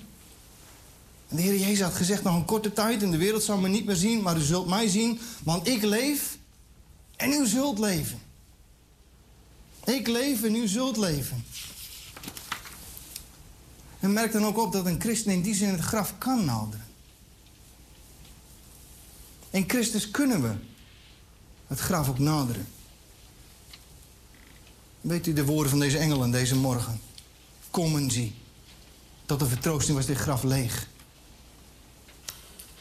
En 1.28 1.36
de 1.36 1.42
Heer 1.42 1.58
Jezus 1.58 1.80
had 1.80 1.94
gezegd, 1.94 2.22
nog 2.22 2.34
een 2.34 2.44
korte 2.44 2.72
tijd 2.72 3.02
en 3.02 3.10
de 3.10 3.16
wereld 3.16 3.42
zal 3.42 3.58
me 3.58 3.68
niet 3.68 3.86
meer 3.86 3.96
zien, 3.96 4.22
maar 4.22 4.36
u 4.36 4.40
zult 4.40 4.68
mij 4.68 4.88
zien, 4.88 5.20
want 5.42 5.68
ik 5.68 5.82
leef 5.82 6.38
en 7.16 7.32
u 7.32 7.46
zult 7.46 7.78
leven. 7.78 8.18
Ik 9.84 10.06
leef 10.06 10.42
en 10.42 10.54
u 10.54 10.68
zult 10.68 10.96
leven. 10.96 11.44
En 14.00 14.12
merk 14.12 14.32
dan 14.32 14.44
ook 14.44 14.58
op 14.58 14.72
dat 14.72 14.86
een 14.86 15.00
christen 15.00 15.32
in 15.32 15.42
die 15.42 15.54
zin 15.54 15.68
het 15.68 15.80
graf 15.80 16.18
kan 16.18 16.44
naderen. 16.44 16.89
In 19.50 19.64
Christus 19.66 20.10
kunnen 20.10 20.42
we 20.42 20.54
het 21.66 21.78
graf 21.78 22.08
ook 22.08 22.18
naderen. 22.18 22.66
Weet 25.00 25.26
u 25.26 25.32
de 25.32 25.44
woorden 25.44 25.70
van 25.70 25.78
deze 25.78 25.98
engelen 25.98 26.30
deze 26.30 26.56
morgen? 26.56 27.00
Kom 27.70 27.96
en 27.96 28.10
zie. 28.10 28.34
Tot 29.26 29.38
de 29.38 29.46
vertroosting 29.46 29.96
was 29.96 30.06
dit 30.06 30.16
graf 30.16 30.42
leeg. 30.42 30.88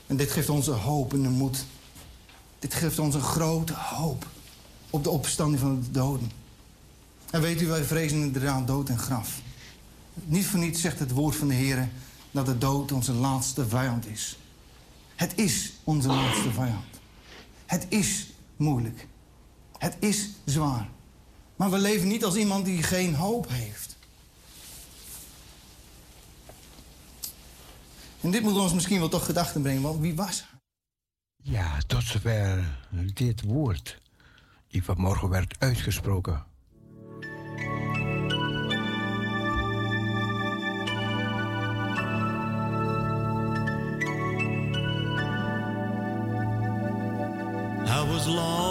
En 0.07 0.17
dit 0.17 0.31
geeft 0.31 0.49
ons 0.49 0.67
een 0.67 0.73
hoop 0.73 1.13
en 1.13 1.23
een 1.23 1.31
moed. 1.31 1.65
Dit 2.59 2.73
geeft 2.73 2.99
ons 2.99 3.15
een 3.15 3.21
grote 3.21 3.73
hoop 3.73 4.27
op 4.89 5.03
de 5.03 5.09
opstanding 5.09 5.59
van 5.59 5.81
de 5.81 5.91
doden. 5.91 6.31
En 7.29 7.41
weet 7.41 7.61
u, 7.61 7.67
wij 7.67 7.83
vrezen 7.83 8.21
inderdaad 8.21 8.67
dood 8.67 8.89
en 8.89 8.99
graf. 8.99 9.41
Niet 10.13 10.45
voor 10.45 10.59
niets 10.59 10.81
zegt 10.81 10.99
het 10.99 11.11
woord 11.11 11.35
van 11.35 11.47
de 11.47 11.53
Heer 11.53 11.89
dat 12.31 12.45
de 12.45 12.57
dood 12.57 12.91
onze 12.91 13.13
laatste 13.13 13.67
vijand 13.67 14.07
is. 14.07 14.37
Het 15.19 15.37
is 15.37 15.73
onze 15.83 16.07
laatste 16.07 16.51
vijand. 16.51 16.99
Het 17.65 17.85
is 17.89 18.27
moeilijk. 18.55 19.07
Het 19.77 19.97
is 19.99 20.29
zwaar. 20.45 20.89
Maar 21.55 21.69
we 21.71 21.77
leven 21.77 22.07
niet 22.07 22.23
als 22.23 22.35
iemand 22.35 22.65
die 22.65 22.83
geen 22.83 23.15
hoop 23.15 23.49
heeft. 23.49 23.97
En 28.21 28.31
dit 28.31 28.41
moet 28.41 28.57
ons 28.57 28.73
misschien 28.73 28.99
wel 28.99 29.09
toch 29.09 29.25
gedachten 29.25 29.61
brengen, 29.61 29.81
want 29.81 29.99
wie 29.99 30.15
was 30.15 30.45
hij? 30.49 30.59
Ja, 31.53 31.77
tot 31.87 32.03
zover 32.03 32.79
dit 33.13 33.41
woord 33.41 34.01
die 34.67 34.83
vanmorgen 34.83 35.29
werd 35.29 35.55
uitgesproken. 35.59 36.45
long. 48.29 48.68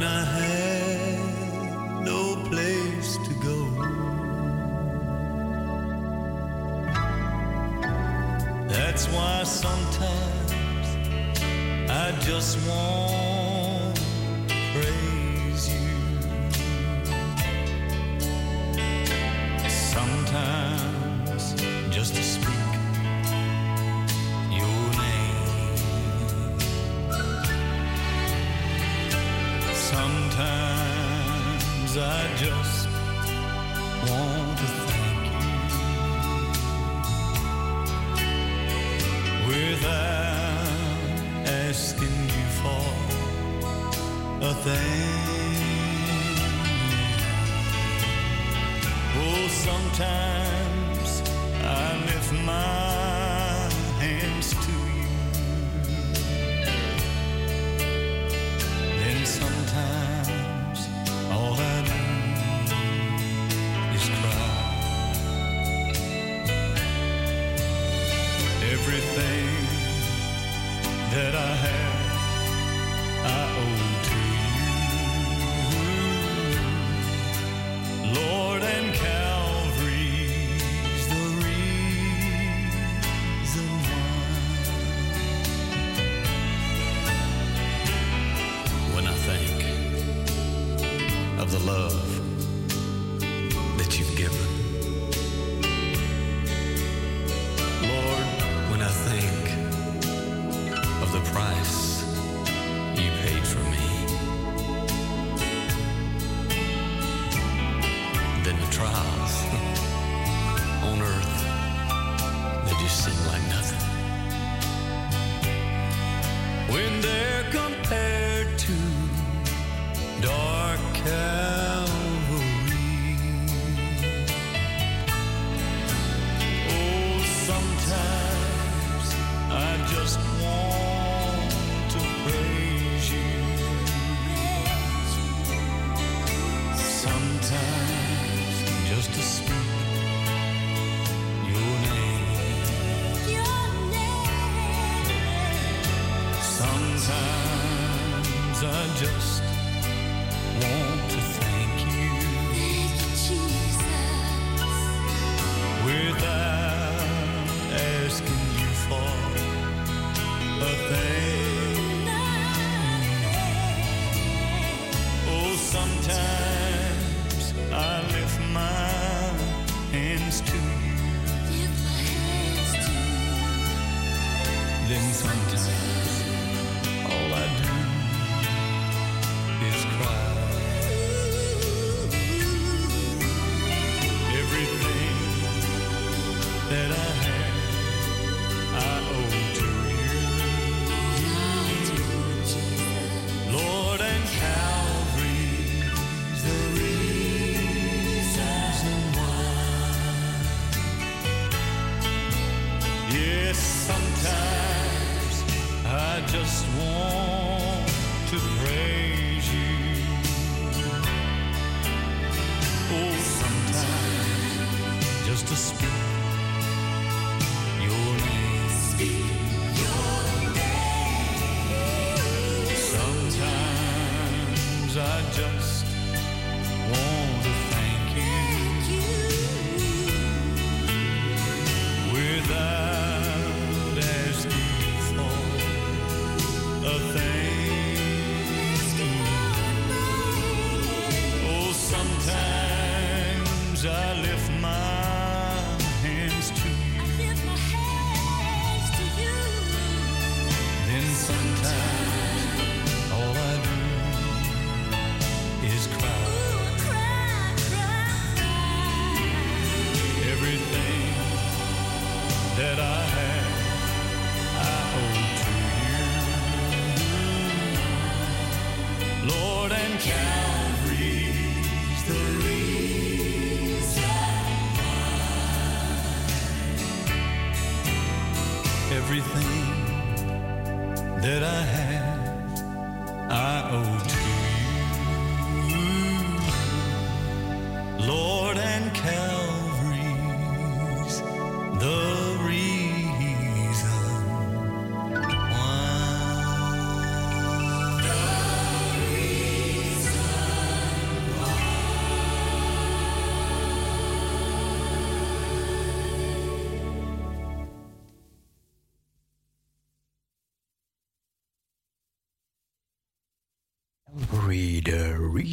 When 0.00 0.08
I 0.08 0.24
had 0.24 2.04
no 2.04 2.36
place 2.48 3.18
to 3.18 3.34
go. 3.34 3.56
That's 8.68 9.06
why 9.08 9.42
sometimes 9.44 10.52
I 11.90 12.12
just 12.22 12.66
want 12.66 13.29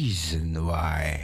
reason 0.08 0.66
why. 0.66 1.17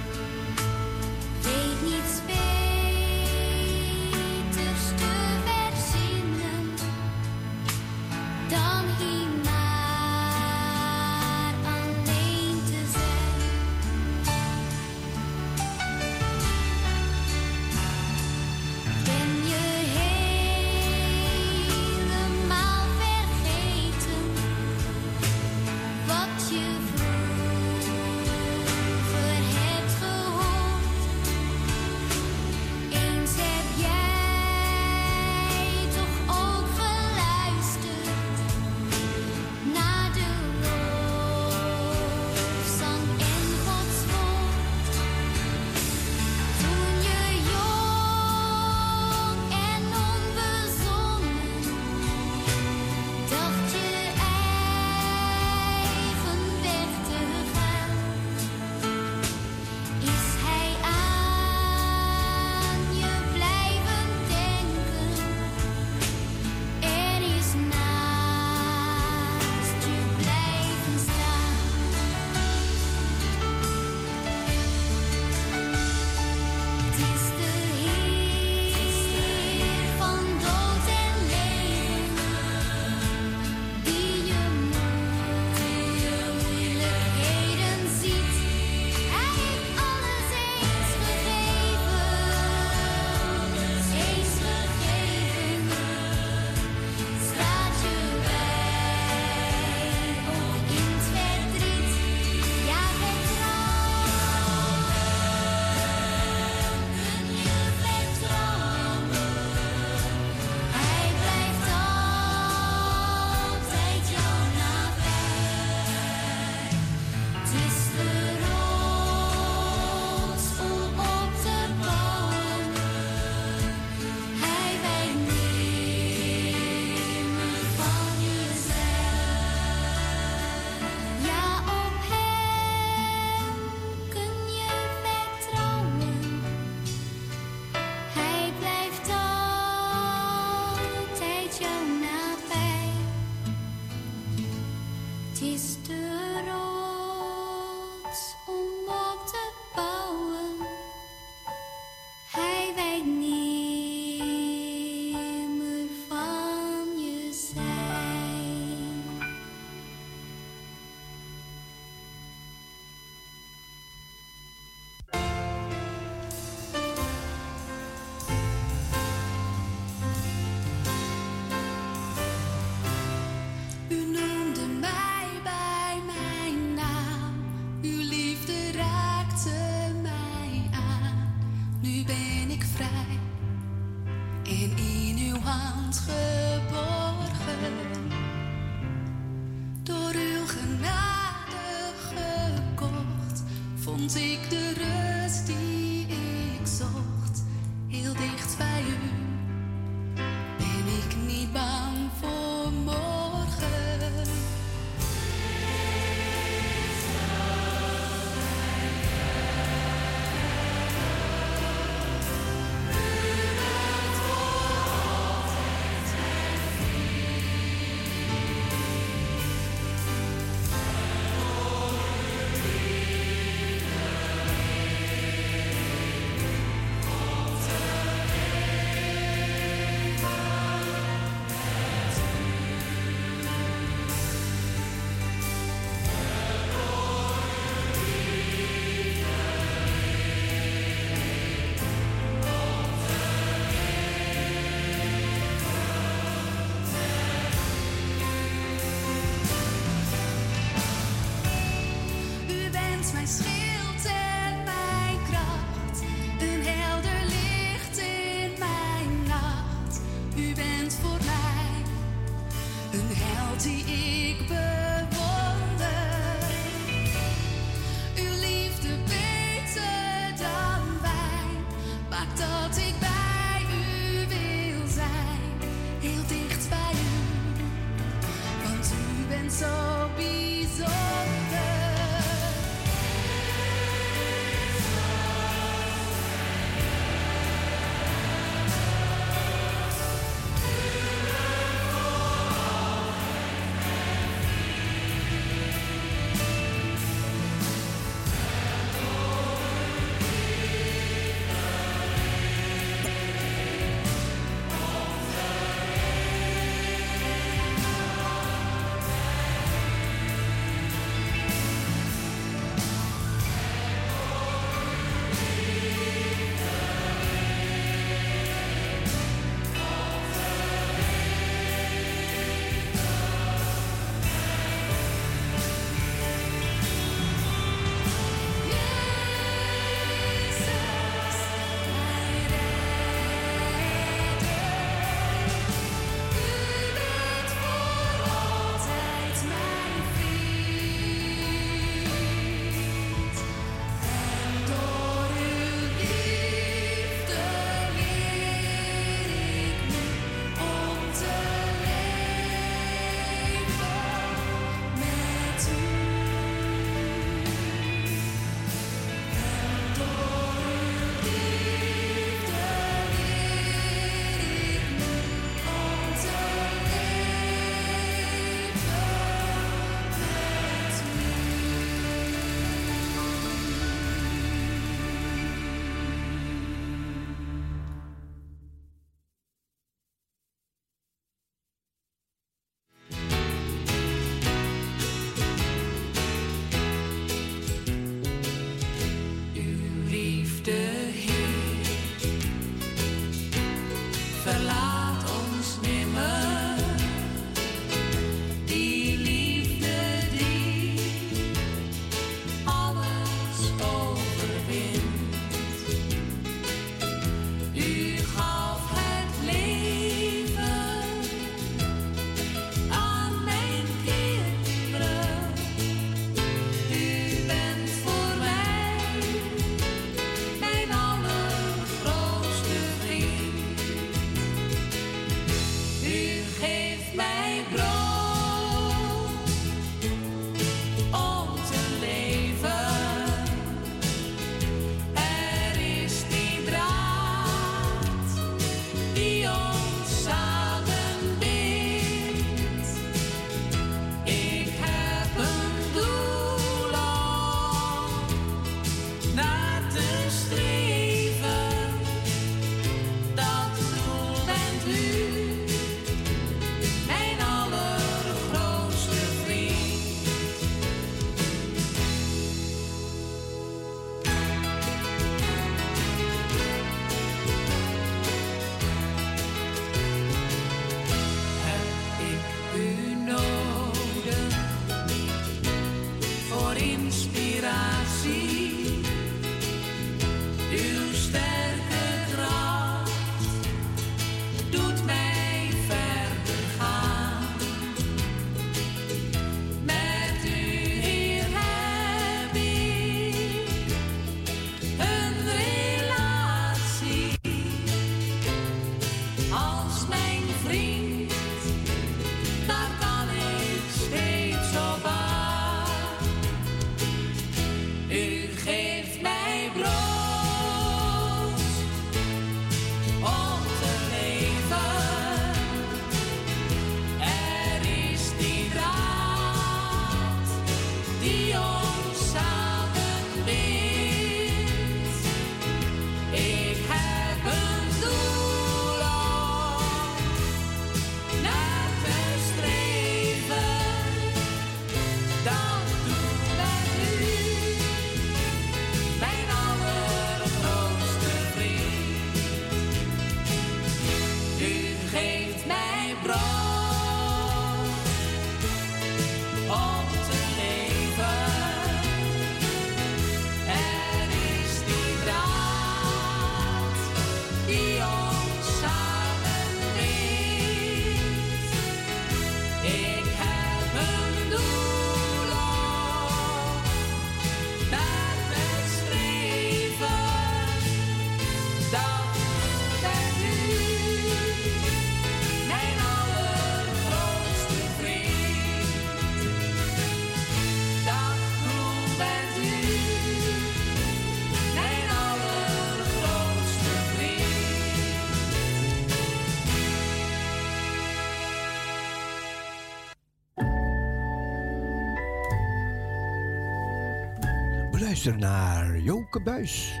We 598.11 598.17
luisteren 598.17 598.39
naar 598.39 598.99
Joke 598.99 599.39
Buis. 599.39 600.00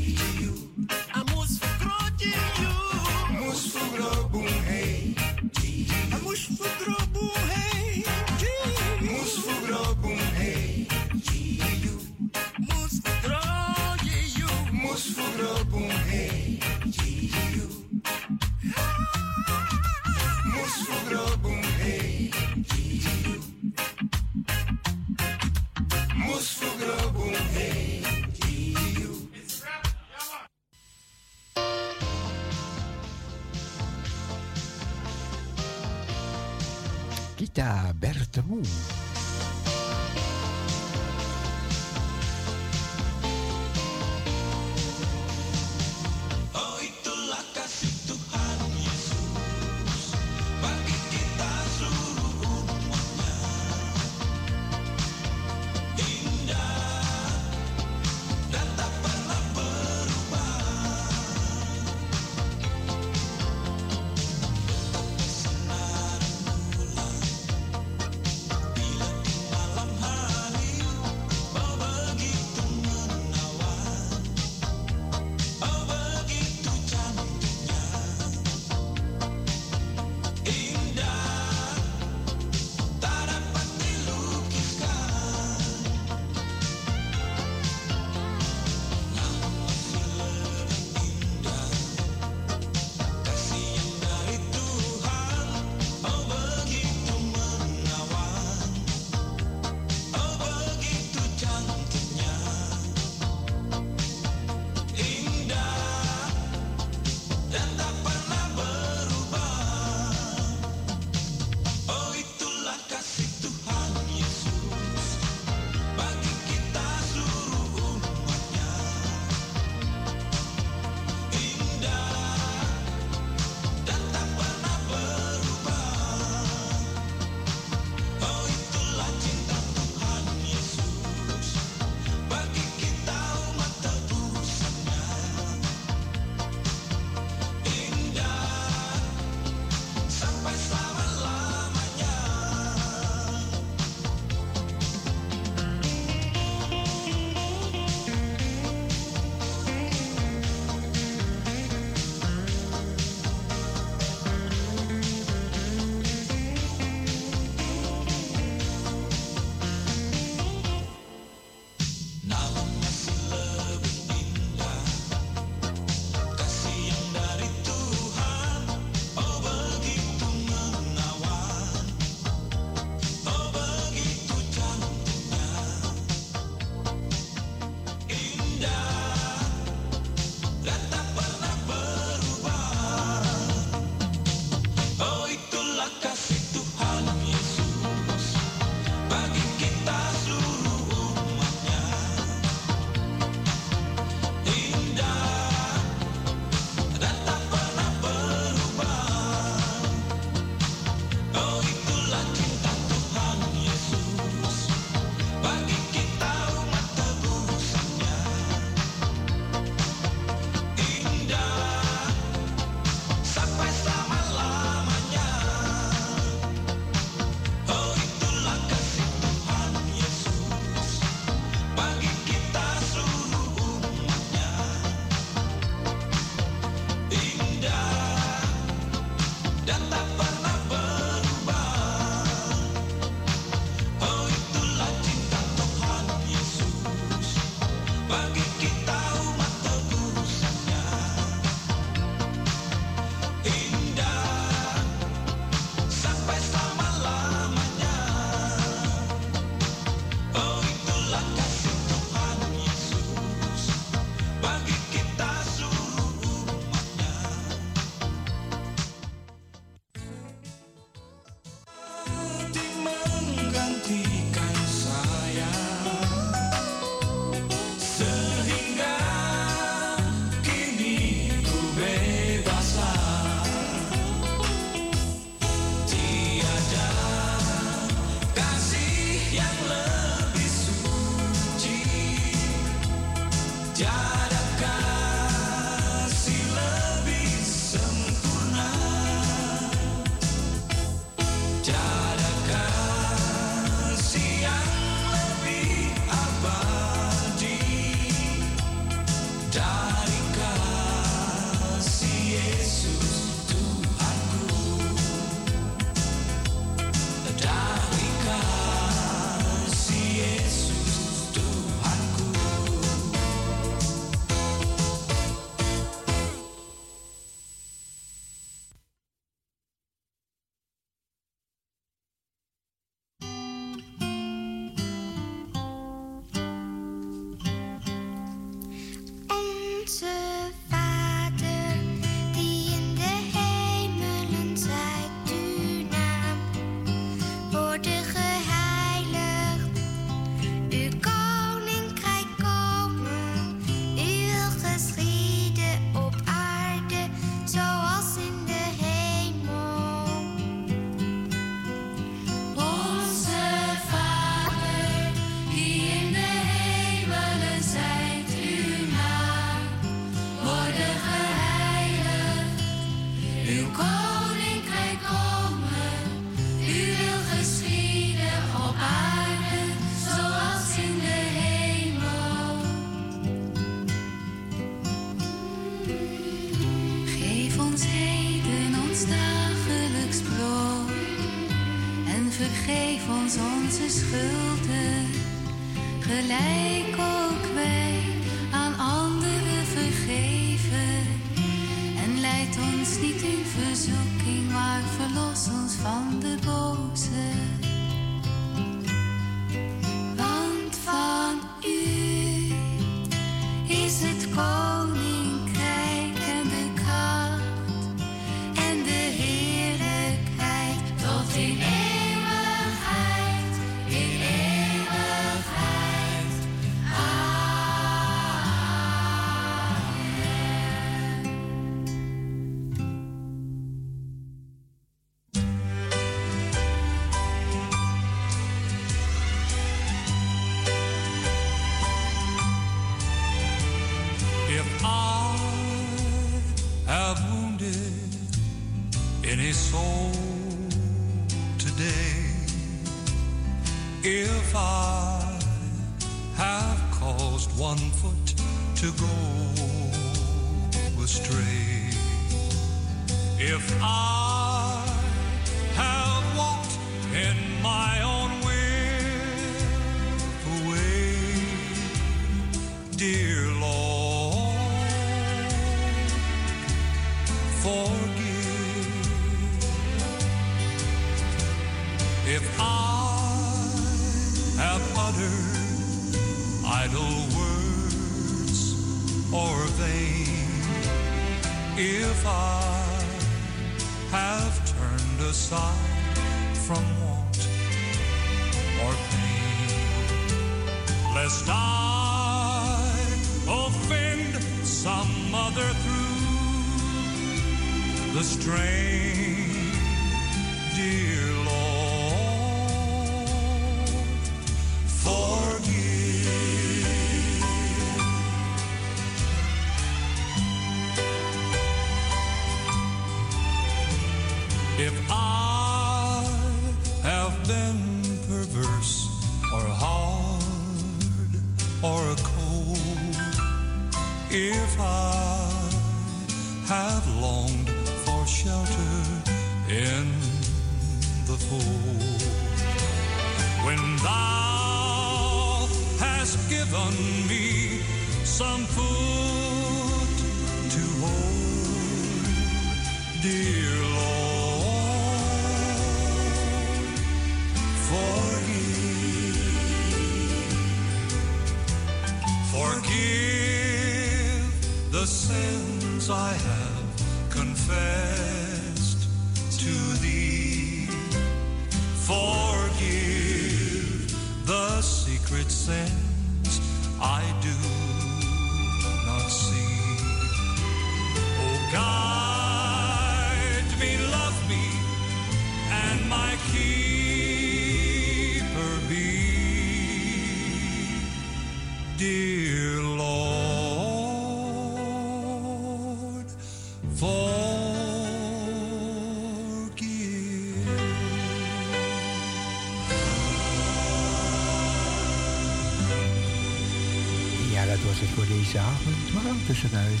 tussenuit. 599.46 600.00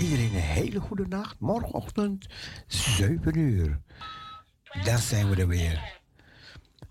Iedereen 0.00 0.34
een 0.34 0.40
hele 0.40 0.80
goede 0.80 1.06
nacht. 1.08 1.40
Morgenochtend 1.40 2.26
7 2.66 3.38
uur. 3.38 3.80
Daar 4.84 4.98
zijn 4.98 5.30
we 5.30 5.36
er 5.36 5.48
weer. 5.48 6.02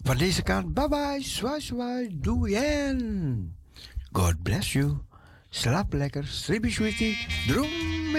Van 0.04 0.18
deze 0.18 0.42
kant, 0.42 0.74
bye 0.74 0.88
bye, 0.88 1.22
zwaai 1.22 1.62
zwaai, 1.62 2.10
doei 2.12 2.56
God 4.12 4.44
bless 4.44 4.74
you. 4.74 4.98
Slaap 5.50 5.94
lekker, 5.94 6.28
sribi 6.28 6.72
sweetie, 6.72 7.18
droom 7.48 8.12